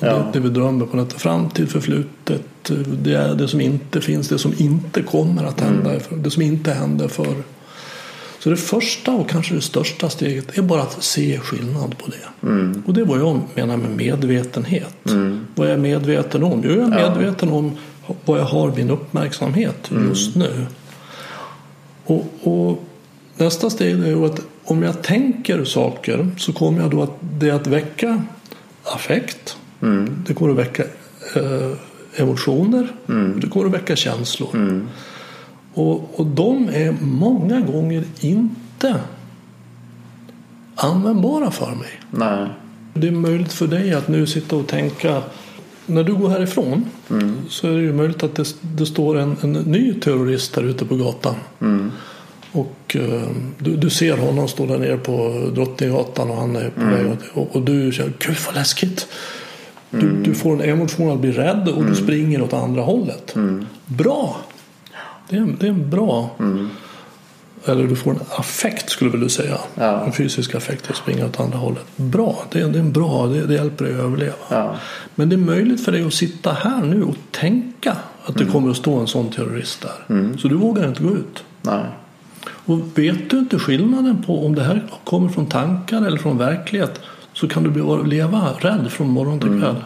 Ja. 0.00 0.30
det, 0.32 0.40
vi 0.40 0.48
drömmer 0.48 0.86
på 0.86 0.96
nätet. 0.96 1.20
Framtid, 1.22 1.70
förflutet, 1.70 2.42
det, 3.02 3.14
är 3.14 3.34
det 3.34 3.48
som 3.48 3.60
inte 3.60 4.00
finns, 4.00 4.28
det 4.28 4.38
som 4.38 4.54
inte 4.58 5.02
kommer 5.02 5.44
att 5.44 5.60
hända, 5.60 5.90
Mm. 5.90 6.22
det 6.22 6.30
som 6.30 6.42
inte 6.42 6.72
hände 6.72 7.08
förr. 7.08 7.36
Så 8.38 8.50
det 8.50 8.56
första 8.56 9.12
och 9.12 9.28
kanske 9.30 9.54
det 9.54 9.60
största 9.60 10.10
steget 10.10 10.58
är 10.58 10.62
bara 10.62 10.82
att 10.82 11.02
se 11.02 11.38
skillnad 11.38 11.98
på 11.98 12.06
det. 12.10 12.46
Mm. 12.48 12.82
Och 12.86 12.94
det 12.94 13.00
är 13.00 13.04
vad 13.04 13.18
jag 13.20 13.40
menar 13.54 13.76
med 13.76 13.90
medvetenhet. 13.90 14.96
Vad 15.54 15.66
är 15.66 15.70
jag 15.70 15.80
medveten 15.80 16.42
om? 16.42 16.62
Jo, 16.64 16.70
jag 16.70 16.92
är 16.92 16.98
Ja. 17.00 17.10
medveten 17.14 17.48
om 17.48 17.76
vad 18.24 18.38
jag 18.38 18.44
har 18.44 18.72
min 18.76 18.90
uppmärksamhet 18.90 19.90
Mm. 19.90 20.08
just 20.08 20.36
nu. 20.36 20.66
Och, 22.04 22.26
och 22.42 22.84
nästa 23.36 23.70
steg 23.70 23.98
är 24.00 24.06
ju 24.06 24.24
att 24.26 24.40
om 24.64 24.82
jag 24.82 25.02
tänker 25.02 25.64
saker 25.64 26.28
så 26.38 26.52
kommer 26.52 26.80
jag 26.80 26.90
då 26.90 27.02
att 27.02 27.16
det 27.20 27.50
att 27.50 27.66
väcka 27.66 28.22
affekt. 28.84 29.56
Mm. 29.82 30.24
Det 30.26 30.34
kommer 30.34 30.52
att 30.52 30.58
väcka 30.58 30.82
eh, 31.36 31.70
emotioner. 32.16 32.88
Mm. 33.08 33.40
Det 33.40 33.46
kommer 33.46 33.66
att 33.66 33.72
väcka 33.72 33.96
känslor. 33.96 34.48
Och, 35.74 36.20
och 36.20 36.26
de 36.26 36.68
är 36.68 36.96
många 37.00 37.60
gånger 37.60 38.04
inte 38.20 39.00
användbara 40.74 41.50
för 41.50 41.70
mig. 41.74 42.00
Nej. 42.10 42.48
Det 42.94 43.06
är 43.08 43.12
möjligt 43.12 43.52
för 43.52 43.66
dig 43.66 43.94
att 43.94 44.08
nu 44.08 44.26
sitta 44.26 44.56
och 44.56 44.66
tänka 44.66 45.22
när 45.86 46.04
du 46.04 46.14
går 46.14 46.28
härifrån 46.28 46.84
så 47.48 47.66
är 47.68 47.72
det 47.72 47.80
ju 47.82 47.92
möjligt 47.92 48.22
att 48.22 48.34
det, 48.34 48.54
det 48.60 48.86
står 48.86 49.18
en, 49.18 49.36
en 49.42 49.52
ny 49.52 49.94
terrorist 49.94 50.54
där 50.54 50.62
ute 50.62 50.84
på 50.84 50.96
gatan. 50.96 51.34
Mm. 51.60 51.92
Och 52.52 52.96
eh, 52.96 53.22
du, 53.58 53.76
du 53.76 53.90
ser 53.90 54.16
honom 54.16 54.48
stå 54.48 54.66
där 54.66 54.78
nere 54.78 54.96
på 54.96 55.46
Drottninggatan 55.54 56.30
och 56.30 56.36
han 56.36 56.56
är 56.56 56.70
på 56.70 56.80
väg 56.84 57.06
åt- 57.12 57.18
och, 57.34 57.56
och 57.56 57.62
du 57.62 57.92
känner 57.92 58.12
gud 58.18 58.36
vad 58.46 58.54
läskigt. 58.54 59.08
Du, 59.90 60.22
du 60.22 60.34
får 60.34 60.52
en 60.52 60.60
emotion 60.60 61.12
att 61.12 61.18
bli 61.18 61.32
rädd 61.32 61.68
och 61.68 61.84
du 61.84 61.94
springer 61.94 62.42
åt 62.42 62.52
andra 62.52 62.82
hållet. 62.82 63.34
Bra! 63.86 64.40
Det 65.28 65.36
är, 65.36 65.54
det 65.60 65.66
är 65.66 65.70
en 65.70 65.90
bra 65.90 66.30
eller 67.64 67.86
du 67.86 67.96
får 67.96 68.10
en 68.10 68.20
affekt 68.30 68.90
skulle 68.90 69.10
väl 69.10 69.20
du 69.20 69.28
säga. 69.28 69.58
Ja. 69.74 70.04
En 70.04 70.12
fysisk 70.12 70.54
affekt 70.54 70.90
att 70.90 70.96
springa 70.96 71.26
åt 71.26 71.40
andra 71.40 71.58
hållet. 71.58 71.84
Bra, 71.96 72.44
det 72.52 72.60
är, 72.60 72.68
det 72.68 72.78
är 72.78 72.80
en 72.80 72.92
bra, 72.92 73.26
det, 73.26 73.46
det 73.46 73.54
hjälper 73.54 73.84
dig 73.84 73.94
att 73.94 74.00
överleva. 74.00 74.34
Ja. 74.48 74.74
Men 75.14 75.28
det 75.28 75.34
är 75.34 75.38
möjligt 75.38 75.84
för 75.84 75.92
dig 75.92 76.06
att 76.06 76.14
sitta 76.14 76.52
här 76.52 76.82
nu 76.82 77.02
och 77.02 77.16
tänka 77.30 77.96
att 78.24 78.34
det 78.34 78.44
kommer 78.44 78.70
att 78.70 78.76
stå 78.76 78.98
en 78.98 79.06
sån 79.06 79.30
terrorist 79.30 79.82
där. 79.82 80.36
Så 80.38 80.48
du 80.48 80.54
vågar 80.54 80.88
inte 80.88 81.02
gå 81.02 81.10
ut. 81.10 81.44
Nej. 81.62 81.84
Och 82.46 82.98
vet 82.98 83.30
du 83.30 83.38
inte 83.38 83.58
skillnaden 83.58 84.22
på 84.26 84.46
om 84.46 84.54
det 84.54 84.62
här 84.62 84.82
kommer 85.04 85.28
från 85.28 85.46
tankar 85.46 86.06
eller 86.06 86.18
från 86.18 86.38
verklighet 86.38 87.00
så 87.32 87.48
kan 87.48 87.62
du 87.62 88.04
leva 88.04 88.52
rädd 88.58 88.90
från 88.92 89.08
morgon 89.08 89.40
till 89.40 89.60
kväll. 89.60 89.84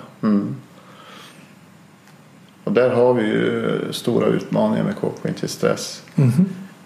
Och 2.64 2.72
där 2.72 2.90
har 2.90 3.14
vi 3.14 3.22
ju 3.22 3.78
stora 3.90 4.26
utmaningar 4.26 4.84
med 4.84 4.96
koppling 4.96 5.34
till 5.34 5.48
stress. 5.48 6.02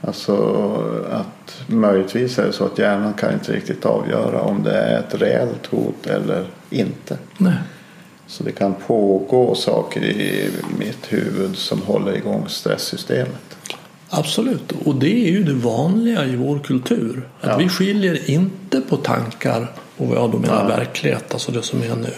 Alltså 0.00 0.34
att 1.10 1.62
möjligtvis 1.66 2.38
är 2.38 2.46
det 2.46 2.52
så 2.52 2.64
att 2.64 2.78
hjärnan 2.78 3.14
kan 3.14 3.32
inte 3.32 3.52
riktigt 3.52 3.86
avgöra 3.86 4.40
om 4.40 4.62
det 4.62 4.72
är 4.76 4.98
ett 4.98 5.14
reellt 5.22 5.66
hot 5.66 6.06
eller 6.06 6.46
inte. 6.70 7.18
Nej. 7.38 7.54
Så 8.26 8.44
det 8.44 8.52
kan 8.52 8.74
pågå 8.86 9.54
saker 9.54 10.04
i 10.04 10.50
mitt 10.78 11.12
huvud 11.12 11.56
som 11.56 11.82
håller 11.82 12.16
igång 12.16 12.44
stresssystemet. 12.48 13.56
Absolut, 14.10 14.72
och 14.84 14.94
det 14.94 15.28
är 15.28 15.30
ju 15.30 15.42
det 15.44 15.54
vanliga 15.54 16.24
i 16.24 16.36
vår 16.36 16.58
kultur. 16.58 17.28
Att 17.40 17.48
Ja. 17.50 17.56
vi 17.56 17.68
skiljer 17.68 18.30
inte 18.30 18.80
på 18.80 18.96
tankar 18.96 19.72
och 19.98 20.06
vad 20.08 20.16
jag 20.16 20.30
då 20.30 20.38
menar 20.38 20.68
verklighet, 20.68 21.32
alltså 21.32 21.52
det 21.52 21.62
som 21.62 21.82
är 21.82 21.96
nu. 21.96 22.14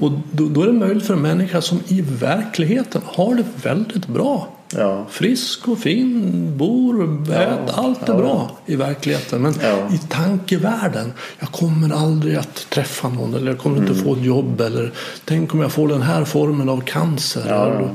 Och 0.00 0.12
då, 0.32 0.48
då 0.48 0.62
är 0.62 0.66
det 0.66 0.72
möjligt 0.72 1.06
för 1.06 1.14
en 1.14 1.22
människa 1.22 1.62
som 1.62 1.80
i 1.88 2.00
verkligheten 2.00 3.02
har 3.04 3.34
det 3.34 3.44
väldigt 3.62 4.06
bra. 4.06 4.48
Ja. 4.74 5.06
Frisk 5.10 5.68
och 5.68 5.78
fin, 5.78 6.52
bor, 6.56 7.32
ät, 7.32 7.70
allt 7.74 8.08
är 8.08 8.12
ja. 8.12 8.18
bra 8.18 8.50
i 8.66 8.76
verkligheten. 8.76 9.42
Men 9.42 9.54
Ja. 9.62 9.94
i 9.94 9.98
tankevärlden, 10.08 11.12
jag 11.38 11.48
kommer 11.48 11.94
aldrig 11.94 12.36
att 12.36 12.70
träffa 12.70 13.08
någon 13.08 13.34
eller 13.34 13.46
jag 13.50 13.58
kommer 13.58 13.76
inte 13.76 13.94
få 13.94 14.12
ett 14.12 14.24
jobb 14.24 14.60
eller 14.60 14.92
tänk 15.24 15.54
om 15.54 15.60
jag 15.60 15.72
får 15.72 15.88
den 15.88 16.02
här 16.02 16.24
formen 16.24 16.68
av 16.68 16.80
cancer. 16.80 17.44
Ja. 17.48 17.66
Eller, 17.66 17.94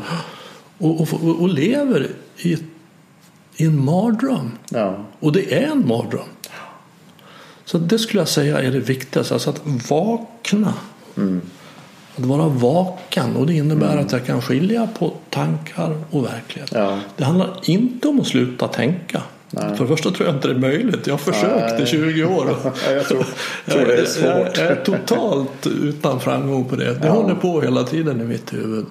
och, 0.78 1.02
och, 1.02 1.14
och, 1.14 1.42
och 1.42 1.50
lever 1.50 2.08
i, 2.38 2.58
i 3.56 3.66
en 3.66 3.86
mardröm. 3.86 4.52
Ja. 4.70 5.06
Och 5.20 5.32
det 5.32 5.54
är 5.54 5.68
en 5.72 5.88
mardröm. 5.88 6.28
Så 7.72 7.78
det 7.78 8.00
skulle 8.00 8.22
jag 8.22 8.28
säga 8.28 8.60
är 8.62 8.72
det 8.72 8.80
viktigaste. 8.80 9.34
Alltså 9.34 9.50
att 9.50 9.62
vakna. 9.90 10.74
Att 12.16 12.26
vara 12.26 12.48
vaken. 12.48 13.36
Och 13.36 13.48
det 13.48 13.54
innebär 13.54 13.98
att 13.98 14.12
jag 14.12 14.26
kan 14.26 14.42
skilja 14.42 14.88
på 15.00 15.14
tankar 15.30 15.98
och 16.10 16.26
verklighet. 16.26 16.72
Ja. 16.74 17.00
Det 17.18 17.24
handlar 17.24 17.60
inte 17.64 18.08
om 18.08 18.20
att 18.20 18.28
sluta 18.28 18.68
tänka. 18.68 19.22
För 19.52 19.78
det 19.80 19.88
första 19.88 20.12
tror 20.12 20.28
jag 20.28 20.36
inte 20.36 20.48
det 20.48 20.54
är 20.54 20.60
möjligt. 20.60 21.08
Jag 21.08 21.14
har 21.14 21.18
försökt 21.18 21.74
i 21.74 21.78
Nej. 21.78 21.86
20 21.86 22.24
år. 22.26 22.46
Jag 22.90 23.06
tror, 23.08 23.26
tror 23.66 23.86
det 23.86 23.96
är 24.02 24.06
svårt. 24.06 24.58
Jag, 24.58 24.66
jag 24.66 24.72
är 24.72 24.84
totalt 24.84 25.68
utan 25.68 26.20
framgång 26.20 26.66
på 26.66 26.76
det. 26.76 26.94
Det 26.94 27.08
Ja. 27.08 27.12
håller 27.14 27.36
på 27.36 27.62
hela 27.62 27.84
tiden 27.84 28.22
i 28.22 28.24
mitt 28.24 28.54
huvud. 28.54 28.86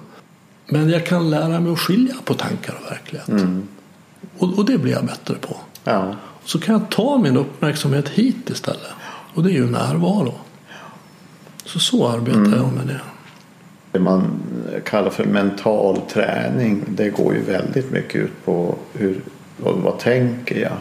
Men 0.67 0.89
jag 0.89 1.05
kan 1.05 1.29
lära 1.29 1.59
mig 1.59 1.71
att 1.73 1.79
skilja 1.79 2.15
på 2.25 2.33
tankar 2.33 2.73
och 2.85 2.91
verklighet. 2.91 3.27
Mm. 3.27 3.67
Och, 4.37 4.57
och 4.57 4.65
det 4.65 4.77
blir 4.77 4.91
jag 4.93 5.05
bättre 5.05 5.35
på. 5.41 5.57
Ja. 5.83 6.15
Så 6.45 6.59
kan 6.59 6.73
jag 6.73 6.89
ta 6.89 7.17
min 7.17 7.37
uppmärksamhet 7.37 8.09
hit 8.09 8.49
istället. 8.49 8.91
Och 9.33 9.43
det 9.43 9.49
är 9.49 9.53
ju 9.53 9.65
närvaro. 9.71 10.33
Så 11.65 11.79
så 11.79 12.07
arbetar 12.09 12.39
Mm. 12.39 12.53
jag 12.53 12.73
med 12.73 12.87
det. 12.87 13.01
Det 13.91 13.99
man 13.99 14.39
kallar 14.85 15.09
för 15.09 15.25
mental 15.25 16.01
träning 16.01 16.83
det 16.87 17.09
går 17.09 17.33
ju 17.33 17.41
väldigt 17.43 17.91
mycket 17.91 18.15
ut 18.21 18.45
på 18.45 18.75
hur, 18.93 19.21
vad, 19.57 19.75
vad 19.75 19.99
tänker 19.99 20.61
jag? 20.61 20.77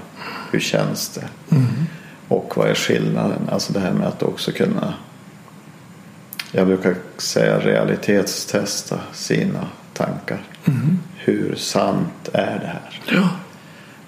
Hur 0.50 0.60
känns 0.60 1.08
det? 1.08 1.56
Och 2.28 2.52
vad 2.56 2.68
är 2.68 2.74
skillnaden? 2.74 3.48
Alltså 3.52 3.72
det 3.72 3.80
här 3.80 3.92
med 3.92 4.06
att 4.08 4.22
också 4.22 4.52
kunna 4.52 4.94
jag 6.52 6.66
brukar 6.66 6.94
säga 7.18 7.58
realitetstesta 7.58 9.00
sina 9.12 9.66
tankar. 9.94 10.42
Hur 11.16 11.54
sant 11.54 12.28
är 12.32 12.58
det 12.60 12.66
här? 12.66 13.00
Ja, 13.06 13.28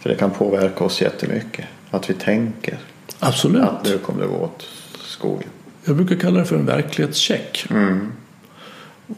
För 0.03 0.09
det 0.11 0.15
kan 0.17 0.31
påverka 0.31 0.85
oss 0.85 1.01
jättemycket. 1.03 1.65
Att 1.91 2.11
vi 2.11 2.15
tänker 2.15 2.79
absolut. 3.19 3.63
att 3.63 3.85
nu 3.85 3.99
kommer 3.99 4.23
det 4.23 4.29
gå 4.29 4.37
åt 4.37 4.67
skogen. 5.05 5.49
Jag 5.85 5.97
brukar 5.97 6.17
kalla 6.17 6.39
det 6.39 6.45
för 6.45 6.57
en 6.57 6.67
verklighetscheck. 6.67 7.67
Mm. 7.71 8.13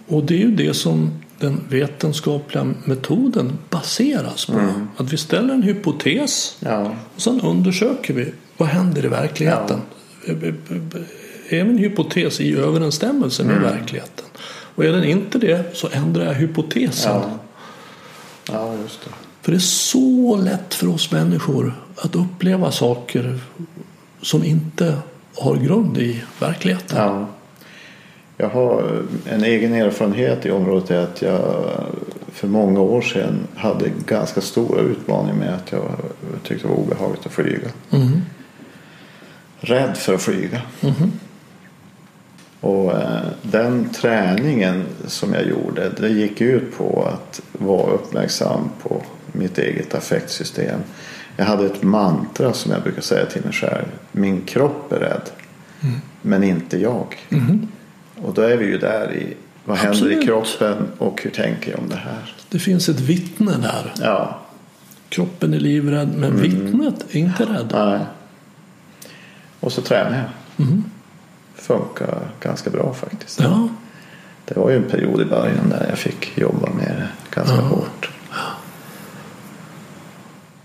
Och 0.07 0.25
det 0.25 0.35
är 0.35 0.39
ju 0.39 0.51
det 0.51 0.75
som 0.75 1.11
den 1.39 1.61
vetenskapliga 1.69 2.75
metoden 2.85 3.59
baseras 3.71 4.47
på. 4.47 4.53
Mm. 4.53 4.89
Att 4.97 5.13
vi 5.13 5.17
ställer 5.17 5.55
en 5.55 5.63
hypotes 5.63 6.57
Ja. 6.61 6.95
och 7.15 7.23
sen 7.23 7.41
undersöker 7.41 8.15
vi 8.15 8.33
vad 8.57 8.69
händer 8.69 9.05
i 9.05 9.09
verkligheten. 9.09 9.81
Är 11.49 11.65
min 11.65 11.79
hypotes 11.79 12.41
i 12.41 12.55
överensstämmelse 12.57 13.43
Mm. 13.43 13.55
med 13.55 13.71
verkligheten? 13.73 14.25
Och 14.75 14.85
är 14.85 14.93
den 14.93 15.05
inte 15.05 15.39
det 15.39 15.77
så 15.77 15.89
ändrar 15.93 16.25
jag 16.25 16.35
hypotesen. 16.35 17.13
Ja. 17.13 17.39
ja, 18.53 18.75
just 18.83 19.01
det. 19.05 19.11
För 19.45 19.53
det 19.53 19.59
är 19.59 19.61
så 19.93 20.37
lätt 20.37 20.75
för 20.75 20.89
oss 20.89 21.13
människor 21.13 21.75
att 21.97 22.15
uppleva 22.15 22.71
saker 22.71 23.41
som 24.23 24.45
inte 24.45 24.97
har 25.35 25.57
grund 25.57 25.99
i 25.99 26.23
verkligheten. 26.41 26.99
Ja. 26.99 27.27
Jag 28.37 28.49
har 28.49 29.03
en 29.31 29.45
egen 29.45 29.75
erfarenhet 29.75 30.47
i 30.47 30.51
området 30.51 30.91
är 30.91 30.99
att 30.99 31.23
jag 31.23 31.71
för 32.33 32.49
många 32.49 32.81
år 32.81 33.01
sedan 33.01 33.47
hade 33.55 33.93
ganska 34.07 34.41
stora 34.41 34.81
utmaningar 34.81 35.35
med 35.35 35.55
att 35.55 35.73
jag 35.73 35.91
tyckte 36.43 36.67
det 36.67 36.75
var 36.75 36.81
obehagligt 36.81 37.27
att 37.27 37.33
flyga. 37.33 37.69
Mhm. 37.91 38.23
Rädd 39.61 39.97
för 39.97 40.15
att 40.15 40.23
flyga. 40.23 40.63
Och 42.61 42.93
eh, 42.93 43.21
den 43.43 43.89
träningen 43.91 44.85
som 45.07 45.35
jag 45.35 45.47
gjorde 45.47 45.89
det 45.89 46.09
gick 46.09 46.41
ut 46.41 46.77
på 46.77 47.09
att 47.13 47.41
vara 47.53 47.93
uppmärksam 47.93 48.71
på 48.83 49.03
mitt 49.35 49.59
eget 49.59 49.95
affektsystem. 49.95 50.81
Jag 51.37 51.45
hade 51.45 51.67
ett 51.67 51.83
mantra 51.83 52.53
som 52.53 52.73
jag 52.73 52.83
brukar 52.83 53.03
säga 53.03 53.27
till 53.27 53.43
mig 53.45 53.53
själv. 53.53 53.85
Min 54.13 54.41
kropp 54.43 54.93
är 54.93 54.99
rädd. 54.99 55.31
Mm. 55.81 55.95
Men 56.23 56.45
inte 56.45 56.79
jag. 56.81 57.07
Och 58.23 58.35
då 58.35 58.43
är 58.43 58.57
vi 58.57 58.65
ju 58.67 58.79
där 58.79 59.13
i 59.15 59.37
vad 59.65 59.77
händer 59.77 59.91
Absolut. 59.91 60.23
i 60.23 60.27
kroppen 60.27 60.77
och 60.99 61.23
hur 61.23 61.31
tänker 61.31 61.71
jag 61.71 61.81
om 61.81 61.89
det 61.89 61.97
här. 61.97 62.35
Det 62.49 62.59
finns 62.59 62.89
ett 62.89 63.01
vittne 63.01 63.53
där. 63.53 63.93
Ja, 64.01 64.41
Kroppen 65.09 65.55
är 65.55 65.61
livrädd 65.61 66.09
men 66.17 66.41
vittnet 66.41 67.05
är 67.11 67.17
inte 67.17 67.43
rädd. 67.45 67.71
nej. 67.75 68.01
Och 69.61 69.73
så 69.73 69.81
tränar 69.83 70.17
jag. 70.57 70.67
Mm. 70.67 70.85
Funkar 71.55 72.19
ganska 72.41 72.71
bra 72.71 72.95
faktiskt. 72.95 73.41
Ja, 73.41 73.69
Det 74.45 74.57
var 74.61 74.71
ju 74.71 74.77
en 74.77 74.91
period 74.91 75.21
i 75.21 75.25
början 75.25 75.69
där 75.71 75.87
jag 75.89 75.99
fick 75.99 76.39
jobba 76.39 76.71
med 76.71 76.95
det 76.97 77.09
ganska 77.35 77.57
hårt. 77.57 78.11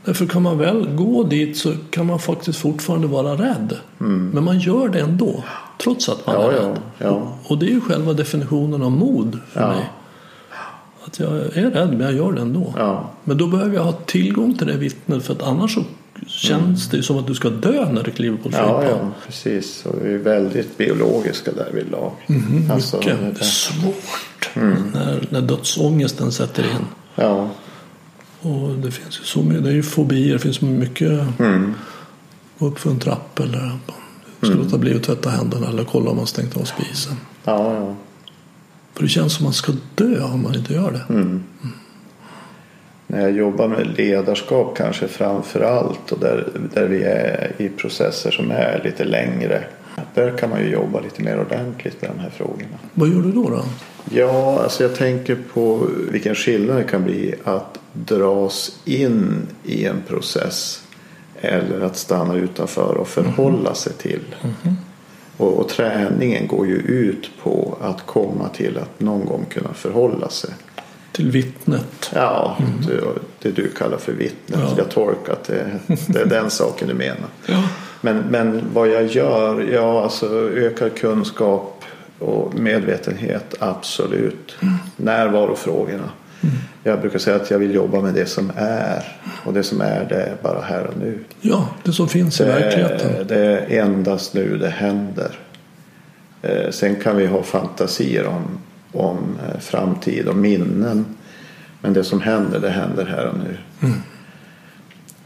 Därför 0.09 0.25
kan 0.25 0.41
man 0.41 0.57
väl 0.57 0.87
gå 0.95 1.23
dit 1.23 1.57
så 1.57 1.73
kan 1.89 2.05
man 2.05 2.19
faktiskt 2.19 2.59
fortfarande 2.59 3.07
vara 3.07 3.33
rädd. 3.33 3.77
Men 3.97 4.43
man 4.43 4.59
gör 4.59 4.87
det 4.89 4.99
ändå. 4.99 5.43
Trots 5.83 6.09
att 6.09 6.27
man 6.27 6.35
Mm. 6.35 6.47
Ja, 6.47 6.51
är 6.51 6.61
ja, 6.63 6.69
rädd. 6.69 6.77
ja. 6.97 7.37
Och 7.47 7.57
det 7.57 7.65
är 7.65 7.69
ju 7.71 7.81
själva 7.81 8.13
definitionen 8.13 8.83
av 8.83 8.91
mod 8.91 9.39
för 9.51 9.67
mig. 9.67 9.89
Att 11.05 11.19
jag 11.19 11.31
är 11.37 11.71
rädd 11.71 11.89
men 11.89 11.99
jag 12.01 12.13
gör 12.13 12.31
det 12.31 12.41
ändå. 12.41 12.73
Men 13.23 13.37
då 13.37 13.47
behöver 13.47 13.75
jag 13.75 13.83
ha 13.83 13.91
tillgång 13.91 14.57
till 14.57 14.67
det 14.67 14.77
vittnet 14.77 15.23
för 15.23 15.33
att 15.33 15.41
annars 15.43 15.73
så 15.73 15.83
känns 16.27 16.89
det 16.89 16.97
ju 16.97 17.03
som 17.03 17.17
att 17.17 17.27
du 17.27 17.35
ska 17.35 17.49
dö 17.49 17.91
när 17.91 18.03
du 18.03 18.11
kliver 18.11 18.37
på 18.37 18.49
Mm. 18.49 18.59
ja, 18.59 18.79
flygplan. 18.79 18.99
ja 19.05 19.11
precis. 19.25 19.85
Och 19.85 19.95
vi 20.05 20.13
är 20.13 20.17
väldigt 20.17 20.77
biologiska 20.77 21.51
där 21.51 21.69
vid 21.73 21.91
lag. 21.91 22.11
alltså, 22.71 22.97
Mycket 22.97 23.39
det- 23.39 23.45
svårt 23.45 24.49
Mm. 24.53 24.75
när, 24.93 25.19
när 25.29 25.41
dödsångesten 25.41 26.31
sätter 26.31 26.63
in. 26.63 26.85
ja, 27.15 27.49
Och 28.41 28.69
det 28.69 28.91
finns 28.91 29.19
ju 29.19 29.23
så 29.23 29.43
mycket, 29.43 29.63
det 29.63 29.69
är 29.69 29.73
ju 29.73 29.83
fobier, 29.83 30.33
det 30.33 30.39
finns 30.39 30.61
mycket 30.61 31.39
Mm. 31.39 31.73
gå 32.59 32.67
upp 32.67 32.79
för 32.79 32.89
en 32.89 32.99
trapp 32.99 33.39
eller 33.39 33.71
ska 34.41 34.49
låta 34.49 34.77
bli 34.77 34.95
att 34.95 35.03
tvätta 35.03 35.29
händerna 35.29 35.67
eller 35.67 35.83
kolla 35.83 36.09
om 36.11 36.17
man 36.17 36.27
stängt 36.27 36.57
av 36.57 36.63
spisen. 36.63 37.13
ja, 37.43 37.73
ja. 37.73 37.95
För 38.93 39.03
det 39.03 39.09
känns 39.09 39.33
som 39.33 39.43
man 39.43 39.53
ska 39.53 39.71
dö 39.95 40.23
om 40.23 40.43
man 40.43 40.55
inte 40.55 40.73
gör 40.73 40.91
det. 40.91 41.13
Mm. 41.13 41.43
När 43.07 43.21
jag 43.21 43.31
jobbar 43.31 43.67
med 43.67 43.97
ledarskap 43.97 44.77
kanske 44.77 45.07
framför 45.07 45.61
allt 45.61 46.11
och 46.11 46.19
där, 46.19 46.47
där 46.73 46.87
vi 46.87 47.03
är 47.03 47.51
i 47.57 47.69
processer 47.69 48.31
som 48.31 48.51
är 48.51 48.81
lite 48.83 49.03
längre. 49.03 49.63
Där 50.13 50.37
kan 50.37 50.49
man 50.49 50.59
ju 50.59 50.69
jobba 50.69 50.99
lite 50.99 51.23
mer 51.23 51.39
ordentligt 51.39 52.01
med 52.01 52.11
de 52.15 52.19
här 52.19 52.29
frågorna. 52.29 52.77
Vad 52.93 53.09
gör 53.09 53.21
du 53.21 53.31
då? 53.31 53.49
då? 53.49 53.63
Ja, 54.11 54.59
alltså 54.63 54.83
jag 54.83 54.95
tänker 54.95 55.37
på 55.53 55.87
vilken 56.11 56.35
skillnad 56.35 56.77
det 56.77 56.83
kan 56.83 57.03
bli 57.03 57.35
att 57.43 57.78
dras 57.93 58.79
in 58.85 59.47
i 59.63 59.85
en 59.85 60.01
process 60.07 60.83
eller 61.41 61.81
att 61.81 61.97
stanna 61.97 62.35
utanför 62.35 62.97
och 62.97 63.07
förhålla 63.07 63.73
sig 63.73 63.93
till. 63.93 64.35
Och, 65.37 65.59
och 65.59 65.69
träningen 65.69 66.47
går 66.47 66.67
ju 66.67 66.75
ut 66.77 67.29
på 67.43 67.77
att 67.81 68.05
komma 68.05 68.49
till 68.49 68.77
att 68.77 68.99
någon 68.99 69.25
gång 69.25 69.45
kunna 69.49 69.73
förhålla 69.73 70.29
sig. 70.29 70.49
Till 71.11 71.31
vittnet. 71.31 72.11
Ja, 72.13 72.57
det, 72.87 73.01
det 73.41 73.51
du 73.51 73.69
kallar 73.69 73.97
för 73.97 74.11
vittnet. 74.11 74.59
Ja. 74.59 74.73
Jag 74.77 74.89
tolkar 74.89 75.33
att 75.33 75.43
det, 75.43 75.79
det 76.07 76.19
är 76.19 76.25
den 76.25 76.49
saken 76.49 76.87
du 76.87 76.93
menar. 76.93 77.27
Ja. 77.45 77.63
Men, 78.01 78.17
men 78.17 78.63
vad 78.73 78.87
jag 78.87 79.05
gör, 79.05 79.61
ja 79.61 80.03
alltså 80.03 80.49
ökad 80.49 80.95
kunskap 80.95 81.83
och 82.19 82.53
medvetenhet, 82.55 83.55
absolut. 83.59 84.55
Närvarofrågorna. 84.95 86.09
Jag 86.83 87.01
brukar 87.01 87.19
säga 87.19 87.35
att 87.35 87.51
jag 87.51 87.59
vill 87.59 87.75
jobba 87.75 88.01
med 88.01 88.13
det 88.13 88.25
som 88.25 88.51
är. 88.55 89.03
Och 89.45 89.53
det 89.53 89.63
som 89.63 89.81
är 89.81 90.05
det 90.09 90.15
är 90.15 90.35
bara 90.43 90.61
här 90.61 90.83
och 90.87 90.97
nu. 90.97 91.19
ja, 91.41 91.69
det 91.83 91.91
som 91.93 92.07
finns 92.09 92.41
i 92.41 92.43
Det 92.43 92.51
är, 92.53 92.59
verkligheten. 92.59 93.27
det 93.27 93.35
är 93.39 93.79
endast 93.83 94.33
nu 94.33 94.57
det 94.57 94.69
händer. 94.69 95.39
Eh, 96.41 96.69
Sen 96.71 96.95
kan 96.95 97.17
vi 97.17 97.25
ha 97.25 97.43
fantasier 97.43 98.25
om, 98.27 98.43
om 98.91 99.17
eh, 99.47 99.59
framtid 99.59 100.27
och 100.27 100.35
minnen. 100.35 101.05
Men 101.81 101.93
det 101.93 102.03
som 102.03 102.21
händer, 102.21 102.59
det 102.59 102.69
händer 102.69 103.05
här 103.05 103.25
och 103.27 103.37
nu. 103.37 103.57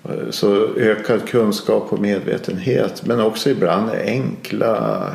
Eh, 0.10 0.30
Så 0.32 0.76
ökad 0.78 1.28
kunskap 1.28 1.88
och 1.94 2.00
medvetenhet. 2.00 3.06
Men 3.06 3.20
också 3.20 3.50
ibland 3.50 3.90
enkla 4.06 5.06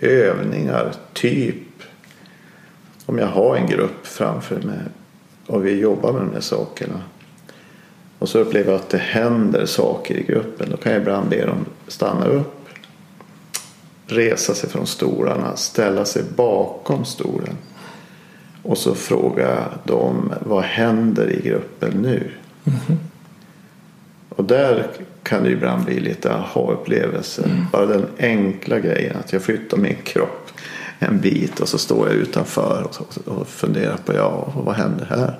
övningar. 0.00 0.92
Typ 1.12 1.56
om 3.12 3.18
jag 3.18 3.26
har 3.26 3.56
en 3.56 3.66
grupp 3.66 4.06
framför 4.06 4.56
mig 4.56 4.78
och 5.46 5.66
vi 5.66 5.80
jobbar 5.80 6.12
med 6.12 6.22
de 6.22 6.32
här 6.32 6.40
sakerna. 6.40 7.00
Och 8.18 8.28
så 8.28 8.38
upplever 8.38 8.72
jag 8.72 8.80
att 8.80 8.88
det 8.88 8.98
händer 8.98 9.66
saker 9.66 10.14
i 10.14 10.22
gruppen. 10.22 10.70
Då 10.70 10.76
kan 10.76 10.92
jag 10.92 11.00
ibland 11.00 11.28
be 11.28 11.46
dem 11.46 11.64
stanna 11.88 12.26
upp. 12.26 12.68
Resa 14.06 14.54
sig 14.54 14.70
från 14.70 14.86
stolarna. 14.86 15.56
Ställa 15.56 16.04
sig 16.04 16.22
bakom 16.36 17.04
stolen. 17.04 17.56
Och 18.62 18.78
så 18.78 18.94
fråga 18.94 19.64
dem 19.84 20.32
vad 20.40 20.62
händer 20.62 21.30
i 21.30 21.48
gruppen 21.48 21.90
nu? 22.02 22.30
Och 24.28 24.44
där 24.44 24.86
kan 25.22 25.42
det 25.42 25.50
ibland 25.50 25.84
bli 25.84 26.00
lite 26.00 26.34
aha-upplevelser. 26.34 27.66
Bara 27.72 27.86
den 27.86 28.06
enkla 28.18 28.78
grejen 28.78 29.16
att 29.16 29.32
jag 29.32 29.42
flyttar 29.42 29.76
min 29.76 29.96
kropp 30.04 30.50
en 31.02 31.20
bit 31.20 31.60
och 31.60 31.68
så 31.68 31.78
står 31.78 32.08
jag 32.08 32.16
utanför 32.16 32.86
och, 32.86 33.36
och 33.38 33.48
funderar 33.48 33.96
på 33.96 34.14
ja, 34.14 34.52
vad 34.56 34.74
händer 34.74 35.04
här? 35.04 35.38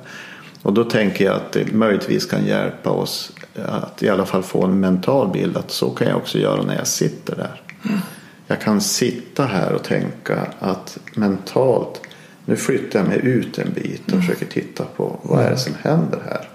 Och 0.63 0.73
då 0.73 0.85
tänker 0.85 1.25
jag 1.25 1.37
att 1.37 1.53
det 1.53 1.73
möjligtvis 1.73 2.27
kan 2.27 2.47
hjälpa 2.47 2.91
oss 2.91 3.33
att 3.65 4.03
i 4.03 4.09
alla 4.09 4.27
fall 4.27 4.43
få 4.43 4.65
en 4.65 4.81
mental 4.81 5.33
bild 5.33 5.57
att 5.57 5.71
så 5.71 5.91
kan 5.91 6.09
jag 6.09 6.17
också 6.17 6.39
göra 6.39 6.63
när 6.63 6.77
jag 6.77 6.87
sitter 6.87 7.37
där. 7.37 7.61
Jag 8.47 8.61
kan 8.61 8.81
sitta 8.81 9.45
här 9.45 9.73
och 9.73 9.83
tänka 9.83 10.47
att 10.59 10.99
mentalt 11.15 12.01
nu 12.45 12.57
flyttar 12.57 12.99
jag 12.99 13.09
mig 13.09 13.21
ut 13.23 13.59
en 13.59 13.73
bit 13.73 14.13
och 14.13 14.21
försöker 14.21 14.47
titta 14.47 14.85
på 14.85 15.21
vad 15.23 15.45
är 15.45 15.51
det 15.51 15.59
som 15.59 15.75
händer 15.83 16.19
här. 16.29 16.49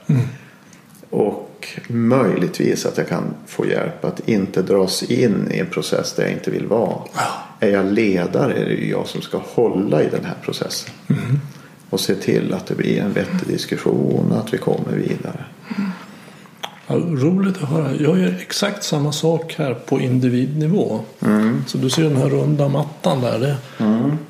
Och 1.09 1.67
möjligtvis 1.87 2.85
att 2.85 2.97
jag 2.97 3.07
kan 3.07 3.23
få 3.47 3.65
hjälp 3.65 4.05
att 4.05 4.29
inte 4.29 4.61
dras 4.61 5.03
in 5.03 5.51
i 5.51 5.59
en 5.59 5.67
process 5.67 6.13
där 6.13 6.23
jag 6.23 6.31
inte 6.31 6.51
vill 6.51 6.67
vara. 6.67 7.01
Är 7.59 7.69
jag 7.69 7.85
ledare 7.93 8.53
är 8.53 8.65
det 8.65 8.73
ju 8.73 8.89
jag 8.91 9.07
som 9.07 9.21
ska 9.21 9.41
hålla 9.55 10.03
i 10.03 10.09
den 10.09 10.25
här 10.25 10.35
processen. 10.41 10.93
Och 11.89 11.99
se 11.99 12.15
till 12.15 12.53
att 12.53 12.65
det 12.67 12.75
blir 12.75 12.99
en 13.01 13.13
vettig 13.13 13.47
diskussion 13.47 14.31
och 14.31 14.37
att 14.39 14.53
vi 14.53 14.57
kommer 14.57 14.91
vidare. 14.95 15.45
Ja, 16.87 16.95
roligt 16.95 17.63
att 17.63 17.69
höra. 17.69 17.91
Jag 17.95 18.19
gör 18.19 18.35
exakt 18.41 18.83
samma 18.83 19.11
sak 19.11 19.55
här 19.57 19.73
på 19.73 19.99
individnivå. 20.01 20.99
Så 21.67 21.77
du 21.77 21.89
ser 21.89 22.03
den 22.03 22.15
här 22.15 22.29
runda 22.29 22.67
mattan 22.69 23.21
där. 23.21 23.39
Det 23.39 23.55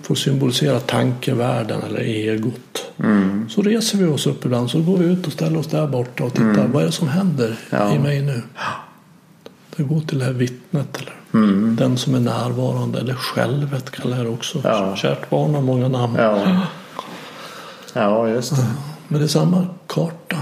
får 0.01 0.15
symbolisera 0.15 0.79
tankevärlden 0.79 1.81
eller 1.83 1.99
egot. 1.99 2.91
Så 3.49 3.61
reser 3.61 3.97
vi 3.97 4.05
oss 4.05 4.27
upp 4.27 4.45
ibland 4.45 4.69
så 4.69 4.81
går 4.81 4.97
vi 4.97 5.05
ut 5.05 5.27
och 5.27 5.33
ställer 5.33 5.59
oss 5.59 5.67
där 5.67 5.87
borta 5.87 6.23
och 6.23 6.33
tittar. 6.33 6.67
Vad 6.67 6.81
är 6.81 6.85
det 6.85 6.91
som 6.91 7.07
händer 7.07 7.55
Ja. 7.69 7.95
i 7.95 7.99
mig 7.99 8.21
nu? 8.21 8.41
Det 9.77 9.83
går 9.83 10.01
till 10.01 10.19
det 10.19 10.25
här 10.25 10.33
vittnet 10.33 10.97
eller 11.01 11.13
den 11.75 11.97
som 11.97 12.15
är 12.15 12.19
närvarande. 12.19 12.99
Eller 12.99 13.13
självet 13.13 13.91
kallar 13.91 14.17
jag 14.17 14.25
det 14.25 14.29
också. 14.29 14.61
Ja. 14.63 14.95
Kärt 14.95 15.29
barn 15.29 15.53
har 15.55 15.61
många 15.61 15.87
namn. 15.87 16.15
Ja, 16.17 16.61
ja 17.93 18.29
just 18.29 18.55
det. 18.55 18.65
Men 19.07 19.19
det 19.19 19.25
är 19.25 19.27
samma 19.27 19.67
karta. 19.87 20.37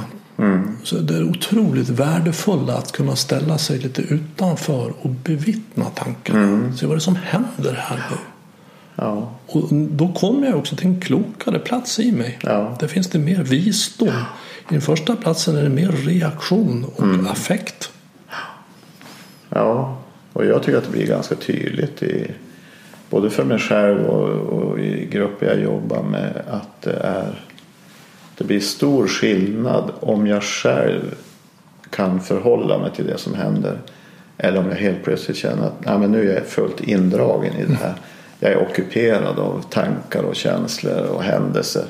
Så 0.83 0.95
det 0.95 1.15
är 1.15 1.23
otroligt 1.29 1.89
värdefullt 1.89 2.69
att 2.69 2.91
kunna 2.91 3.15
ställa 3.15 3.57
sig 3.57 3.79
lite 3.79 4.01
utanför 4.01 4.93
och 5.01 5.09
bevittna 5.09 5.85
tankarna. 5.85 6.73
Se 6.77 6.85
vad 6.85 6.95
det 6.95 6.97
är 6.97 7.01
som 7.01 7.15
händer 7.15 7.73
här 7.79 8.05
nu. 8.11 8.17
Ja, 8.95 9.31
Och 9.47 9.67
då 9.73 10.13
kommer 10.13 10.47
jag 10.47 10.57
också 10.57 10.75
till 10.75 10.87
en 10.87 11.01
klokare 11.01 11.59
plats 11.59 11.99
i 11.99 12.11
mig. 12.11 12.39
Ja. 12.41 12.77
Där 12.79 12.87
finns 12.87 13.09
det 13.09 13.19
mer 13.19 13.43
visdom. 13.43 14.07
I 14.69 14.73
den 14.73 14.81
första 14.81 15.15
platsen 15.15 15.57
är 15.57 15.63
det 15.63 15.69
mer 15.69 15.91
reaktion 15.91 16.85
och 16.95 17.31
affekt 17.31 17.91
ja. 19.55 19.97
Och 20.33 20.45
jag 20.45 20.63
tycker 20.63 20.77
att 20.77 20.83
det 20.83 20.91
blir 20.91 21.07
ganska 21.07 21.35
tydligt 21.35 22.03
i 22.03 22.31
både 23.09 23.29
för 23.29 23.43
mig 23.43 23.59
själv 23.59 24.05
och, 24.05 24.29
och 24.29 24.79
i 24.79 25.05
grupper 25.05 25.45
jag 25.45 25.59
jobbar 25.59 26.03
med 26.03 26.41
att 26.49 26.81
det 26.81 26.93
är 26.93 27.45
det 28.37 28.43
blir 28.43 28.59
stor 28.59 29.07
skillnad 29.07 29.91
om 29.99 30.27
jag 30.27 30.43
själv 30.43 31.15
kan 31.89 32.21
förhålla 32.21 32.77
mig 32.77 32.91
till 32.91 33.07
det 33.07 33.17
som 33.17 33.33
händer 33.33 33.77
eller 34.37 34.59
om 34.59 34.69
jag 34.69 34.75
helt 34.75 35.03
plötsligt 35.03 35.37
känner 35.37 35.67
att 35.67 35.85
Nej, 35.85 35.99
men 35.99 36.11
nu 36.11 36.29
är 36.31 36.35
jag 36.35 36.45
fullt 36.45 36.81
indragen 36.81 37.53
i 37.53 37.65
det 37.65 37.75
här. 37.75 37.93
Jag 38.39 38.51
är 38.51 38.61
ockuperad 38.61 39.39
av 39.39 39.65
tankar 39.69 40.23
och 40.23 40.35
känslor 40.35 41.03
och 41.03 41.23
händelser 41.23 41.85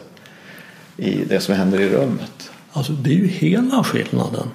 i 0.98 1.24
det 1.30 1.40
som 1.40 1.56
händer 1.56 1.82
i 1.82 1.90
rummet. 1.90 2.52
Alltså 2.76 2.94
det 2.94 3.10
är 3.10 3.14
ju 3.16 3.28
hela 3.28 3.84
skillnaden. 3.84 4.48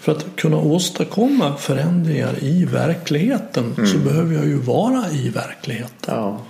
För 0.00 0.12
att 0.12 0.26
kunna 0.36 0.56
åstadkomma 0.56 1.56
förändringar 1.56 2.44
i 2.44 2.64
verkligheten 2.64 3.74
så 3.92 3.98
behöver 3.98 4.34
jag 4.34 4.46
ju 4.46 4.58
vara 4.58 5.10
i 5.10 5.28
verkligheten. 5.28 6.14
Ja, 6.14 6.40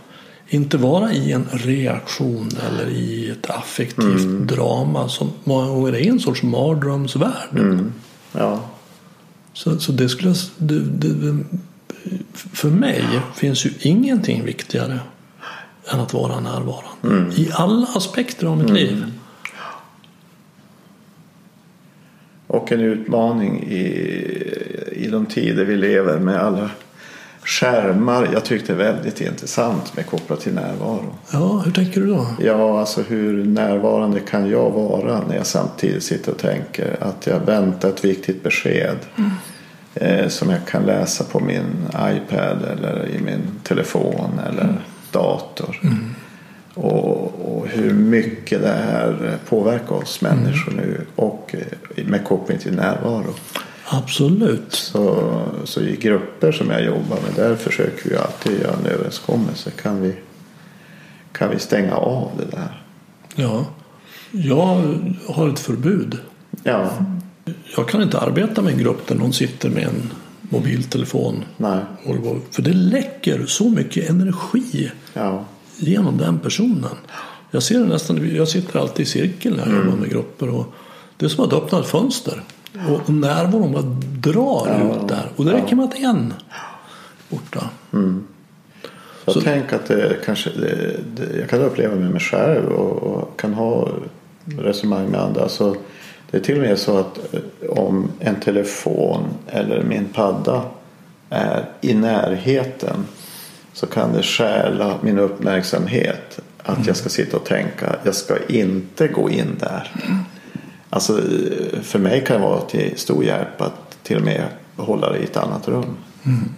inte 0.48 0.76
vara 0.76 1.12
i 1.12 1.32
en 1.32 1.46
reaktion 1.52 2.48
eller 2.66 2.90
i 2.90 3.30
ett 3.30 3.50
affektivt 3.50 4.24
Mm. 4.24 4.46
drama 4.46 5.08
som 5.08 5.30
många 5.44 5.66
gånger 5.66 5.92
är 5.94 6.08
en 6.10 6.20
sorts 6.20 6.42
mardrömsvärld. 6.42 7.58
Mm. 7.58 7.92
Ja. 8.32 8.60
Så, 9.52 9.78
så 9.78 9.92
det 9.92 10.08
skulle 10.08 10.34
det, 10.58 10.80
det, 10.80 11.38
För 12.32 12.68
mig 12.70 13.04
finns 13.34 13.66
ju 13.66 13.70
ingenting 13.80 14.44
viktigare 14.44 15.00
än 15.92 16.00
att 16.00 16.14
vara 16.14 16.40
närvarande. 16.40 16.86
Mm. 17.02 17.30
I 17.36 17.50
alla 17.52 17.86
aspekter 17.86 18.46
av 18.46 18.58
mitt 18.58 18.70
liv. 18.70 19.04
Och 22.46 22.72
en 22.72 22.80
utmaning 22.80 23.62
i, 23.62 23.86
i 24.92 25.08
de 25.10 25.26
tider 25.26 25.64
vi 25.64 25.76
lever 25.76 26.18
med 26.18 26.42
alla 26.42 26.70
skärmar. 27.46 28.28
Jag 28.32 28.44
tyckte 28.44 28.72
det 28.72 28.78
väldigt 28.78 29.20
intressant 29.20 29.96
med 29.96 30.06
kopplat 30.06 30.40
till 30.40 30.54
närvaro. 30.54 31.14
Ja, 31.32 31.62
hur 31.64 31.72
tänker 31.72 32.00
du 32.00 32.06
då? 32.06 32.26
Ja, 32.40 32.80
alltså 32.80 33.02
hur 33.02 33.44
närvarande 33.44 34.20
kan 34.20 34.50
jag 34.50 34.70
vara 34.70 35.20
när 35.28 35.36
jag 35.36 35.46
samtidigt 35.46 36.02
sitter 36.02 36.32
och 36.32 36.38
tänker 36.38 36.96
att 37.00 37.26
jag 37.26 37.40
väntar 37.40 37.88
ett 37.88 38.04
viktigt 38.04 38.42
besked 38.42 38.96
eh, 39.94 40.28
som 40.28 40.50
jag 40.50 40.66
kan 40.66 40.82
läsa 40.82 41.24
på 41.24 41.40
min 41.40 41.88
iPad 41.94 42.64
eller 42.72 43.08
i 43.08 43.22
min 43.22 43.42
telefon 43.62 44.40
eller 44.48 44.78
dator. 45.10 45.80
Och, 46.76 47.56
och 47.58 47.66
hur 47.68 47.92
mycket 47.94 48.62
det 48.62 48.68
här 48.68 49.38
påverkar 49.48 49.94
oss 49.94 50.20
människor 50.20 50.72
nu 50.72 51.00
och 51.16 51.54
eh, 51.96 52.04
med 52.06 52.24
koppling 52.24 52.58
till 52.58 52.72
närvaro. 52.74 53.34
Absolut. 53.88 54.72
Så, 54.72 55.32
så 55.64 55.80
i 55.80 55.96
grupper 55.96 56.52
som 56.52 56.70
jag 56.70 56.84
jobbar 56.84 57.18
med 57.26 57.34
där 57.36 57.56
försöker 57.56 58.10
vi 58.10 58.16
alltid 58.16 58.60
göra 58.60 58.74
en 58.80 58.86
överenskommelse. 58.86 59.70
Kan 59.70 60.02
vi, 60.02 60.14
kan 61.32 61.50
vi 61.50 61.58
stänga 61.58 61.96
av 61.96 62.30
det 62.38 62.56
där? 62.56 62.82
Ja. 63.34 63.66
Jag 64.30 64.84
har 65.28 65.48
ett 65.48 65.58
förbud. 65.58 66.18
Ja, 66.62 66.90
Jag 67.76 67.88
kan 67.88 68.02
inte 68.02 68.18
arbeta 68.18 68.62
med 68.62 68.72
en 68.72 68.78
grupp 68.78 69.06
där 69.06 69.14
någon 69.14 69.32
sitter 69.32 69.70
med 69.70 69.82
en 69.84 70.12
mobiltelefon. 70.40 71.44
nej, 71.56 71.80
För 72.50 72.62
det 72.62 72.72
läcker 72.72 73.46
så 73.46 73.68
mycket 73.68 74.10
energi 74.10 74.90
ja, 75.14 75.44
genom 75.76 76.18
den 76.18 76.38
personen. 76.38 76.96
Jag 77.50 77.62
ser 77.62 77.78
det 77.78 77.86
nästan, 77.86 78.34
jag 78.36 78.48
sitter 78.48 78.78
alltid 78.78 79.06
i 79.06 79.08
cirkel 79.08 79.56
när 79.56 79.66
jag 79.66 79.84
jobbar 79.84 79.98
med 79.98 80.10
grupper. 80.10 80.48
Och 80.54 80.66
det 81.16 81.24
är 81.24 81.28
som 81.28 81.44
att 81.44 81.52
öppna 81.52 81.80
ett 81.80 81.86
fönster. 81.86 82.42
Och 82.90 83.10
närvaron 83.10 83.72
bara 83.72 83.82
drar 84.32 84.92
ut 85.02 85.08
där. 85.08 85.30
Och 85.36 85.44
det 85.44 85.52
räcker 85.52 85.76
med 85.76 85.84
att 85.84 85.94
en 85.94 86.34
borta. 87.28 87.70
Jag 89.24 89.34
Så- 89.34 89.40
tänker 89.40 89.76
att 89.76 89.86
det 89.86 90.16
kanske, 90.24 90.50
det, 90.50 90.96
det, 91.16 91.38
jag 91.38 91.48
kan 91.50 91.62
uppleva 91.62 91.94
med 91.94 92.10
mig 92.10 92.20
själv 92.20 92.66
och, 92.72 93.02
och 93.02 93.40
kan 93.40 93.54
ha 93.54 93.88
resonemang 94.58 95.06
med 95.10 95.20
andra. 95.20 95.48
Så 95.48 95.76
det 96.30 96.36
är 96.36 96.40
till 96.40 96.56
och 96.56 96.62
med 96.62 96.78
så 96.78 96.98
att 96.98 97.34
eh, 97.34 97.70
om 97.70 98.08
en 98.20 98.40
telefon 98.40 99.22
eller 99.46 99.82
min 99.82 100.04
padda 100.08 100.62
är 101.30 101.64
i 101.80 101.94
närheten 101.94 102.96
så 103.76 103.86
kan 103.86 104.12
det 104.12 104.22
stjäla 104.22 104.94
min 105.02 105.18
uppmärksamhet. 105.18 106.40
Att 106.62 106.86
jag 106.86 106.96
ska 106.96 107.08
sitta 107.08 107.36
och 107.36 107.44
tänka, 107.44 107.96
jag 108.04 108.14
ska 108.14 108.34
inte 108.48 109.08
gå 109.08 109.30
in 109.30 109.56
där. 109.60 109.92
Alltså 110.90 111.18
eh, 111.18 111.80
för 111.82 111.98
mig 111.98 112.24
kan 112.24 112.40
det 112.40 112.46
vara 112.46 112.60
till 112.60 112.92
stor 112.96 113.24
hjälp 113.24 113.60
att 113.60 113.98
till 114.02 114.16
och 114.16 114.22
med 114.22 114.44
hålla 114.76 115.12
det 115.12 115.18
i 115.18 115.24
ett 115.24 115.36
annat 115.36 115.68
rum. 115.68 115.96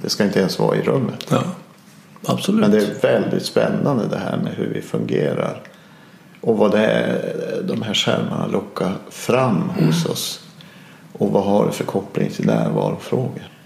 Det 0.02 0.08
ska 0.08 0.24
inte 0.24 0.40
ens 0.40 0.58
vara 0.58 0.76
i 0.76 0.82
rummet. 0.82 1.26
Ja, 1.30 1.42
absolut. 2.26 2.60
Men 2.60 2.70
det 2.70 2.78
är 2.78 3.00
väldigt 3.02 3.46
spännande 3.46 4.06
det 4.10 4.18
här 4.18 4.36
med 4.36 4.54
hur 4.54 4.68
vi 4.74 4.82
fungerar. 4.82 5.62
Och 6.40 6.56
vad 6.56 6.70
det 6.70 6.86
är 6.86 7.62
de 7.62 7.82
här 7.82 7.94
skärmarna 7.94 8.46
lockar 8.46 8.92
fram 9.10 9.62
hos 9.68 10.06
oss. 10.06 10.40
Och 11.12 11.32
vad 11.32 11.44
har 11.44 11.66
det 11.66 11.72
för 11.72 11.84
koppling 11.84 12.30
till 12.30 12.46
närvarofrågor. 12.46 13.57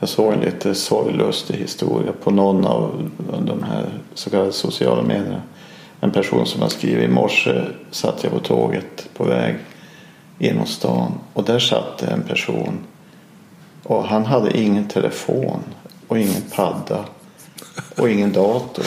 Jag 0.00 0.08
såg 0.08 0.32
en 0.32 0.40
lite 0.40 0.74
sorglustig 0.74 1.54
historia 1.54 2.12
på 2.22 2.30
någon 2.30 2.66
av 2.66 3.10
de 3.46 3.62
här 3.62 3.90
så 4.14 4.30
kallade 4.30 4.52
sociala 4.52 5.02
medierna. 5.02 5.42
En 6.00 6.10
person 6.10 6.46
som 6.46 6.62
har 6.62 6.68
skrivit 6.68 7.04
i 7.04 7.08
morse 7.08 7.62
satt 7.90 8.24
jag 8.24 8.32
på 8.32 8.38
tåget 8.38 9.08
på 9.16 9.24
väg 9.24 9.56
genom 10.38 10.66
stan 10.66 11.12
och 11.32 11.44
där 11.44 11.58
satt 11.58 12.02
en 12.02 12.22
person 12.22 12.78
och 13.82 14.04
han 14.04 14.26
hade 14.26 14.58
ingen 14.58 14.88
telefon 14.88 15.60
och 16.08 16.18
ingen 16.18 16.42
padda 16.54 17.04
och 17.96 18.10
ingen 18.10 18.32
dator. 18.32 18.84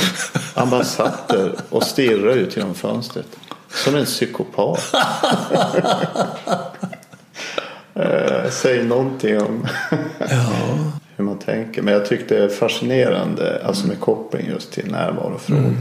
Han 0.55 0.69
bara 0.69 0.83
satt 0.83 1.27
där 1.27 1.55
och 1.69 1.83
stirrade 1.83 2.33
ut 2.33 2.57
genom 2.57 2.75
fönstret. 2.75 3.27
Som 3.69 3.95
en 3.95 4.05
psykopat. 4.05 4.95
Eh, 7.93 8.49
Säg 8.49 8.83
någonting 8.83 9.41
om 9.41 9.67
Ja, 10.19 10.91
hur 11.21 11.25
man 11.25 11.39
tänker. 11.39 11.81
Men 11.81 11.93
jag 11.93 12.05
tyckte 12.05 12.35
det 12.35 12.43
är 12.43 12.49
fascinerande 12.49 13.61
alltså 13.65 13.87
med 13.87 13.99
koppling 13.99 14.47
just 14.47 14.71
till 14.71 14.91
närvarofrågor. 14.91 15.75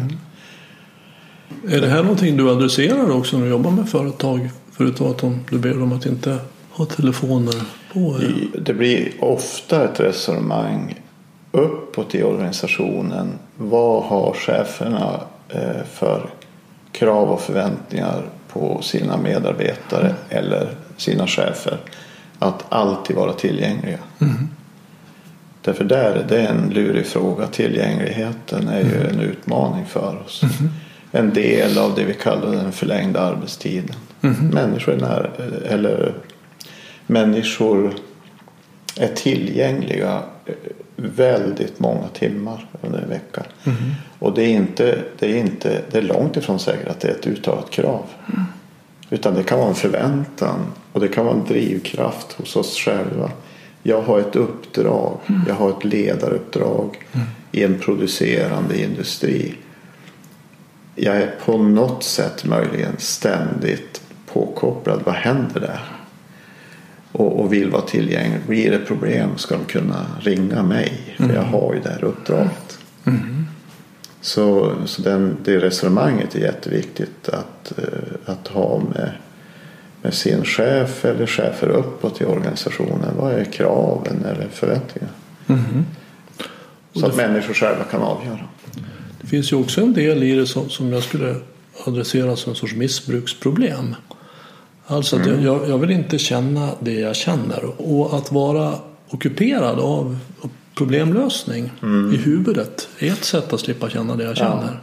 Är 1.68 1.80
det 1.80 1.88
här 1.88 2.02
någonting 2.02 2.36
du 2.36 2.50
adresserar 2.50 3.10
också 3.10 3.36
när 3.38 3.44
du 3.44 3.50
jobbar 3.50 3.70
med 3.70 3.88
företag? 3.88 4.50
Förutom 4.72 5.10
att 5.10 5.18
de, 5.18 5.40
du 5.50 5.58
ber 5.58 5.74
dem 5.74 5.92
att 5.92 6.06
inte 6.06 6.38
ha 6.70 6.84
telefoner 6.84 7.54
på? 7.92 8.18
I- 8.22 8.50
Det 8.60 8.74
blir 8.74 9.12
ofta 9.20 9.84
ett 9.84 10.00
resonemang 10.00 11.00
uppåt 11.52 12.14
i 12.14 12.22
organisationen. 12.22 13.28
Vad 13.56 14.02
har 14.04 14.32
cheferna 14.34 15.20
eh, 15.48 15.82
för 15.92 16.30
krav 16.92 17.30
och 17.30 17.40
förväntningar 17.40 18.22
på 18.52 18.82
sina 18.82 19.16
medarbetare 19.16 20.14
eller 20.28 20.68
sina 20.96 21.26
chefer? 21.26 21.76
Att 22.38 22.64
alltid 22.68 23.16
vara 23.16 23.32
tillgängliga. 23.32 23.98
Därför 25.62 25.84
där 25.84 26.12
är 26.14 26.24
det 26.28 26.46
en 26.46 26.70
lurig 26.70 27.06
fråga. 27.06 27.46
Tillgängligheten 27.46 28.68
är 28.68 28.80
ju 28.80 29.08
en 29.08 29.20
utmaning 29.20 29.86
för 29.86 30.22
oss. 30.26 30.42
En 31.12 31.32
del 31.34 31.78
av 31.78 31.94
det 31.94 32.04
vi 32.04 32.14
kallar 32.14 32.52
den 32.52 32.72
förlängda 32.72 33.20
arbetstiden. 33.20 33.96
Människor 34.52 34.94
är 34.94 34.98
när, 34.98 35.30
eller 35.68 36.12
människor 37.06 37.94
är 38.96 39.08
tillgängliga 39.14 40.22
eh, 40.46 40.54
väldigt 40.96 41.80
många 41.80 42.08
timmar 42.08 42.68
under 42.82 42.98
en 42.98 43.08
vecka. 43.08 43.42
Och 44.18 44.34
det 44.34 44.42
är, 44.42 44.48
inte, 44.48 44.98
det, 45.18 45.32
är 45.32 45.36
inte, 45.36 45.80
det 45.90 45.98
är 45.98 46.02
långt 46.02 46.36
ifrån 46.36 46.58
säkert 46.58 46.88
att 46.88 47.00
det 47.00 47.08
är 47.08 47.12
ett 47.12 47.26
uttalat 47.26 47.70
krav. 47.70 48.04
Utan 49.10 49.34
det 49.34 49.42
kan 49.42 49.58
vara 49.58 49.68
en 49.68 49.74
förväntan 49.74 50.58
och 50.92 51.00
det 51.00 51.08
kan 51.08 51.24
vara 51.24 51.34
en 51.34 51.44
drivkraft 51.44 52.32
hos 52.32 52.56
oss 52.56 52.76
själva. 52.76 53.30
Jag 53.82 54.02
har 54.02 54.20
ett 54.20 54.36
uppdrag, 54.36 55.18
jag 55.48 55.54
har 55.54 55.70
ett 55.70 55.84
ledaruppdrag 55.84 57.06
i 57.52 57.64
en 57.64 57.78
producerande 57.78 58.82
industri. 58.82 59.54
Jag 60.94 61.16
är 61.16 61.34
på 61.44 61.58
något 61.58 62.02
sätt 62.02 62.44
möjligen 62.44 62.92
ständigt 62.98 64.02
påkopplad. 64.32 65.02
Vad 65.04 65.14
händer 65.14 65.60
där? 65.60 65.80
Och, 67.12 67.40
och 67.40 67.52
vill 67.52 67.70
vara 67.70 67.82
tillgänglig. 67.82 68.40
Blir 68.46 68.70
det 68.70 68.78
problem 68.78 69.30
ska 69.36 69.56
de 69.56 69.64
kunna 69.64 70.06
ringa 70.20 70.62
mig. 70.62 71.14
För 71.16 71.34
jag 71.34 71.42
har 71.42 71.74
ju 71.74 71.80
det 71.80 71.90
här 71.90 72.04
uppdraget. 72.04 72.78
Så, 74.20 74.72
så 74.86 75.02
den, 75.02 75.36
det 75.44 75.58
resonemanget 75.58 76.34
är 76.34 76.40
jätteviktigt 76.40 77.28
att, 77.28 77.78
eh, 77.78 78.32
att 78.32 78.48
ha 78.48 78.82
med, 78.94 79.12
med 80.02 80.14
sin 80.14 80.44
chef 80.44 81.04
eller 81.04 81.26
chefer 81.26 81.68
uppåt 81.68 82.20
i 82.20 82.24
organisationen. 82.24 83.14
Vad 83.18 83.32
är 83.32 83.44
kraven 83.44 84.24
eller 84.24 84.48
förväntningarna? 84.48 85.12
Så 86.92 87.06
att 87.06 87.16
människor 87.16 87.54
själva 87.54 87.84
kan 87.84 88.02
avgöra. 88.02 88.48
Det 89.20 89.26
finns 89.26 89.52
ju 89.52 89.56
också 89.56 89.80
en 89.80 89.92
del 89.92 90.22
i 90.22 90.34
det 90.34 90.46
som, 90.46 90.70
som 90.70 90.92
jag 90.92 91.02
skulle 91.02 91.36
adressera 91.84 92.36
som 92.36 92.50
en 92.50 92.56
sorts 92.56 92.74
missbruksproblem. 92.74 93.94
Alltså 94.86 95.16
att 95.16 95.26
jag, 95.26 95.42
jag, 95.42 95.68
jag 95.68 95.78
vill 95.78 95.90
inte 95.90 96.18
känna 96.18 96.70
det 96.80 96.94
jag 96.94 97.16
känner. 97.16 97.64
Och 97.80 98.16
att 98.16 98.32
vara 98.32 98.74
ockuperad 99.08 99.78
av 99.78 100.18
problemlösning 100.74 101.70
i 102.14 102.16
huvudet 102.16 102.88
är 102.98 103.12
ett 103.12 103.24
sätt 103.24 103.52
att 103.52 103.60
slippa 103.60 103.90
känna 103.90 104.16
det 104.16 104.24
jag 104.24 104.36
känner. 104.36 104.80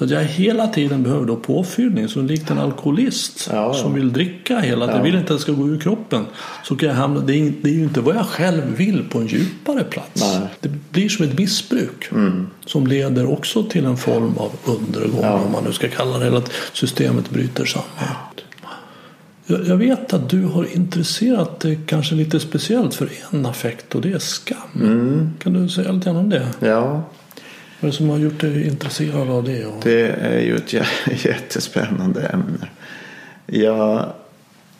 Så 0.00 0.04
att 0.04 0.10
jag 0.10 0.24
hela 0.24 0.66
tiden 0.66 1.02
behöver 1.02 1.26
då 1.26 1.36
påfyllning. 1.36 2.08
Så 2.08 2.22
likt 2.22 2.50
en 2.50 2.58
alkoholist 2.58 3.48
Ja, 3.52 3.56
ja. 3.56 3.74
som 3.74 3.94
vill 3.94 4.12
dricka 4.12 4.58
hela 4.58 4.86
tiden, 4.86 5.02
vill 5.02 5.14
inte 5.14 5.32
att 5.32 5.38
det 5.38 5.42
ska 5.42 5.52
gå 5.52 5.68
ur 5.68 5.80
kroppen. 5.80 6.26
Så 6.64 6.76
kan 6.76 6.88
jag 6.88 6.96
hamna, 6.96 7.20
det, 7.20 7.34
är, 7.34 7.52
det 7.62 7.68
är 7.68 7.74
ju 7.74 7.82
inte 7.82 8.00
vad 8.00 8.14
jag 8.14 8.26
själv 8.26 8.76
vill 8.76 9.08
på 9.08 9.18
en 9.18 9.26
djupare 9.26 9.84
plats. 9.84 10.22
Nej. 10.22 10.48
Det 10.60 10.68
blir 10.90 11.08
som 11.08 11.24
ett 11.24 11.38
missbruk. 11.38 12.08
Som 12.66 12.86
leder 12.86 13.32
också 13.32 13.64
till 13.64 13.84
en 13.84 13.96
form 13.96 14.38
av 14.38 14.52
undergång 14.64 15.24
om 15.24 15.52
man 15.52 15.64
nu 15.64 15.72
ska 15.72 15.88
kalla 15.88 16.18
det. 16.18 16.26
Eller 16.26 16.38
att 16.38 16.52
systemet 16.72 17.30
bryter 17.30 17.64
samman. 17.64 18.16
Jag, 19.46 19.66
jag 19.66 19.76
vet 19.76 20.12
att 20.12 20.30
du 20.30 20.44
har 20.44 20.76
intresserat 20.76 21.60
dig 21.60 21.78
kanske 21.86 22.14
lite 22.14 22.40
speciellt 22.40 22.94
för 22.94 23.08
en 23.30 23.46
affekt 23.46 23.94
och 23.94 24.00
det 24.00 24.12
är 24.12 24.18
skam. 24.18 25.32
Kan 25.42 25.52
du 25.52 25.68
säga 25.68 25.92
lite 25.92 26.04
grann 26.04 26.16
om 26.16 26.30
det? 26.30 26.48
Ja. 26.60 27.02
Vad 27.80 27.88
är 27.88 27.92
det 27.92 27.96
som 27.96 28.08
har 28.08 28.18
gjort 28.18 28.40
dig 28.40 28.66
intresserad 28.66 29.30
av 29.30 29.44
det? 29.44 29.66
Och... 29.66 29.80
Det 29.82 30.06
är 30.10 30.40
ju 30.40 30.56
ett 30.56 30.72
jättespännande 31.24 32.22
ämne. 32.22 32.68
Jag, 33.46 33.98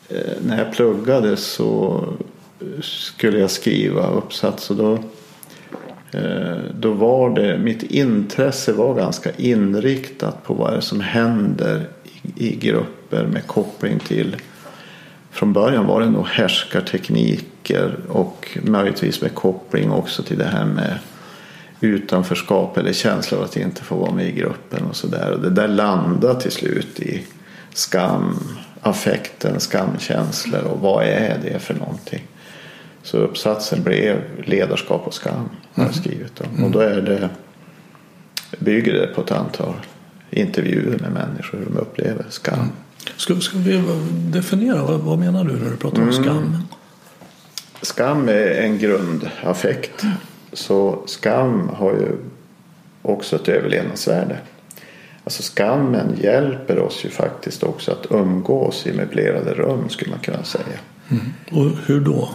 eh, 0.09 0.33
när 0.45 0.57
jag 0.57 0.73
pluggade 0.73 1.37
så 1.37 2.03
skulle 2.81 3.39
jag 3.39 3.51
skriva 3.51 4.07
uppsats 4.07 4.69
och 4.69 4.75
då, 4.75 4.93
eh, 6.19 6.57
då 6.79 6.91
var 6.91 7.29
det, 7.29 7.57
mitt 7.57 7.83
intresse 7.83 8.73
var 8.73 8.95
ganska 8.95 9.31
inriktat 9.37 10.43
på 10.43 10.53
vad 10.53 10.73
det 10.73 10.77
är 10.77 10.81
som 10.81 10.99
händer 10.99 11.87
i, 12.35 12.47
i 12.47 12.55
grupper 12.55 13.25
med 13.25 13.47
koppling 13.47 13.99
till 13.99 14.35
från 15.31 15.53
början 15.53 15.87
var 15.87 16.01
det 16.01 16.09
nog 16.09 16.27
härskartekniker 16.27 17.95
och 18.09 18.57
möjligtvis 18.63 19.21
med 19.21 19.35
koppling 19.35 19.91
också 19.91 20.23
till 20.23 20.37
det 20.37 20.45
här 20.45 20.65
med 20.65 20.99
utanförskap 21.81 22.77
eller 22.77 22.93
känsla 22.93 23.37
av 23.37 23.43
att 23.43 23.57
inte 23.57 23.83
få 23.83 23.95
vara 23.95 24.11
med 24.11 24.27
i 24.27 24.31
gruppen 24.31 24.85
och 24.89 24.95
sådär. 24.95 25.31
Och 25.31 25.39
det 25.39 25.49
där 25.49 25.67
landade 25.67 26.41
till 26.41 26.51
slut 26.51 26.99
i 26.99 27.23
skam, 27.73 28.39
affekten, 28.81 29.59
skamkänslor 29.59 30.63
och 30.63 30.79
vad 30.79 31.03
är 31.03 31.39
det 31.43 31.59
för 31.59 31.73
någonting? 31.73 32.27
Så 33.03 33.17
uppsatsen 33.17 33.83
blev 33.83 34.21
ledarskap 34.45 35.07
och 35.07 35.13
skam 35.13 35.49
har 35.73 35.83
jag 35.83 35.95
skrivit 35.95 36.41
om. 36.41 36.63
Och 36.63 36.71
då 36.71 36.79
är 36.79 37.01
det, 37.01 37.29
bygger 38.59 38.93
det 38.93 39.07
på 39.07 39.21
ett 39.21 39.31
antal 39.31 39.73
intervjuer 40.29 40.97
med 40.99 41.11
människor 41.11 41.57
hur 41.57 41.65
de 41.65 41.77
upplever 41.77 42.25
skam. 42.29 42.71
Ska, 43.15 43.35
ska 43.35 43.57
vi 43.57 43.83
definiera, 44.11 44.83
vad, 44.83 44.99
vad 44.99 45.19
menar 45.19 45.43
du 45.43 45.51
när 45.51 45.69
du 45.69 45.77
pratar 45.77 46.01
om 46.01 46.13
skam? 46.13 46.57
Skam 47.81 48.29
är 48.29 48.61
en 48.61 48.77
grundaffekt. 48.77 50.05
Så 50.53 51.03
skam 51.05 51.69
har 51.69 51.91
ju 51.91 52.17
också 53.01 53.35
ett 53.35 53.47
överlevnadsvärde. 53.47 54.37
Alltså 55.23 55.43
skammen 55.43 56.17
hjälper 56.21 56.79
oss 56.79 57.05
ju 57.05 57.09
faktiskt 57.09 57.63
också 57.63 57.91
att 57.91 58.11
umgås 58.11 58.87
i 58.87 58.93
möblerade 58.93 59.53
rum 59.53 59.89
skulle 59.89 60.11
man 60.11 60.19
kunna 60.19 60.43
säga. 60.43 60.79
Mm. 61.09 61.33
Och 61.51 61.77
hur 61.85 61.99
då? 61.99 62.29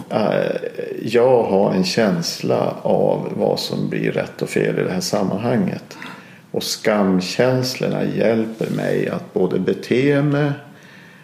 Jag 1.01 1.43
har 1.43 1.73
en 1.73 1.83
känsla 1.83 2.75
av 2.81 3.33
vad 3.35 3.59
som 3.59 3.89
blir 3.89 4.11
rätt 4.11 4.41
och 4.41 4.49
fel 4.49 4.79
i 4.79 4.83
det 4.83 4.91
här 4.91 5.01
sammanhanget. 5.01 5.97
Och 6.51 6.63
skamkänslorna 6.63 8.05
hjälper 8.05 8.69
mig 8.69 9.09
att 9.09 9.33
både 9.33 9.59
bete 9.59 10.21
mig 10.21 10.51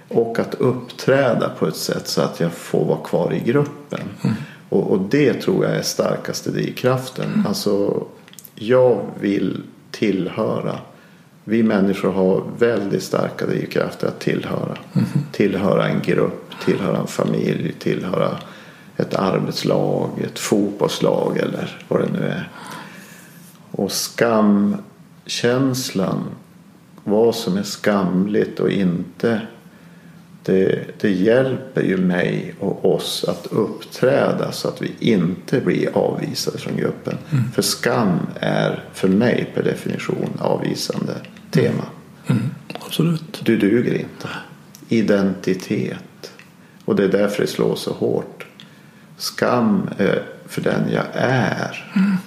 och 0.08 0.40
att 0.40 0.54
uppträda 0.54 1.50
på 1.60 1.68
ett 1.68 1.76
sätt 1.76 2.08
så 2.08 2.22
att 2.22 2.40
jag 2.40 2.52
får 2.52 2.86
vara 2.86 3.00
kvar 3.04 3.34
i 3.34 3.40
gruppen. 3.40 4.02
Mm. 4.24 4.36
Och, 4.74 4.92
och, 4.92 5.00
det 5.00 5.34
tror 5.34 5.66
jag 5.66 5.76
är 5.76 5.82
starkaste 5.82 6.52
drivkraften. 6.52 7.34
Mm. 7.34 7.48
Alltså, 7.48 8.04
jag 8.56 9.06
vill 9.20 9.62
tillhöra. 9.92 10.80
Vi 11.44 11.64
människor 11.64 12.12
har 12.12 12.44
väldigt 12.60 13.04
starka 13.04 13.46
drivkrafter 13.46 14.08
att 14.08 14.20
tillhöra. 14.20 14.78
Mm. 14.94 15.08
Tillhöra 15.32 15.88
en 15.88 16.02
grupp, 16.02 16.52
tillhöra 16.66 16.98
en 16.98 17.08
familj, 17.08 17.74
tillhöra 17.80 18.38
ett 18.98 19.16
arbetslag, 19.16 20.10
ett 20.24 20.40
fotbollslag 20.40 21.38
eller 21.38 21.86
vad 21.88 22.02
det 22.02 22.10
nu 22.20 22.28
är. 22.28 22.50
Och 23.72 23.92
skamkänslan, 23.92 26.24
vad 27.04 27.36
som 27.36 27.58
är 27.58 27.64
skamligt 27.64 28.60
och 28.60 28.70
inte 28.70 29.42
det, 30.44 30.86
det, 31.02 31.10
hjälper 31.10 31.82
ju 31.82 31.98
mig 31.98 32.56
och 32.60 32.96
oss 32.96 33.26
att 33.28 33.48
uppträda 33.48 34.52
så 34.52 34.68
att 34.68 34.82
vi 34.82 34.92
inte 35.00 35.62
blir 35.62 35.98
avvisade 35.98 36.58
från 36.58 36.78
gruppen. 36.78 37.18
Mm. 37.32 37.52
För 37.52 37.62
skam 37.62 38.20
är 38.40 38.84
för 38.94 39.08
mig 39.08 39.52
per 39.56 39.64
definition 39.64 40.30
avvisande 40.40 41.14
tema. 41.52 41.86
Mm. 42.28 42.42
Mm. 42.42 42.50
Absolut. 42.74 43.42
Du 43.46 43.58
duger 43.58 43.94
inte. 43.94 44.30
Identitet. 44.90 46.32
Och 46.86 46.96
det 46.96 47.04
är 47.04 47.08
därför 47.08 47.42
det 47.42 47.48
slår 47.48 47.76
så 47.76 47.94
hårt. 47.94 48.46
Skam 49.18 49.90
är 49.98 50.24
för 50.48 50.62
den 50.62 50.92
jag 50.92 51.06
är. 51.14 51.92
Mm. 51.96 52.18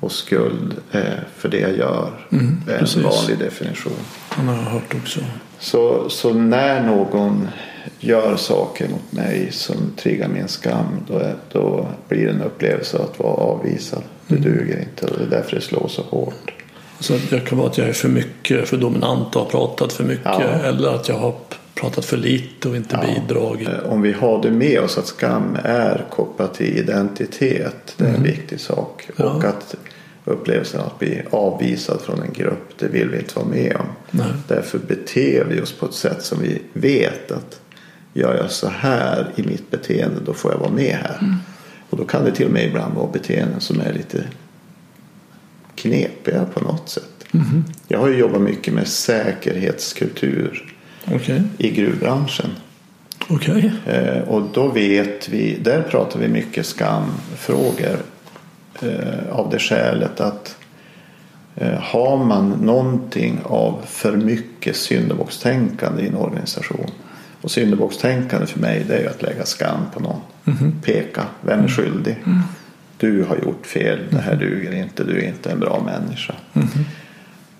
Och 0.00 0.12
skuld 0.12 0.74
är 0.90 1.24
för 1.36 1.48
det 1.48 1.60
jag 1.60 1.76
gör. 1.76 2.26
Mm, 2.32 2.60
är 2.68 2.96
en 2.96 3.02
vanlig 3.02 3.38
definition. 3.38 3.92
Den 4.36 4.48
har 4.48 4.54
jag 4.54 4.62
hört 4.62 4.94
också. 4.94 5.20
Så, 5.64 6.10
så 6.10 6.34
när 6.34 6.82
någon 6.82 7.48
gör 8.00 8.36
saker 8.36 8.88
mot 8.88 9.12
mig 9.12 9.48
som 9.52 9.76
triggar 9.96 10.28
min 10.28 10.48
skam 10.48 10.86
då, 11.08 11.22
då 11.52 11.86
blir 12.08 12.24
det 12.26 12.30
en 12.30 12.42
upplevelse 12.42 12.98
att 12.98 13.18
vara 13.18 13.32
avvisad. 13.32 14.02
Det 14.26 14.36
mm. 14.36 14.52
duger 14.52 14.78
inte 14.80 15.06
och 15.06 15.18
det 15.18 15.24
är 15.24 15.38
därför 15.38 15.56
det 15.56 15.62
slår 15.62 15.88
så 15.88 16.02
hårt. 16.02 16.52
Så 17.00 17.14
det 17.30 17.40
kan 17.40 17.58
vara 17.58 17.68
att 17.68 17.78
jag 17.78 17.88
är 17.88 17.92
för 17.92 18.08
mycket, 18.08 18.68
för 18.68 18.76
dominant 18.76 19.36
och 19.36 19.42
har 19.42 19.50
pratat 19.50 19.92
för 19.92 20.04
mycket 20.04 20.24
ja. 20.24 20.42
eller 20.42 20.94
att 20.94 21.08
jag 21.08 21.16
har 21.16 21.34
pratat 21.74 22.04
för 22.04 22.16
lite 22.16 22.68
och 22.68 22.76
inte 22.76 22.98
ja. 23.02 23.14
bidragit. 23.14 23.68
Eh, 23.68 23.92
om 23.92 24.02
vi 24.02 24.12
har 24.12 24.42
det 24.42 24.50
med 24.50 24.80
oss 24.80 24.98
att 24.98 25.06
skam 25.06 25.58
är 25.64 26.04
kopplat 26.10 26.54
till 26.54 26.78
identitet. 26.78 27.94
Det 27.96 28.04
är 28.04 28.08
en 28.08 28.14
mm. 28.14 28.26
viktig 28.26 28.60
sak. 28.60 29.08
Ja. 29.16 29.24
Och 29.24 29.44
att 29.44 29.74
upplevelsen 30.24 30.80
att 30.80 30.98
bli 30.98 31.22
avvisad 31.30 32.00
från 32.00 32.22
en 32.22 32.32
grupp, 32.32 32.78
det 32.78 32.88
vill 32.88 33.08
vi 33.08 33.18
inte 33.18 33.34
vara 33.36 33.48
med 33.48 33.76
om. 33.76 33.86
Nej. 34.10 34.32
Därför 34.48 34.78
beter 34.78 35.44
vi 35.44 35.60
oss 35.60 35.72
på 35.72 35.86
ett 35.86 35.94
sätt 35.94 36.22
som 36.22 36.42
vi 36.42 36.62
vet 36.72 37.32
att 37.32 37.60
gör 38.12 38.36
jag 38.36 38.50
så 38.50 38.68
här 38.68 39.32
i 39.36 39.42
mitt 39.42 39.70
beteende 39.70 40.20
då 40.26 40.32
får 40.32 40.52
jag 40.52 40.58
vara 40.58 40.70
med 40.70 40.96
här. 40.96 41.18
Mm. 41.20 41.36
Och 41.90 41.98
då 41.98 42.04
kan 42.04 42.24
det 42.24 42.32
till 42.32 42.46
och 42.46 42.52
med 42.52 42.64
ibland 42.64 42.94
vara 42.94 43.10
beteenden 43.12 43.60
som 43.60 43.80
är 43.80 43.92
lite 43.92 44.24
knepiga 45.74 46.44
på 46.44 46.60
något 46.60 46.88
sätt. 46.88 47.24
Mm. 47.32 47.64
Jag 47.88 47.98
har 47.98 48.08
ju 48.08 48.16
jobbat 48.16 48.40
mycket 48.40 48.74
med 48.74 48.88
säkerhetskultur 48.88 50.74
okay. 51.14 51.40
i 51.58 51.70
gruvbranschen. 51.70 52.50
Okay. 53.28 53.70
Eh, 53.86 54.22
och 54.28 54.42
då 54.52 54.68
vet 54.68 55.28
vi, 55.28 55.58
där 55.62 55.82
pratar 55.82 56.20
vi 56.20 56.28
mycket 56.28 56.66
skamfrågor 56.66 57.96
av 59.30 59.50
det 59.50 59.58
skälet 59.58 60.20
att 60.20 60.56
eh, 61.56 61.78
har 61.80 62.16
man 62.16 62.50
någonting 62.50 63.40
av 63.44 63.80
för 63.86 64.16
mycket 64.16 64.76
syndabockstänkande 64.76 66.02
i 66.02 66.08
en 66.08 66.16
organisation 66.16 66.90
och 67.40 67.50
syndabockstänkande 67.50 68.46
för 68.46 68.60
mig 68.60 68.84
det 68.88 68.94
är 68.94 69.00
ju 69.00 69.08
att 69.08 69.22
lägga 69.22 69.44
skam 69.44 69.80
på 69.94 70.00
någon. 70.00 70.20
Mm. 70.44 70.72
Peka, 70.82 71.24
vem 71.40 71.64
är 71.64 71.68
skyldig? 71.68 72.16
Mm. 72.26 72.40
Du 72.96 73.24
har 73.24 73.36
gjort 73.36 73.66
fel, 73.66 73.98
det 74.10 74.18
här 74.18 74.36
duger 74.36 74.74
inte, 74.74 75.04
du 75.04 75.18
är 75.18 75.28
inte 75.28 75.50
en 75.50 75.60
bra 75.60 75.82
människa. 75.84 76.34
Mm. 76.54 76.68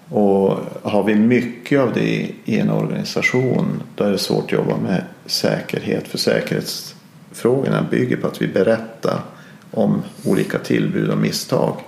Och 0.09 0.59
har 0.83 1.05
vi 1.05 1.15
mycket 1.15 1.81
av 1.81 1.93
det 1.93 2.31
i 2.45 2.59
en 2.59 2.71
organisation 2.71 3.83
då 3.95 4.05
är 4.05 4.11
det 4.11 4.19
svårt 4.19 4.45
att 4.45 4.53
jobba 4.53 4.77
med 4.77 5.05
säkerhet. 5.27 6.09
För 6.09 6.19
säkerhetsfrågorna 6.19 7.87
bygger 7.91 8.17
på 8.17 8.27
att 8.27 8.43
vi 8.43 8.49
berättar 8.49 9.21
om 9.75 10.03
olika 10.25 10.59
tillbud 10.59 11.11
och 11.11 11.19
misstag. 11.19 11.81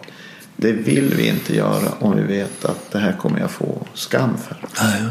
Det 0.56 0.72
vill 0.72 1.14
vi 1.14 1.28
inte 1.28 1.56
göra 1.56 1.88
om 1.98 2.16
vi 2.16 2.22
vet 2.22 2.64
att 2.64 2.90
det 2.92 2.98
här 2.98 3.12
kommer 3.12 3.40
jag 3.40 3.50
få 3.50 3.86
skam 3.94 4.36
för. 4.38 4.56
Ja. 4.76 5.08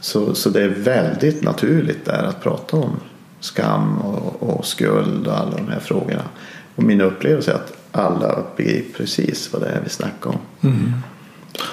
Så, 0.00 0.34
så 0.34 0.50
det 0.50 0.62
är 0.62 0.68
väldigt 0.68 1.42
naturligt 1.42 2.04
där 2.04 2.22
att 2.22 2.42
prata 2.42 2.76
om 2.76 3.00
skam 3.40 3.98
och, 3.98 4.42
och 4.42 4.66
skuld 4.66 5.26
och 5.26 5.38
alla 5.38 5.56
de 5.56 5.68
här 5.68 5.80
frågorna. 5.80 6.24
Och 6.74 6.82
min 6.82 7.00
upplevelse 7.00 7.50
är 7.50 7.54
att 7.54 7.72
alla 7.92 8.44
begriper 8.56 8.98
precis 8.98 9.52
vad 9.52 9.62
det 9.62 9.68
är 9.68 9.80
vi 9.84 9.90
snackar 9.90 10.30
om. 10.30 10.38
Mm. 10.60 10.92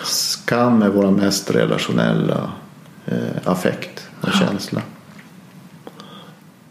Skam 0.04 0.82
är 0.82 0.90
vår 0.90 1.12
mest 1.12 1.52
relationella 1.52 2.52
eh, 3.06 3.18
affekt 3.44 4.10
och 4.22 4.30
ja. 4.34 4.40
känsla. 4.40 4.82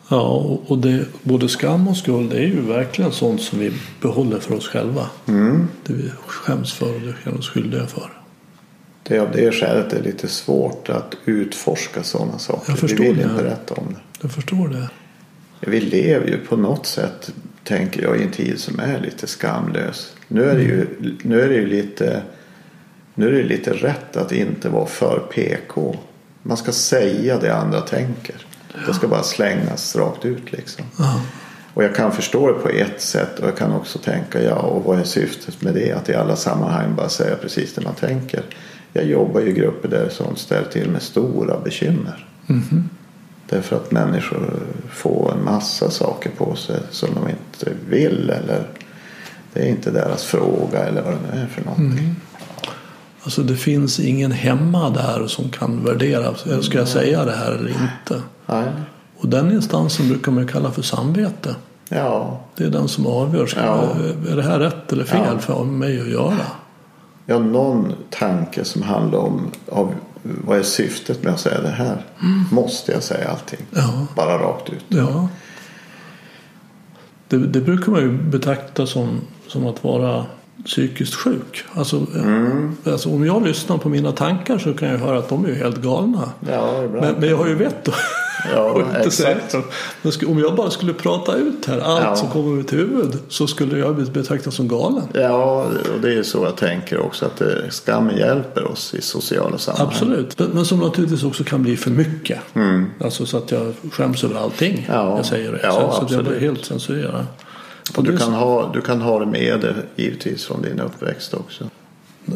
Ja, 0.08 0.58
och 0.66 0.78
det, 0.78 1.04
både 1.22 1.48
skam 1.48 1.88
och 1.88 1.96
skuld 1.96 2.32
är 2.32 2.46
ju 2.46 2.60
verkligen 2.60 3.12
sånt 3.12 3.42
som 3.42 3.58
vi 3.58 3.72
behåller 4.00 4.38
för 4.38 4.54
oss 4.54 4.68
själva. 4.68 5.06
Mm. 5.28 5.68
Det 5.86 5.92
vi 5.92 6.10
skäms 6.26 6.72
för 6.72 6.94
och 6.94 7.00
det 7.00 7.14
känner 7.24 7.38
oss 7.38 7.48
skyldiga 7.48 7.86
för. 7.86 8.10
Det 9.02 9.16
är 9.16 9.20
av 9.20 9.32
det 9.32 9.52
skälet 9.52 9.90
det 9.90 9.96
är 9.96 10.02
lite 10.02 10.28
svårt 10.28 10.88
att 10.88 11.14
utforska 11.24 12.02
sådana 12.02 12.38
saker. 12.38 12.70
Jag 12.70 12.78
förstår 12.78 12.98
vi 12.98 13.08
vill 13.08 13.16
det. 13.16 13.22
inte 13.22 13.42
berätta 13.42 13.74
om 13.74 13.86
det. 13.88 14.00
Jag 14.20 14.30
förstår 14.30 14.68
det. 14.68 14.90
Vi 15.60 15.80
lever 15.80 16.26
ju 16.26 16.38
på 16.38 16.56
något 16.56 16.86
sätt, 16.86 17.32
tänker 17.64 18.02
jag, 18.02 18.20
i 18.20 18.22
en 18.22 18.30
tid 18.30 18.60
som 18.60 18.80
är 18.80 19.00
lite 19.00 19.26
skamlös. 19.26 20.12
Nu 20.28 20.44
är 20.44 20.54
det 20.54 20.62
ju, 20.62 20.86
nu 21.22 21.40
är 21.40 21.48
det 21.48 21.54
ju 21.54 21.66
lite, 21.66 22.22
nu 23.14 23.28
är 23.28 23.32
det 23.32 23.48
lite 23.48 23.72
rätt 23.72 24.16
att 24.16 24.32
inte 24.32 24.68
vara 24.68 24.86
för 24.86 25.18
PK. 25.18 25.96
Man 26.42 26.56
ska 26.56 26.72
säga 26.72 27.38
det 27.38 27.56
andra 27.56 27.80
tänker. 27.80 28.45
Det 28.86 28.94
ska 28.94 29.08
bara 29.08 29.22
slängas 29.22 29.96
rakt 29.96 30.24
ut 30.24 30.52
liksom. 30.52 30.84
Ja. 30.98 31.20
Och 31.74 31.84
jag 31.84 31.94
kan 31.94 32.12
förstå 32.12 32.52
det 32.52 32.58
på 32.58 32.68
ett 32.68 33.00
sätt 33.00 33.38
och 33.38 33.48
jag 33.48 33.56
kan 33.56 33.72
också 33.72 33.98
tänka 33.98 34.42
ja 34.42 34.54
och 34.54 34.84
vad 34.84 34.98
är 34.98 35.04
syftet 35.04 35.62
med 35.62 35.74
det? 35.74 35.92
Att 35.92 36.08
i 36.08 36.14
alla 36.14 36.36
sammanhang 36.36 36.94
bara 36.96 37.08
säga 37.08 37.36
precis 37.36 37.74
det 37.74 37.80
man 37.80 37.94
tänker. 37.94 38.42
Jag 38.92 39.04
jobbar 39.04 39.40
ju 39.40 39.48
i 39.48 39.52
grupper 39.52 39.88
där 39.88 40.08
sånt 40.08 40.38
ställer 40.38 40.68
till 40.68 40.90
med 40.90 41.02
stora 41.02 41.60
bekymmer. 41.60 42.28
Mm. 42.46 42.88
Därför 43.48 43.76
att 43.76 43.90
människor 43.90 44.62
får 44.90 45.32
en 45.32 45.44
massa 45.44 45.90
saker 45.90 46.30
på 46.30 46.56
sig 46.56 46.80
som 46.90 47.08
de 47.14 47.28
inte 47.28 47.78
vill 47.88 48.30
eller 48.30 48.66
det 49.52 49.60
är 49.60 49.68
inte 49.68 49.90
deras 49.90 50.24
fråga 50.24 50.84
eller 50.84 51.02
vad 51.02 51.12
det 51.12 51.18
nu 51.32 51.40
är 51.42 51.46
för 51.46 51.64
någonting. 51.64 52.04
Mm. 52.04 52.16
Alltså 53.22 53.42
det 53.42 53.56
finns 53.56 54.00
ingen 54.00 54.32
hemma 54.32 54.90
där 54.90 55.26
som 55.26 55.50
kan 55.50 55.84
värdera, 55.84 56.34
ska 56.62 56.78
jag 56.78 56.88
säga 56.88 57.24
det 57.24 57.36
här 57.36 57.52
eller 57.52 57.70
inte? 57.70 58.22
Nej. 58.46 58.66
Och 59.18 59.28
den 59.28 59.52
instansen 59.52 60.08
brukar 60.08 60.32
man 60.32 60.46
kalla 60.46 60.70
för 60.70 60.82
samvete. 60.82 61.54
Ja. 61.88 62.40
Det 62.56 62.64
är 62.64 62.68
den 62.70 62.88
som 62.88 63.06
avgör, 63.06 63.46
ska, 63.46 63.60
Ja. 63.60 63.82
är 64.30 64.36
det 64.36 64.42
här 64.42 64.58
rätt 64.58 64.92
eller 64.92 65.04
fel 65.04 65.20
Ja. 65.32 65.38
för 65.38 65.64
mig 65.64 66.00
att 66.00 66.08
göra? 66.08 66.34
ja, 67.26 67.38
någon 67.38 67.92
tanke 68.10 68.64
som 68.64 68.82
handlar 68.82 69.18
om 69.18 69.50
av, 69.72 69.94
vad 70.22 70.58
är 70.58 70.62
syftet 70.62 71.22
med 71.24 71.32
att 71.32 71.40
säga 71.40 71.60
det 71.60 71.68
här? 71.68 72.04
Måste 72.52 72.92
jag 72.92 73.02
säga 73.02 73.28
allting? 73.30 73.60
Ja. 73.70 74.06
Bara 74.16 74.38
rakt 74.38 74.70
ut. 74.70 74.84
Ja. 74.88 75.28
Det, 77.28 77.36
det 77.38 77.60
brukar 77.60 77.92
man 77.92 78.00
ju 78.00 78.12
betrakta 78.12 78.86
som, 78.86 79.20
som 79.48 79.66
att 79.66 79.84
vara 79.84 80.24
psykiskt 80.64 81.14
sjuk. 81.14 81.64
Alltså, 81.74 82.06
Mm. 82.14 82.76
alltså 82.86 83.10
om 83.14 83.26
jag 83.26 83.46
lyssnar 83.46 83.78
på 83.78 83.88
mina 83.88 84.12
tankar 84.12 84.58
så 84.58 84.74
kan 84.74 84.88
jag 84.88 84.98
höra 84.98 85.18
att 85.18 85.28
de 85.28 85.44
är 85.46 85.54
helt 85.54 85.76
galna. 85.82 86.30
Ja. 86.50 86.82
Men, 86.92 87.14
men 87.14 87.28
jag 87.28 87.36
har 87.36 87.46
ju 87.46 87.54
vett 87.54 87.88
Ja, 88.54 88.60
och 89.06 89.12
säga 89.12 89.30
exakt. 89.36 89.56
så. 90.12 90.26
Om 90.30 90.38
jag 90.38 90.54
bara 90.56 90.70
skulle 90.70 90.92
prata 90.94 91.36
ut 91.36 91.66
här 91.66 91.78
allt 91.80 92.04
Ja. 92.04 92.16
som 92.16 92.28
kommer 92.28 92.60
ut 92.60 92.72
i 92.72 92.76
huvudet 92.76 93.20
så 93.28 93.46
skulle 93.46 93.78
jag 93.78 93.96
bli 93.96 94.04
betraktad 94.04 94.52
som 94.52 94.68
galen. 94.68 95.02
Ja, 95.12 95.62
och 95.94 96.00
det 96.02 96.14
är 96.14 96.22
så 96.22 96.44
jag 96.44 96.56
tänker 96.56 96.98
också 97.00 97.26
att 97.26 97.36
det, 97.36 97.70
skammen 97.70 98.16
hjälper 98.16 98.64
oss 98.64 98.94
i 98.94 99.02
sociala 99.02 99.58
sammanhang. 99.58 99.88
Absolut. 99.88 100.38
Men, 100.38 100.48
men 100.48 100.64
som 100.64 100.78
naturligtvis 100.78 101.24
också 101.24 101.44
kan 101.44 101.62
bli 101.62 101.76
för 101.76 101.90
mycket. 101.90 102.38
Alltså 103.00 103.26
så 103.26 103.36
att 103.38 103.50
jag 103.50 103.72
skäms 103.92 104.24
över 104.24 104.36
allting 104.40 104.72
Mm. 104.72 104.84
Ja. 104.88 105.16
jag 105.16 105.26
säger. 105.26 105.60
Ja, 105.62 105.72
så, 105.72 105.92
så 105.92 106.02
absolut. 106.02 106.28
blir 106.28 106.40
helt 106.40 106.64
censurerad. 106.64 107.26
Och 107.96 108.04
det 108.04 108.10
du, 108.12 108.16
kan 108.18 108.26
så- 108.26 108.32
ha, 108.32 108.70
du 108.74 108.80
kan 108.80 109.00
ha 109.00 109.18
det 109.18 109.26
med 109.26 109.60
dig 109.60 109.74
givetvis 109.96 110.44
från 110.44 110.62
din 110.62 110.80
uppväxt 110.80 111.34
också. 111.34 111.64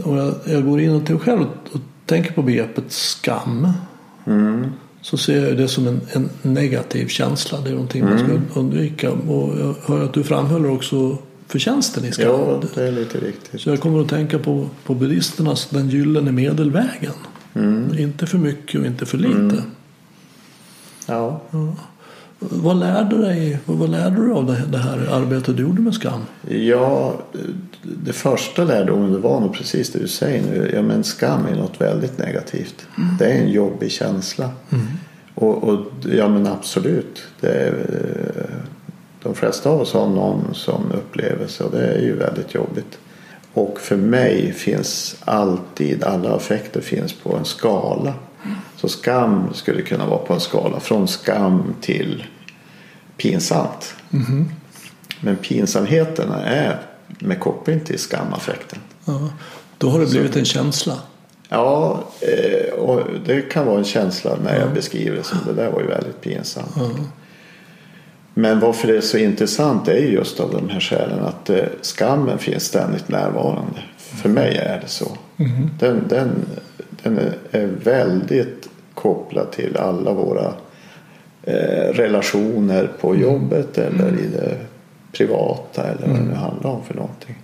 Och 0.05 0.17
jag, 0.17 0.35
jag 0.45 0.65
går 0.67 0.81
in 0.81 1.05
till 1.05 1.15
mig 1.15 1.25
själv 1.25 1.41
och, 1.41 1.47
och 1.75 1.81
tänker 2.07 2.33
på 2.33 2.43
begreppet 2.43 2.85
skam. 2.93 3.69
Så 5.03 5.17
ser 5.17 5.47
jag 5.47 5.57
det 5.57 5.69
som 5.69 5.87
en, 5.87 6.01
en 6.13 6.31
negativ 6.43 7.09
känsla. 7.09 7.61
Det 7.61 7.71
är 7.71 7.75
någonting 7.75 8.05
man 8.05 8.19
ska 8.19 8.61
undvika. 8.61 9.11
Och 9.11 9.61
jag 9.61 9.75
hör 9.87 10.05
att 10.05 10.15
du 10.15 10.23
framhåller 10.23 10.71
också 10.71 11.19
förtjänsten 11.47 12.05
i 12.05 12.13
skam. 12.13 12.27
Ja, 12.27 12.63
det 12.75 12.83
är 12.87 12.93
lite 12.93 13.19
riktigt. 13.19 13.61
Så 13.61 13.71
jag 13.71 13.81
kommer 13.81 14.01
att 14.01 14.09
tänka 14.09 14.39
på, 14.39 14.69
på 14.85 14.95
buddhisternas 14.95 15.69
den 15.71 15.89
gyllene 15.89 16.33
medelvägen. 16.33 17.13
Inte 17.99 18.27
för 18.27 18.39
mycket 18.39 18.81
och 18.81 18.87
inte 18.87 19.07
för 19.07 19.19
lite. 19.19 19.63
Ja. 21.07 21.41
Vad 22.43 22.77
lärde 22.77 23.17
du 23.17 23.23
dig 23.23 23.59
vad, 23.65 23.91
lärde 23.91 24.17
du 24.17 24.33
av 24.33 24.57
det, 24.71 24.79
här 24.79 25.09
arbetet 25.11 25.57
du 25.57 25.63
gjorde 25.63 25.83
med 25.83 25.95
skam? 25.95 26.21
Ja, 26.49 27.15
det 27.83 28.13
första 28.13 28.65
lärdomen 28.65 29.13
det 29.13 29.19
var 29.19 29.41
nog 29.41 29.55
precis 29.55 29.93
det 29.93 29.99
du 29.99 30.09
säger 30.09 30.43
nu. 30.43 30.71
Ja, 30.75 30.83
men 30.83 31.05
skam 31.05 31.47
är 31.47 31.57
något 31.57 31.81
väldigt 31.81 32.19
negativt. 32.19 32.87
Det 33.19 33.33
är 33.33 33.43
en 33.43 33.51
jobbig 33.51 33.91
känsla. 33.91 34.51
Och, 35.35 35.65
och 35.65 35.81
ja 36.13 36.29
men 36.29 36.47
absolut. 36.47 37.23
Är, 37.41 37.75
de 39.23 39.35
flesta 39.35 39.71
av 39.71 39.81
oss 39.81 39.93
har 39.93 40.09
någon 40.09 40.55
sån 40.55 40.93
upplevelse 40.93 41.65
och 41.65 41.71
det 41.71 41.87
är 41.87 42.01
ju 42.01 42.17
väldigt 42.17 42.55
jobbigt. 42.55 42.99
Och 43.53 43.81
för 43.81 43.97
mig 43.97 44.53
finns 44.53 45.17
alltid, 45.25 46.05
alla 46.05 46.37
affekter 46.37 46.81
finns 46.81 47.13
på 47.13 47.37
en 47.37 47.45
skala. 47.45 48.15
Så 48.81 48.89
skam 48.89 49.55
skulle 49.55 49.83
kunna 49.83 50.07
vara 50.07 50.19
på 50.19 50.35
en 50.35 50.41
skala 50.41 50.81
från 50.81 51.09
skam 51.09 51.75
till 51.81 52.25
pinsamt. 53.17 53.95
Men 55.21 55.37
pinsamheterna 55.37 56.45
är 56.45 56.81
med 57.19 57.41
koppling 57.41 57.81
till 57.81 57.99
skamaffekten. 57.99 58.79
Ja, 59.05 59.31
då 59.79 59.91
har 59.91 60.01
det 60.01 60.07
blivit 60.07 60.37
en 60.37 60.45
känsla. 60.45 60.95
Ja, 61.49 62.05
eh, 62.21 62.73
och 62.75 63.01
det 63.27 63.41
kan 63.41 63.67
vara 63.67 63.79
en 63.79 63.85
känsla 63.85 64.37
när 64.45 64.61
jag 64.61 64.73
beskriver 64.75 65.17
det 65.17 65.23
som 65.25 65.39
det 65.47 65.53
där 65.63 65.71
var 65.71 65.81
ju 65.81 65.87
väldigt 65.87 66.21
pinsamt. 66.21 66.77
Men 68.35 68.61
varför 68.61 68.89
det 68.89 68.97
är 68.97 69.01
så 69.01 69.19
intressant 69.19 69.89
är 69.89 69.97
ju 69.99 70.09
just 70.13 70.41
av 70.41 70.51
de 70.53 70.69
här 70.69 70.81
skälen 70.81 71.25
att 71.25 71.51
eh, 71.51 71.65
skammen 71.83 72.39
finns 72.39 72.65
ständigt 72.65 73.09
närvarande. 73.09 73.81
För 73.97 74.29
mig 74.29 74.57
är 74.57 74.81
det 74.81 74.89
så. 74.89 75.17
Den, 75.79 76.05
den, 76.09 76.31
den 77.03 77.19
är- 77.19 77.37
är 77.51 77.67
väldigt 77.67 78.70
kopplad 79.03 79.53
till 79.53 79.77
alla 79.77 80.13
våra 80.13 80.55
eh, 81.43 81.93
relationer 81.93 82.91
på 83.01 83.17
jobbet 83.17 83.79
eller 83.79 84.13
i 84.13 84.27
det 84.27 84.57
privata 85.13 85.83
eller 85.83 86.07
vad 86.07 86.17
det 86.17 86.25
nu 86.25 86.35
handlar 86.35 86.71
om 86.71 86.85
för 86.85 86.95
någonting. 86.95 87.39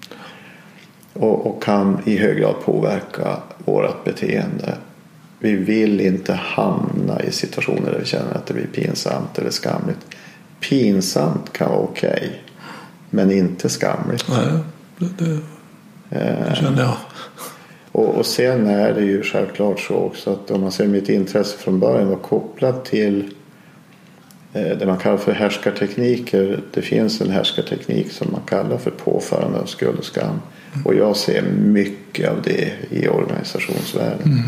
Och, 1.13 1.47
och 1.47 1.63
kan 1.63 1.99
i 2.05 2.17
hög 2.17 2.39
grad 2.39 2.55
påverka 2.65 3.37
vårt 3.59 4.05
beteende. 4.05 4.75
Vi 5.39 5.57
vill 5.57 6.01
inte 6.01 6.35
hamna 6.35 7.23
i 7.23 7.33
situationer 7.33 7.91
där 7.93 7.99
vi 7.99 8.05
känner 8.05 8.35
att 8.35 8.47
det 8.47 8.55
blir 8.55 8.67
pinsamt 8.67 9.39
eller 9.39 9.51
skamligt. 9.51 10.07
Pinsamt 10.61 11.53
kan 11.53 11.71
vara 11.71 11.81
okej, 11.81 12.43
men 13.11 13.31
inte 13.31 13.69
skamligt. 13.69 14.25
Nej, 14.29 14.59
det, 14.99 15.25
det, 15.25 15.39
det 16.49 16.57
känner 16.57 16.83
jag. 16.83 16.97
Och, 17.97 18.15
och 18.15 18.27
sen 18.27 18.67
är 18.67 18.95
det 18.95 19.05
ju 19.05 19.23
självklart 19.23 19.81
så 19.81 19.95
också 19.95 20.31
att 20.31 20.51
om 20.51 20.61
man 20.61 20.73
ser 20.73 20.87
mitt 20.87 21.09
intresse 21.09 21.59
från 21.59 21.81
början 21.81 22.09
var 22.09 22.17
kopplat 22.17 22.85
till 22.85 23.35
eh, 24.53 24.79
det 24.79 24.87
man 24.87 24.99
kallar 24.99 25.17
för 25.17 25.33
härskartekniker. 25.33 26.61
Det 26.75 26.83
finns 26.83 27.21
en 27.21 27.31
härskarteknik 27.31 28.13
som 28.13 28.33
man 28.33 28.41
kallar 28.47 28.79
för 28.79 28.91
påförande 28.91 29.59
av 29.59 29.65
skuld 29.67 29.99
och 29.99 30.05
skam. 30.05 30.41
Och 30.85 30.95
jag 30.95 31.17
ser 31.17 31.43
mycket 31.53 32.31
av 32.31 32.43
det 32.43 32.73
i 32.91 33.09
organisationsvärlden. 33.09 34.41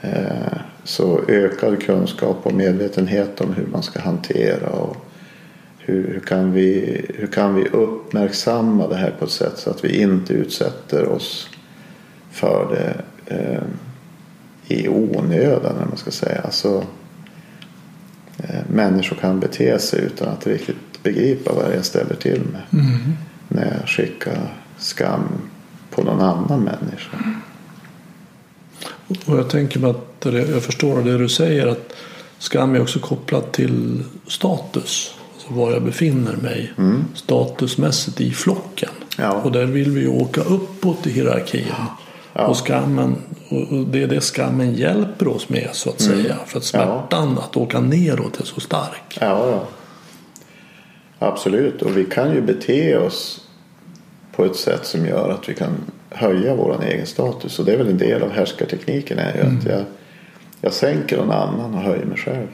Eh, 0.00 0.58
Så 0.84 1.20
ökad 1.28 1.82
kunskap 1.82 2.36
och 2.42 2.54
medvetenhet 2.54 3.40
om 3.40 3.52
hur 3.52 3.66
man 3.66 3.82
ska 3.82 4.00
hantera 4.00 4.68
och 4.68 4.96
hur, 5.78 6.08
hur, 6.12 6.20
kan 6.20 6.52
vi, 6.52 7.00
hur 7.14 7.26
kan 7.26 7.54
vi 7.54 7.68
uppmärksamma 7.68 8.88
det 8.88 8.96
här 8.96 9.10
på 9.18 9.24
ett 9.24 9.30
sätt 9.30 9.58
så 9.58 9.70
att 9.70 9.84
vi 9.84 10.00
inte 10.02 10.32
utsätter 10.32 11.08
oss 11.08 11.48
för 12.30 12.66
det 12.70 13.02
eh, 13.34 13.62
i 14.66 14.88
onödan, 14.88 15.76
eller 15.76 15.86
man 15.86 15.96
ska 15.96 16.10
säga. 16.10 16.40
Alltså, 16.40 16.84
eh, 18.38 18.60
människor 18.68 19.16
kan 19.16 19.40
bete 19.40 19.78
sig 19.78 20.00
utan 20.00 20.28
att 20.28 20.46
riktigt 20.46 21.02
begripa 21.02 21.52
vad 21.52 21.74
jag 21.76 21.84
ställer 21.84 22.14
till 22.14 22.42
med. 22.52 22.84
När 23.48 23.78
jag 23.78 23.88
skickar 23.88 24.54
skam 24.78 25.28
på 25.90 26.02
någon 26.02 26.20
annan 26.20 26.60
människa. 26.60 27.18
Och 29.26 29.38
jag 29.38 29.50
tänker 29.50 29.80
mig 29.80 29.90
att 29.90 30.20
det, 30.20 30.48
jag 30.48 30.62
förstår 30.62 31.02
det 31.02 31.18
du 31.18 31.28
säger 31.28 31.66
att 31.66 31.92
skam 32.38 32.74
är 32.74 32.82
också 32.82 32.98
kopplat 32.98 33.52
till 33.52 34.02
status. 34.26 35.14
Alltså 35.34 35.54
var 35.54 35.72
jag 35.72 35.82
befinner 35.82 36.36
mig 36.36 36.72
statusmässigt 37.14 38.20
i 38.20 38.30
flocken. 38.30 38.90
Ja. 39.16 39.32
Och 39.32 39.52
där 39.52 39.64
vill 39.64 39.90
vi 39.90 40.00
ju 40.00 40.08
åka 40.08 40.40
uppåt 40.40 41.06
i 41.06 41.10
hierarkin. 41.10 41.66
Ja. 41.68 41.96
Och, 42.32 42.56
skammen, 42.56 43.16
och 43.48 43.86
det 43.86 44.02
är 44.02 44.06
det 44.06 44.20
skammen 44.20 44.74
hjälper 44.74 45.28
oss 45.28 45.48
med 45.48 45.68
så 45.72 45.90
att 45.90 46.00
säga. 46.00 46.36
För 46.46 46.58
att 46.58 46.64
smärtan 46.64 47.38
att 47.38 47.56
åka 47.56 47.80
neråt 47.80 48.40
är 48.40 48.44
så 48.44 48.60
stark. 48.60 49.18
Ja, 49.20 49.50
ja. 49.50 49.66
Absolut. 51.18 51.82
Och 51.82 51.96
vi 51.96 52.04
kan 52.04 52.32
ju 52.32 52.40
bete 52.40 52.98
oss 52.98 53.46
på 54.36 54.44
ett 54.44 54.56
sätt 54.56 54.86
som 54.86 55.06
gör 55.06 55.30
att 55.30 55.48
vi 55.48 55.54
kan 55.54 55.72
höja 56.10 56.54
vår 56.54 56.84
egen 56.84 57.06
status. 57.06 57.58
Och 57.58 57.64
det 57.64 57.72
är 57.72 57.76
väl 57.76 57.88
en 57.88 57.98
del 57.98 58.22
av 58.22 58.30
härskartekniken. 58.30 59.18
Är 59.18 59.34
ju 59.34 59.40
att 59.40 59.64
jag, 59.64 59.84
jag 60.60 60.72
sänker 60.72 61.16
någon 61.16 61.30
annan 61.30 61.74
och 61.74 61.80
höjer 61.80 62.04
mig 62.04 62.18
själv. 62.18 62.46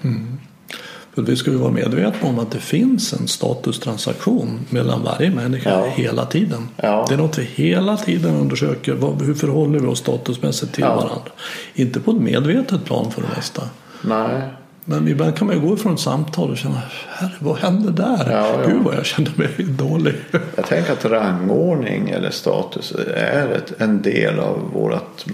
För 1.16 1.22
vi 1.22 1.36
ska 1.36 1.50
ju 1.50 1.56
vara 1.56 1.72
medvetna 1.72 2.28
om 2.28 2.38
att 2.38 2.50
det 2.50 2.58
finns 2.60 3.12
en 3.12 3.28
statustransaktion 3.28 4.60
mellan 4.70 5.02
varje 5.02 5.30
människa 5.30 5.70
Ja. 5.70 5.86
hela 5.94 6.26
tiden. 6.26 6.68
Ja. 6.76 7.04
Det 7.08 7.14
är 7.14 7.18
något 7.18 7.38
vi 7.38 7.42
hela 7.44 7.96
tiden 7.96 8.34
undersöker. 8.34 9.24
Hur 9.24 9.34
förhåller 9.34 9.78
vi 9.78 9.86
oss 9.86 9.98
statusmässigt 9.98 10.72
till 10.74 10.84
Ja. 10.84 10.94
varandra? 10.94 11.30
Inte 11.74 12.00
på 12.00 12.10
ett 12.10 12.16
medvetet 12.20 12.84
plan 12.84 13.10
för 13.10 13.22
det 13.22 13.28
mesta. 13.36 13.62
Nej. 14.02 14.42
Men 14.84 15.08
ibland 15.08 15.36
kan 15.36 15.46
man 15.46 15.56
ju 15.56 15.62
gå 15.68 15.74
ifrån 15.74 15.94
ett 15.94 16.00
samtal 16.00 16.50
och 16.50 16.56
känna, 16.56 16.82
herre 17.08 17.30
vad 17.38 17.56
hände 17.56 17.90
där? 17.90 18.30
Ja. 18.32 18.56
Gud 18.66 18.82
vad 18.82 18.94
jag 18.94 19.06
kände 19.06 19.30
mig 19.36 19.48
dålig. 19.58 20.14
Jag 20.56 20.66
tänker 20.66 20.92
att 20.92 21.04
rangordning 21.04 22.10
eller 22.10 22.30
status 22.30 22.92
är 23.16 23.48
ett, 23.48 23.72
en 23.80 24.02
del 24.02 24.38
av 24.38 24.58
vårat, 24.74 25.26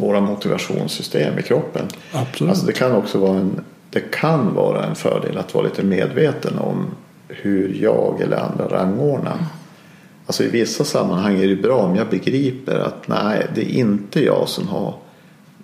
våra 0.00 0.20
motivationssystem 0.20 1.38
i 1.38 1.42
kroppen. 1.42 1.82
Absolut. 2.12 2.50
Alltså 2.50 2.66
det, 2.66 2.72
kan 2.72 2.92
också 2.92 3.18
vara 3.18 3.38
en, 3.38 3.60
det 3.90 4.00
kan 4.00 4.54
vara 4.54 4.84
en 4.84 4.94
fördel 4.94 5.38
att 5.38 5.54
vara 5.54 5.64
lite 5.64 5.82
medveten 5.82 6.58
om 6.58 6.86
hur 7.28 7.76
jag 7.82 8.20
eller 8.20 8.36
andra 8.36 8.68
rangordnar. 8.68 9.38
Alltså 10.26 10.44
i 10.44 10.48
vissa 10.48 10.84
sammanhang 10.84 11.40
är 11.40 11.48
det 11.48 11.56
bra 11.56 11.76
om 11.76 11.96
jag 11.96 12.08
begriper 12.08 12.78
att 12.78 13.08
nej, 13.08 13.46
det 13.54 13.60
är 13.60 13.78
inte 13.78 14.24
jag 14.24 14.48
som 14.48 14.68
har 14.68 14.94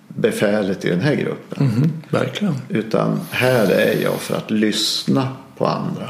befälet 0.07 0.85
i 0.85 0.89
den 0.89 1.01
här 1.01 1.15
gruppen. 1.15 1.65
Mhm, 1.65 1.91
verkligen. 2.09 2.55
Utan 2.69 3.19
här 3.31 3.71
är 3.71 4.01
jag 4.03 4.13
för 4.13 4.35
att 4.37 4.51
lyssna 4.51 5.27
på 5.57 5.65
andra. 5.65 6.09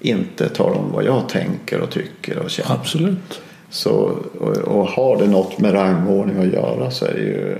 Inte 0.00 0.48
tala 0.48 0.76
om 0.76 0.92
vad 0.92 1.04
jag 1.04 1.28
tänker 1.28 1.80
och 1.80 1.90
tycker 1.90 2.38
och 2.38 2.50
känner. 2.50 2.72
Absolut. 2.72 3.40
Så, 3.70 4.18
och, 4.40 4.56
och 4.56 4.86
har 4.86 5.16
det 5.16 5.26
något 5.26 5.58
med 5.58 5.74
rangordning 5.74 6.38
att 6.38 6.52
göra 6.52 6.90
så 6.90 7.04
är 7.04 7.14
det 7.14 7.20
ju 7.20 7.58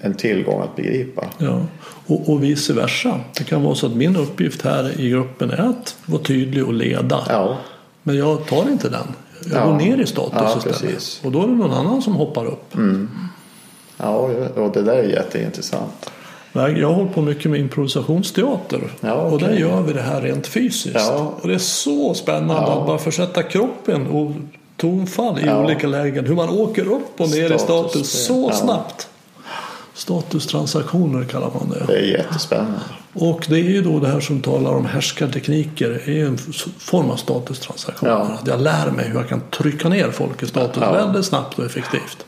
en 0.00 0.14
tillgång 0.14 0.60
att 0.62 0.76
begripa. 0.76 1.24
Ja. 1.38 1.60
Och, 2.06 2.28
och 2.30 2.42
vice 2.42 2.72
versa. 2.72 3.20
Det 3.38 3.44
kan 3.44 3.62
vara 3.62 3.74
så 3.74 3.86
att 3.86 3.94
min 3.96 4.16
uppgift 4.16 4.62
här 4.62 5.00
i 5.00 5.10
gruppen 5.10 5.50
är 5.50 5.60
att 5.70 5.96
vara 6.06 6.22
tydlig 6.22 6.64
och 6.66 6.72
leda. 6.74 7.20
Ja, 7.28 7.56
Men 8.02 8.16
jag 8.16 8.46
tar 8.46 8.68
inte 8.70 8.88
den. 8.88 9.06
Jag 9.52 9.60
Ja. 9.62 9.66
går 9.66 9.74
ner 9.76 9.98
i 10.00 10.06
status 10.06 10.32
Ja, 10.40 10.54
istället. 10.58 10.80
precis. 10.80 11.20
Och 11.24 11.32
då 11.32 11.42
är 11.42 11.46
det 11.46 11.54
någon 11.54 11.72
annan 11.72 12.02
som 12.02 12.14
hoppar 12.14 12.44
upp. 12.46 12.74
ja 13.96 14.16
och 14.56 14.70
det 14.72 14.82
där 14.82 14.96
är 14.96 15.08
jätteintressant. 15.08 16.10
Jag 16.52 16.92
hållit 16.92 17.14
på 17.14 17.22
mycket 17.22 17.50
med 17.50 17.60
improvisationsteater. 17.60 18.80
Ja, 19.00 19.14
Och 19.14 19.38
där 19.38 19.52
gör 19.52 19.82
vi 19.82 19.92
det 19.92 20.00
här 20.02 20.20
rent 20.20 20.46
fysiskt. 20.46 20.94
Ja. 20.94 21.34
Och 21.40 21.48
det 21.48 21.54
är 21.54 21.58
så 21.58 22.14
spännande 22.14 22.54
Ja. 22.54 22.80
att 22.80 22.86
bara 22.86 22.98
försätta 22.98 23.42
kroppen 23.42 24.06
och 24.06 24.30
tonfall 24.76 25.38
i 25.38 25.50
olika 25.50 25.86
lägen. 25.86 26.26
Hur 26.26 26.34
man 26.34 26.48
åker 26.48 26.92
upp 26.92 27.20
och 27.20 27.28
ner 27.30 27.44
i 27.54 27.58
Status, 27.58 27.62
status 27.62 28.26
så 28.26 28.50
snabbt. 28.50 29.08
Statustransaktioner 29.96 31.24
kallar 31.24 31.50
man 31.54 31.70
det. 31.70 31.84
Det 31.86 31.98
är 31.98 32.02
jättespännande. 32.18 32.78
Och 33.12 33.46
det 33.48 33.54
är 33.54 33.62
ju 33.70 33.82
då 33.82 34.00
det 34.00 34.08
här 34.08 34.20
som 34.20 34.40
talar 34.40 34.70
om 34.70 34.84
härskartekniker. 34.86 35.88
Det 35.90 36.10
är 36.12 36.14
ju 36.14 36.26
en 36.26 36.38
form 36.78 37.10
av 37.10 37.16
statustransaktioner. 37.16 38.12
Ja. 38.12 38.38
Jag 38.46 38.60
lär 38.60 38.90
mig 38.90 39.08
hur 39.08 39.14
jag 39.14 39.28
kan 39.28 39.40
trycka 39.50 39.88
ner 39.88 40.10
folk 40.10 40.42
i 40.42 40.46
status 40.46 40.82
Ja. 40.82 40.92
väldigt 40.92 41.24
snabbt 41.24 41.58
och 41.58 41.64
effektivt. 41.64 42.26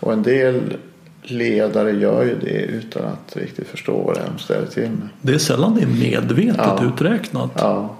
Och 0.00 0.12
en 0.12 0.22
del 0.22 0.76
ledare 1.22 1.90
gör 1.92 2.22
ju 2.24 2.38
det 2.38 2.50
utan 2.62 3.02
att 3.04 3.36
riktigt 3.36 3.68
förstå 3.68 4.02
vad 4.02 4.14
det 4.16 4.20
är 4.20 4.28
de 4.36 4.38
ställer 4.38 4.66
till 4.66 4.90
med. 4.90 5.08
Det 5.22 5.32
är 5.34 5.38
sällan 5.38 5.74
det 5.74 5.82
är 5.82 5.86
medvetet 5.86 6.56
Ja. 6.58 6.84
uträknat. 6.94 7.50
Ja. 7.56 7.94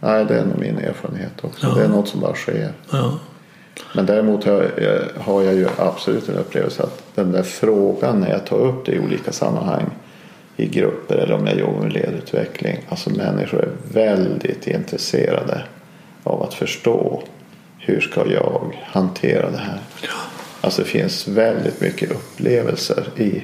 Nej, 0.00 0.24
det 0.24 0.38
är 0.38 0.44
nog 0.46 0.58
min 0.58 0.78
erfarenhet 0.78 1.32
också. 1.42 1.66
Ja. 1.66 1.74
Det 1.74 1.84
är 1.84 1.88
något 1.88 2.08
som 2.08 2.20
bara 2.20 2.34
sker. 2.34 2.72
Ja. 2.90 3.18
Men 3.94 4.06
däremot 4.06 4.44
har 4.44 4.70
jag, 4.76 5.22
har 5.22 5.42
jag 5.42 5.54
ju 5.54 5.68
absolut 5.78 6.28
en 6.28 6.36
upplevelse 6.36 6.82
att 6.82 7.02
den 7.14 7.32
där 7.32 7.42
frågan 7.42 8.20
när 8.20 8.30
jag 8.30 8.46
tar 8.46 8.58
upp 8.58 8.86
det 8.86 8.92
i 8.92 8.98
olika 8.98 9.32
sammanhang 9.32 9.90
i 10.56 10.66
grupper 10.66 11.16
eller 11.16 11.34
om 11.34 11.46
jag 11.46 11.58
jobbar 11.58 11.80
med 11.80 11.92
ledutveckling. 11.92 12.78
Alltså 12.88 13.10
människor 13.10 13.60
är 13.62 13.70
väldigt 13.92 14.66
intresserade 14.66 15.62
av 16.22 16.42
att 16.42 16.54
förstå 16.54 17.22
hur 17.78 18.00
ska 18.00 18.32
jag 18.32 18.80
hantera 18.84 19.50
det 19.50 19.58
här. 19.58 19.80
Alltså 20.60 20.82
det 20.82 20.88
finns 20.88 21.28
väldigt 21.28 21.80
mycket 21.80 22.10
upplevelser 22.10 23.08
i, 23.16 23.42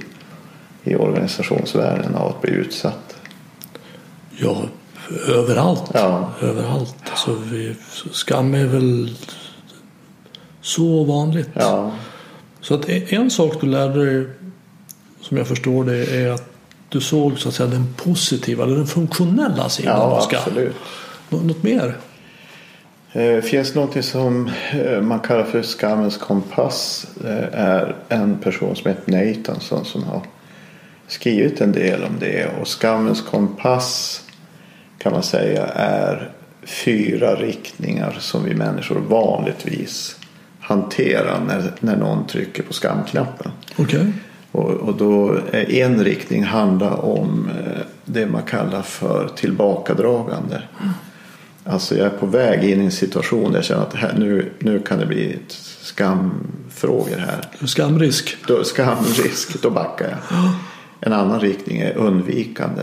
i 0.85 0.97
organisationsvärlden 0.97 2.15
av 2.15 2.29
att 2.29 2.43
bli 2.43 2.51
utsatt. 2.51 3.17
Ja, 4.37 4.63
överallt. 5.29 5.91
Ja. 5.95 6.33
Överallt. 6.41 6.97
Alltså, 7.11 7.37
vi, 7.45 7.77
skam 8.13 8.55
är 8.55 8.67
väl 8.67 9.17
så 10.61 11.05
vanligt. 11.05 11.49
Ja, 11.55 11.91
Så 12.61 12.75
att 12.75 12.89
en 12.89 13.31
sak 13.31 13.61
du 13.61 13.67
lärde 13.67 14.05
dig, 14.15 14.27
som 15.21 15.37
jag 15.37 15.47
förstår 15.47 15.85
det, 15.85 16.07
är 16.17 16.31
att 16.31 16.45
du 16.89 17.01
såg 17.01 17.39
så 17.39 17.49
att 17.49 17.55
säga 17.55 17.69
den 17.69 17.95
positiva, 17.97 18.65
eller 18.65 18.77
den 18.77 18.87
funktionella 18.87 19.69
sidan 19.69 19.97
ja 19.97 20.03
av 20.03 20.21
skam. 20.21 20.41
absolut. 20.47 20.77
Nå- 21.29 21.41
Något 21.41 21.63
mer? 21.63 21.97
Det 23.13 23.43
finns 23.45 23.75
något 23.75 24.05
som 24.05 24.51
eh, 24.73 25.01
man 25.01 25.21
kallar 25.21 25.45
för 25.45 25.63
skammens 25.63 26.17
kompass. 26.17 27.07
Det 27.15 27.49
är 27.53 27.97
en 28.09 28.39
person 28.39 28.77
som 28.77 28.91
heter 28.91 29.13
Nathanson 29.13 29.85
som 29.85 30.03
har 30.03 30.23
skrivit 31.07 31.61
en 31.61 31.73
del 31.73 32.03
om 32.05 32.17
det. 32.21 32.47
Och 32.61 32.69
skammens 32.69 33.23
kompass 33.23 34.23
kan 34.99 35.13
man 35.13 35.23
säga 35.23 35.67
är 35.75 36.31
fyra 36.63 37.35
riktningar 37.35 38.17
som 38.21 38.45
vi 38.45 38.55
människor 38.55 39.01
vanligtvis 39.01 40.17
hanterar 40.69 41.41
när, 41.47 41.73
när 41.81 41.97
någon 41.97 42.27
trycker 42.27 42.63
på 42.63 42.73
skamknappen. 42.73 43.53
Okej. 43.77 44.13
Och, 44.53 44.71
och 44.71 44.97
då 44.97 45.39
är 45.51 45.71
en 45.71 46.05
riktning 46.05 46.45
handlar 46.45 47.05
om 47.05 47.51
eh, 47.51 47.83
det 48.05 48.27
man 48.27 48.43
kallar 48.43 48.83
för 48.83 49.31
tillbakadragande. 49.37 50.63
Alltså 51.65 51.97
jag 51.97 52.07
är 52.07 52.19
på 52.19 52.27
väg 52.27 52.65
in 52.65 52.81
i 52.81 52.85
en 52.85 52.91
situation 52.91 53.53
där 53.53 53.59
jag 53.59 53.65
känner 53.65 53.83
att 53.83 53.95
här, 53.95 54.15
nu, 54.19 54.53
nu 54.59 54.81
kan 54.81 54.99
det 54.99 55.07
bli 55.07 55.39
skamfrågor 55.81 57.19
här. 57.19 57.67
Skamrisk. 57.67 58.37
Då, 58.47 58.65
skamrisk, 58.65 59.63
då 59.63 59.71
backar 59.71 60.09
jag. 60.09 60.51
En 61.01 61.13
annan 61.13 61.41
riktning 61.41 61.79
är 61.79 61.97
undvikande. 61.97 62.83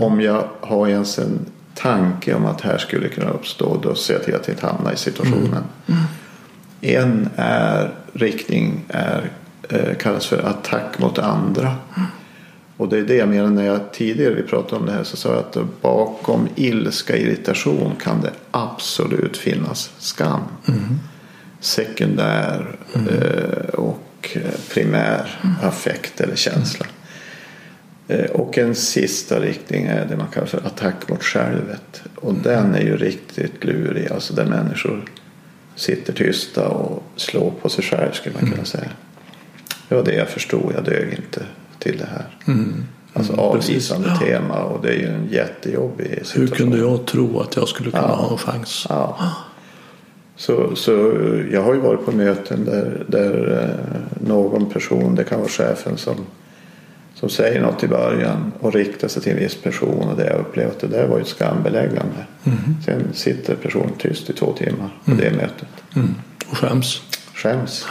Om 0.00 0.20
jag 0.20 0.44
har 0.60 0.88
ens 0.88 1.18
en 1.18 1.38
tanke 1.74 2.34
om 2.34 2.46
att 2.46 2.60
här 2.60 2.78
skulle 2.78 3.08
kunna 3.08 3.30
uppstå 3.30 3.80
då 3.82 3.94
ser 3.94 4.14
jag 4.14 4.24
till 4.24 4.34
att 4.34 4.48
inte 4.48 4.66
hamna 4.66 4.92
i 4.92 4.96
situationen. 4.96 5.64
En 6.84 7.28
är, 7.36 7.90
riktning 8.12 8.84
är, 8.88 9.30
eh, 9.68 9.94
kallas 9.94 10.26
för 10.26 10.38
attack 10.48 10.98
mot 10.98 11.18
andra. 11.18 11.76
Och 12.76 12.88
det 12.88 12.98
är 12.98 13.02
det 13.02 13.14
jag 13.14 13.28
menar 13.28 13.50
när 13.50 13.64
jag 13.64 13.92
tidigare 13.92 14.34
vi 14.34 14.42
pratade 14.42 14.76
om 14.80 14.86
det 14.86 14.92
här 14.92 15.04
så 15.04 15.16
sa 15.16 15.28
jag 15.28 15.38
att 15.38 15.80
bakom 15.82 16.48
ilska, 16.54 17.16
irritation 17.16 17.92
kan 18.02 18.20
det 18.20 18.30
absolut 18.50 19.36
finnas 19.36 19.90
skam. 19.98 20.40
Sekundär 21.60 22.76
eh, 22.94 23.74
och 23.74 24.38
primär 24.74 25.40
affekt 25.62 26.20
eller 26.20 26.36
känsla. 26.36 26.86
Eh, 28.08 28.30
Och 28.30 28.58
en 28.58 28.74
sista 28.74 29.40
riktning 29.40 29.86
är 29.86 30.06
det 30.06 30.16
man 30.16 30.26
kallar 30.28 30.46
för 30.46 30.66
attack 30.66 31.08
mot 31.08 31.22
självet. 31.22 32.02
Och 32.14 32.34
den 32.34 32.74
är 32.74 32.80
ju 32.82 32.96
riktigt 32.96 33.64
lurig. 33.64 34.12
Alltså 34.12 34.34
där 34.34 34.46
människor 34.46 35.04
sitter 35.76 36.12
tysta 36.12 36.68
och 36.68 37.02
slår 37.16 37.50
på 37.62 37.68
sig 37.68 37.84
själv 37.84 38.12
skulle 38.12 38.34
man 38.40 38.50
kunna 38.50 38.64
säga. 38.64 38.90
Det 39.88 39.94
var 39.94 40.02
det 40.04 40.14
jag 40.14 40.28
förstod. 40.28 40.72
Jag 40.74 40.84
dög 40.84 41.08
inte 41.18 41.42
till 41.78 41.98
det 41.98 42.06
här. 42.06 42.26
Alltså 43.12 43.32
avvisande 43.32 44.08
precis. 44.08 44.20
Ja. 44.30 44.38
tema 44.38 44.62
och 44.62 44.82
det 44.82 44.88
är 44.88 44.98
ju 44.98 45.06
en 45.06 45.28
jättejobbig 45.30 46.08
situation. 46.26 46.40
Hur 46.42 46.48
kunde 46.56 46.78
jag 46.78 47.06
tro 47.06 47.40
att 47.40 47.56
jag 47.56 47.68
skulle 47.68 47.90
kunna 47.90 48.02
Ja. 48.02 48.14
ha 48.14 48.30
en 48.32 48.38
chans? 48.38 48.86
Ja. 48.88 49.18
Så, 50.36 50.76
så 50.76 50.90
jag 51.52 51.62
har 51.62 51.74
ju 51.74 51.80
varit 51.80 52.04
på 52.04 52.12
möten 52.12 52.64
där, 52.64 53.04
där 53.08 53.62
eh, 53.62 54.26
någon 54.28 54.70
person, 54.70 55.14
det 55.14 55.24
kan 55.24 55.38
vara 55.38 55.48
chefen 55.48 55.96
som, 55.96 56.16
som 57.28 57.44
säger 57.44 57.60
något 57.60 57.82
i 57.84 57.88
början 57.88 58.52
och 58.60 58.72
riktar 58.72 59.08
sig 59.08 59.22
till 59.22 59.32
en 59.32 59.38
viss 59.38 59.54
person 59.54 60.08
och 60.08 60.16
det 60.16 60.26
jag 60.26 60.40
upplevt 60.40 60.70
att 60.70 60.80
det 60.80 60.86
där 60.86 61.06
var 61.06 61.18
ju 61.18 61.24
skambeläggande. 61.24 62.26
Sen 62.84 63.02
sitter 63.12 63.54
personen 63.54 63.92
tyst 63.98 64.30
i 64.30 64.32
två 64.32 64.52
timmar 64.52 64.98
på 65.04 65.10
det 65.10 65.30
mötet. 65.30 65.68
Mm. 65.96 66.14
Och 66.50 66.56
skäms. 66.58 67.00
Skäms. 67.34 67.86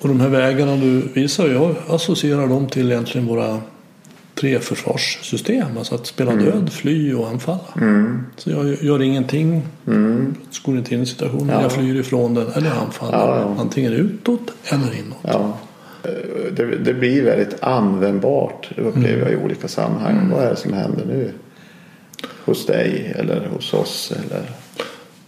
Och 0.00 0.08
de 0.08 0.20
här 0.20 0.28
vägarna 0.28 0.76
du 0.76 1.00
visar, 1.14 1.48
jag 1.48 1.74
associerar 1.88 2.46
dem 2.46 2.66
till 2.68 2.92
egentligen 2.92 3.26
våra 3.26 3.60
tre 4.40 4.58
försvarssystem. 4.58 5.78
Alltså 5.78 5.94
att 5.94 6.06
spela 6.06 6.32
Mm. 6.32 6.44
död, 6.44 6.72
fly 6.72 7.14
och 7.14 7.28
anfalla. 7.28 7.60
Så 8.36 8.50
jag 8.50 8.82
gör 8.84 9.02
ingenting, 9.02 9.62
går 10.64 10.76
inte 10.78 10.94
in 10.94 11.02
i 11.02 11.06
situationen, 11.06 11.42
Mm. 11.42 11.54
Ja. 11.54 11.62
jag 11.62 11.72
flyr 11.72 12.00
ifrån 12.00 12.34
den 12.34 12.52
eller 12.52 12.70
anfaller. 12.70 13.18
Ja, 13.18 13.40
ja. 13.40 13.56
Antingen 13.60 13.92
utåt 13.92 14.50
eller 14.64 14.98
inåt. 14.98 15.18
Ja. 15.22 15.56
Eh, 16.04 16.52
Det, 16.52 16.76
det 16.76 16.94
blir 16.94 17.24
väldigt 17.24 17.62
användbart 17.62 18.70
upplever 18.76 19.22
jag 19.22 19.32
i 19.32 19.36
olika 19.44 19.68
sammanhang. 19.68 20.30
Vad 20.30 20.44
är 20.44 20.50
det 20.50 20.56
som 20.56 20.72
händer 20.72 21.04
nu? 21.06 21.32
Hos 22.44 22.66
dig 22.66 23.12
eller 23.16 23.46
hos 23.46 23.74
oss? 23.74 24.12
Eller... 24.12 24.50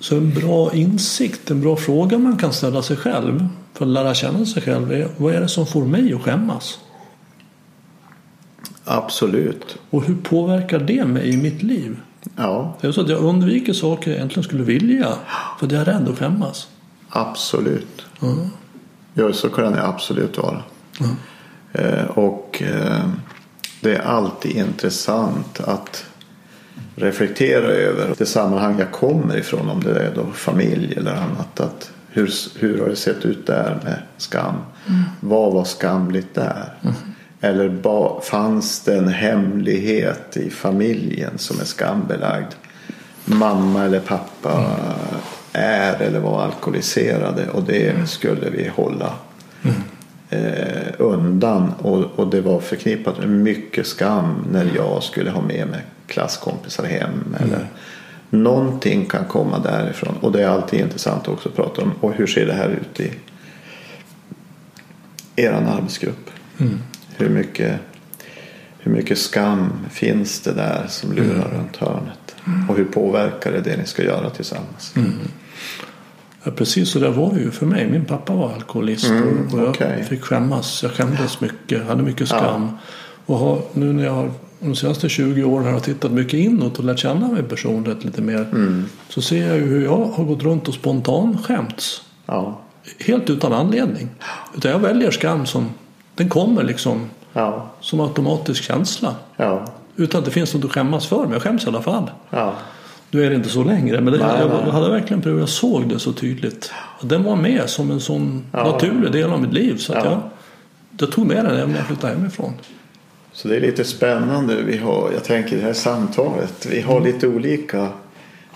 Så 0.00 0.16
en 0.16 0.30
bra 0.30 0.74
insikt, 0.74 1.50
en 1.50 1.60
bra 1.60 1.76
fråga 1.76 2.18
man 2.18 2.36
kan 2.36 2.52
ställa 2.52 2.82
sig 2.82 2.96
själv 2.96 3.46
för 3.74 3.84
att 3.84 3.90
lära 3.90 4.14
känna 4.14 4.46
sig 4.46 4.62
själv 4.62 4.92
är 4.92 5.08
vad 5.16 5.34
är 5.34 5.40
det 5.40 5.48
som 5.48 5.66
får 5.66 5.84
mig 5.84 6.14
att 6.14 6.22
skämmas? 6.22 6.78
Absolut. 8.84 9.78
Och 9.90 10.04
hur 10.04 10.14
påverkar 10.22 10.78
det 10.78 11.04
mig 11.04 11.28
i 11.28 11.36
mitt 11.36 11.62
liv? 11.62 11.96
Ja, 12.36 12.76
Det 12.80 12.86
är 12.86 12.92
så 12.92 13.00
att 13.00 13.08
jag 13.08 13.20
undviker 13.20 13.72
saker 13.72 14.10
jag 14.10 14.16
egentligen 14.16 14.44
skulle 14.44 14.62
vilja 14.64 15.08
för 15.58 15.66
att 15.66 15.72
jag 15.72 15.80
är 15.80 15.84
rädd 15.84 16.08
att 16.08 16.18
skämmas. 16.18 16.68
absolut. 17.08 18.02
Ja. 18.20 18.34
Ja, 19.14 19.32
så 19.32 19.48
kan 19.48 19.72
det 19.72 19.86
absolut 19.86 20.38
vara. 20.38 20.62
Eh, 21.72 22.04
och 22.04 22.62
eh, 22.62 23.08
det 23.80 23.96
är 23.96 24.02
alltid 24.02 24.56
intressant 24.56 25.60
att 25.60 26.04
reflektera 26.96 27.66
över 27.66 28.14
det 28.18 28.26
sammanhang 28.26 28.78
jag 28.78 28.92
kommer 28.92 29.36
ifrån. 29.36 29.68
Om 29.68 29.80
det 29.80 30.00
är 30.00 30.14
då 30.14 30.26
familj 30.32 30.94
eller 30.96 31.12
annat. 31.14 31.60
Att 31.60 31.92
hur, 32.08 32.30
hur 32.58 32.80
har 32.80 32.88
det 32.88 32.96
sett 32.96 33.24
ut 33.24 33.46
där 33.46 33.80
med 33.84 33.98
skam? 34.16 34.54
Vad 35.20 35.52
var 35.52 35.64
skamligt 35.64 36.34
där? 36.34 36.74
Eller 37.40 37.68
ba, 37.68 38.20
fanns 38.20 38.80
det 38.80 38.96
en 38.96 39.08
hemlighet 39.08 40.36
i 40.36 40.50
familjen 40.50 41.38
som 41.38 41.60
är 41.60 41.64
skambelagd? 41.64 42.52
Mamma 43.24 43.84
eller 43.84 44.00
pappa 44.00 44.76
är 45.52 46.00
eller 46.02 46.20
var 46.20 46.42
alkoholiserade 46.42 47.48
och 47.48 47.62
det 47.62 48.08
skulle 48.08 48.50
vi 48.50 48.68
hålla 48.68 49.14
eh, 50.30 50.92
undan. 50.98 51.72
Och, 51.78 52.18
och 52.18 52.30
det 52.30 52.40
var 52.40 52.60
förknippat 52.60 53.18
med 53.18 53.28
mycket 53.28 53.86
skam 53.86 54.44
när 54.52 54.70
jag 54.76 55.02
skulle 55.02 55.30
ha 55.30 55.40
med 55.40 55.68
mig 55.68 55.80
klasskompisar 56.06 56.84
hem 56.84 57.36
eller 57.40 57.66
Någonting 58.34 59.06
kan 59.06 59.24
komma 59.24 59.58
därifrån 59.58 60.14
och 60.20 60.32
det 60.32 60.42
är 60.42 60.48
alltid 60.48 60.80
intressant 60.80 61.28
också 61.28 61.48
att 61.48 61.56
prata 61.56 61.82
om. 61.82 61.92
Och 62.00 62.12
hur 62.12 62.26
ser 62.26 62.46
det 62.46 62.52
här 62.52 62.68
ut 62.68 63.00
i 63.00 63.10
er 65.36 65.50
arbetsgrupp? 65.50 66.30
Mm. 66.58 66.78
Hur, 67.16 67.28
mycket, 67.28 67.80
hur 68.78 68.92
mycket 68.92 69.18
skam 69.18 69.72
finns 69.90 70.40
det 70.40 70.52
där 70.52 70.86
som 70.88 71.12
lurar 71.12 71.46
Mm. 71.46 71.58
runt 71.58 71.76
hörnet? 71.76 72.34
Och 72.68 72.76
hur 72.76 72.84
påverkar 72.84 73.52
det 73.52 73.60
det 73.60 73.76
ni 73.76 73.86
ska 73.86 74.02
göra 74.02 74.30
tillsammans? 74.30 74.92
Mm. 74.96 75.12
Ja, 76.44 76.50
precis 76.50 76.90
så 76.90 76.98
där 76.98 77.10
var 77.10 77.32
det 77.34 77.40
ju 77.40 77.50
för 77.50 77.66
mig. 77.66 77.90
Min 77.90 78.04
pappa 78.04 78.32
var 78.32 78.52
alkoholist 78.52 79.10
Mm, 79.10 79.48
och 79.52 79.58
jag 79.60 79.68
okej. 79.68 80.04
fick 80.08 80.22
skämmas. 80.22 80.82
Jag 80.82 80.92
skämdes 80.92 81.40
mycket, 81.40 81.86
hade 81.86 82.02
mycket 82.02 82.28
skam. 82.28 82.70
Och 83.26 83.36
har, 83.38 83.58
nu 83.72 83.92
när 83.92 84.04
jag 84.04 84.12
har 84.12 84.30
de 84.60 84.74
senaste 84.74 85.08
20 85.08 85.44
åren 85.44 85.64
har 85.64 85.72
jag 85.72 85.82
tittat 85.82 86.10
mycket 86.12 86.34
inåt 86.34 86.78
och 86.78 86.84
lärt 86.84 86.98
känna 86.98 87.28
min 87.28 87.44
personlighet 87.44 88.04
lite 88.04 88.22
mer. 88.22 88.40
Mm. 88.40 88.84
Så 89.08 89.22
ser 89.22 89.46
jag 89.46 89.56
ju 89.56 89.62
hur 89.66 89.84
jag 89.84 89.96
har 90.04 90.24
gått 90.24 90.42
runt 90.42 90.68
och 90.68 90.74
spontan 90.74 91.38
skämts. 91.44 92.02
Ja, 92.26 92.58
Helt 93.06 93.30
utan 93.30 93.52
anledning. 93.52 94.08
Utan 94.56 94.70
jag 94.70 94.78
väljer 94.78 95.10
skam 95.10 95.46
som 95.46 95.66
den 96.14 96.28
kommer 96.28 96.62
liksom 96.62 97.10
ja, 97.32 97.70
som 97.80 98.00
automatisk 98.00 98.62
känsla. 98.64 99.14
ja, 99.36 99.64
Utan 99.96 100.18
att 100.18 100.24
det 100.24 100.30
finns 100.30 100.54
något 100.54 100.64
att 100.64 100.72
skämmas 100.72 101.06
för. 101.06 101.22
Men 101.22 101.32
jag 101.32 101.42
skäms 101.42 101.64
i 101.64 101.68
alla 101.68 101.82
fall. 101.82 102.10
Nu 103.14 103.24
är 103.24 103.30
det 103.30 103.36
inte 103.36 103.48
så 103.48 103.64
längre. 103.64 104.00
Men 104.00 104.12
det, 104.12 104.18
Nej, 104.18 104.36
jag, 104.40 104.48
nej. 104.62 104.70
hade 104.70 104.90
verkligen 104.90 105.22
prövat. 105.22 105.40
Jag 105.40 105.48
såg 105.48 105.88
det 105.88 105.98
så 105.98 106.12
tydligt. 106.12 106.72
Den 107.02 107.24
var 107.24 107.36
med 107.36 107.70
som 107.70 107.90
en 107.90 108.00
sån 108.00 108.44
Ja. 108.52 108.72
naturlig 108.72 109.12
del 109.12 109.30
av 109.32 109.40
mitt 109.42 109.52
liv. 109.52 109.76
Så 109.76 109.92
att 109.92 110.04
Ja. 110.04 110.10
jag, 110.10 110.20
jag 110.98 111.12
tog 111.12 111.26
med 111.26 111.36
den 111.44 111.56
även 111.56 111.70
när 111.70 111.78
jag 111.78 111.86
flyttade 111.86 112.14
hemifrån. 112.14 112.52
Så 113.32 113.48
det 113.48 113.56
är 113.56 113.60
lite 113.60 113.84
spännande. 113.84 114.62
Vi 114.62 114.76
har, 114.76 115.10
jag 115.12 115.24
tänker 115.24 115.56
det 115.56 115.62
här 115.62 115.72
samtalet. 115.72 116.66
Vi 116.70 116.80
har 116.80 117.00
lite 117.00 117.28
olika. 117.28 117.88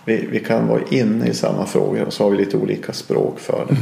Vi, 0.05 0.29
vi 0.31 0.41
kan 0.41 0.67
vara 0.69 0.81
inne 0.91 1.29
i 1.29 1.35
samma 1.35 1.67
frågor 1.67 2.05
och 2.05 2.13
så 2.13 2.23
har 2.25 2.31
vi 2.31 2.37
lite 2.37 2.57
olika 2.57 2.93
språk 2.93 3.39
för 3.41 3.67
det. 3.69 3.77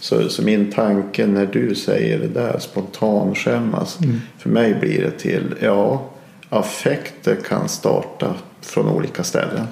Så, 0.00 0.28
så 0.28 0.42
min 0.42 0.72
tanke 0.72 1.26
när 1.26 1.46
du 1.46 1.74
säger 1.74 2.18
det 2.18 2.28
där 2.28 2.58
spontanskämmas. 2.58 3.98
För 4.38 4.50
mig 4.50 4.74
blir 4.80 5.00
det 5.02 5.10
till 5.10 5.54
ja 5.60 6.02
affekter 6.48 7.36
kan 7.48 7.68
starta 7.68 8.34
från 8.62 8.88
olika 8.88 9.24
ställen. 9.24 9.66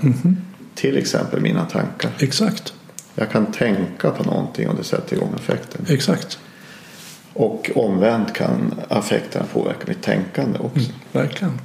Till 0.74 0.96
exempel 0.96 1.40
mina 1.40 1.64
tankar. 1.64 2.10
Exakt. 2.18 2.72
Jag 3.14 3.30
kan 3.30 3.46
tänka 3.46 4.10
på 4.10 4.24
någonting 4.24 4.68
och 4.68 4.76
det 4.76 4.84
sätter 4.84 5.16
igång 5.16 5.34
affekten. 5.34 5.86
Exakt. 5.88 6.38
Och 7.32 7.70
omvänt 7.74 8.32
kan 8.32 8.74
affekterna 8.88 9.44
påverka 9.52 9.84
mitt 9.86 10.02
tänkande 10.02 10.58
också. 10.58 10.90
Verkligen. 11.12 11.60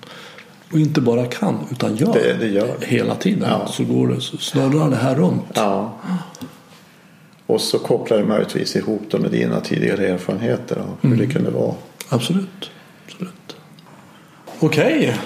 Och 0.71 0.79
inte 0.79 1.01
bara 1.01 1.25
kan 1.25 1.57
utan 1.71 1.95
gör. 1.95 2.13
Det, 2.13 2.33
det 2.33 2.47
gör. 2.47 2.75
Hela 2.81 3.15
tiden. 3.15 3.49
Ja. 3.49 3.67
Så 3.67 3.83
går 3.83 4.07
det. 4.07 4.21
Så 4.21 4.37
snurrar 4.37 4.89
det 4.89 4.95
här 4.95 5.15
runt. 5.15 5.43
Ja. 5.53 5.97
Och 7.45 7.61
så 7.61 7.79
kopplar 7.79 8.17
det 8.17 8.25
möjligtvis 8.25 8.75
ihop 8.75 9.03
det 9.11 9.19
med 9.19 9.31
dina 9.31 9.59
tidigare 9.61 10.07
erfarenheter 10.07 10.75
av 10.75 10.97
hur 11.01 11.17
det 11.17 11.27
kunde 11.27 11.49
vara. 11.51 11.73
Absolut. 12.09 12.71
Absolut. 13.05 13.55
Okej. 14.59 15.17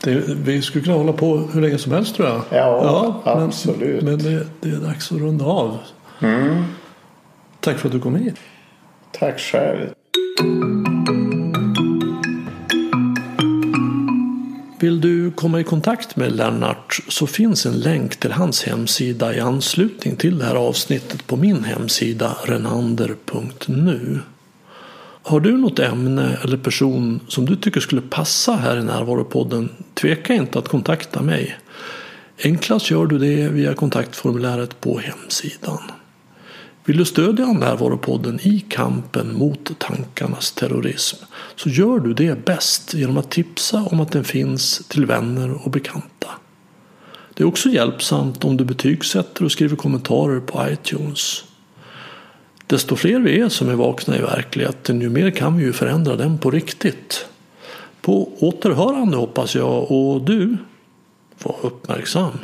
Det, 0.00 0.24
vi 0.26 0.62
skulle 0.62 0.84
kunna 0.84 0.96
hålla 0.96 1.12
på 1.12 1.36
hur 1.36 1.60
länge 1.60 1.78
som 1.78 1.92
helst 1.92 2.16
tror 2.16 2.28
jag. 2.28 2.42
Ja, 2.50 3.22
men, 3.24 3.42
absolut. 3.42 4.02
Men 4.02 4.18
det, 4.18 4.46
det 4.60 4.68
är 4.68 4.76
dags 4.76 5.12
att 5.12 5.18
runda 5.18 5.44
av. 5.44 5.78
Tack 7.60 7.78
för 7.78 7.88
att 7.88 7.92
du 7.92 8.00
kom 8.00 8.16
hit. 8.16 8.36
Tack 9.12 9.40
själv. 9.40 9.88
Vill 14.80 15.00
du 15.00 15.30
komma 15.30 15.60
i 15.60 15.64
kontakt 15.64 16.16
med 16.16 16.36
Lennart 16.36 17.00
så 17.08 17.26
finns 17.26 17.66
en 17.66 17.80
länk 17.80 18.16
till 18.16 18.32
hans 18.32 18.64
hemsida 18.64 19.34
i 19.34 19.40
anslutning 19.40 20.16
till 20.16 20.38
det 20.38 20.44
här 20.44 20.54
avsnittet 20.54 21.26
på 21.26 21.36
min 21.36 21.64
hemsida 21.64 22.36
renander.nu. 22.44 24.20
Har 25.26 25.40
du 25.40 25.56
något 25.56 25.78
ämne 25.78 26.38
eller 26.44 26.56
person 26.56 27.20
som 27.28 27.46
du 27.46 27.56
tycker 27.56 27.80
skulle 27.80 28.00
passa 28.00 28.56
här 28.56 28.76
i 28.76 28.84
Närvaropodden 28.84 29.68
tveka 29.94 30.34
inte 30.34 30.58
att 30.58 30.68
kontakta 30.68 31.22
mig. 31.22 31.58
Enklast 32.44 32.90
gör 32.90 33.06
du 33.06 33.18
det 33.18 33.48
via 33.48 33.74
kontaktformuläret 33.74 34.80
på 34.80 34.98
hemsidan. 34.98 35.78
Vill 36.84 36.96
du 36.96 37.04
stödja 37.04 37.46
Närvaropodden 37.46 38.40
i 38.42 38.60
kampen 38.68 39.38
mot 39.38 39.78
tankarnas 39.78 40.52
terrorism 40.52 41.16
så 41.56 41.68
gör 41.68 41.98
du 41.98 42.14
det 42.14 42.44
bäst 42.44 42.94
genom 42.94 43.18
att 43.18 43.30
tipsa 43.30 43.82
om 43.82 44.00
att 44.00 44.12
den 44.12 44.24
finns 44.24 44.86
till 44.88 45.06
vänner 45.06 45.66
och 45.66 45.70
bekanta. 45.70 46.28
Det 47.34 47.42
är 47.42 47.48
också 47.48 47.68
hjälpsamt 47.68 48.44
om 48.44 48.56
du 48.56 48.64
betygsätter 48.64 49.44
och 49.44 49.52
skriver 49.52 49.76
kommentarer 49.76 50.40
på 50.40 50.68
iTunes. 50.68 51.44
Desto 52.66 52.96
fler 52.96 53.20
vi 53.20 53.40
är 53.40 53.48
som 53.48 53.68
är 53.68 53.74
vakna 53.74 54.16
i 54.16 54.20
verkligheten, 54.20 55.00
ju 55.00 55.08
mer 55.08 55.30
kan 55.30 55.56
vi 55.56 55.64
ju 55.64 55.72
förändra 55.72 56.16
den 56.16 56.38
på 56.38 56.50
riktigt. 56.50 57.26
På 58.00 58.32
återhörande 58.38 59.16
hoppas 59.16 59.54
jag 59.54 59.90
och 59.90 60.22
du, 60.22 60.56
var 61.42 61.56
uppmärksam. 61.62 62.38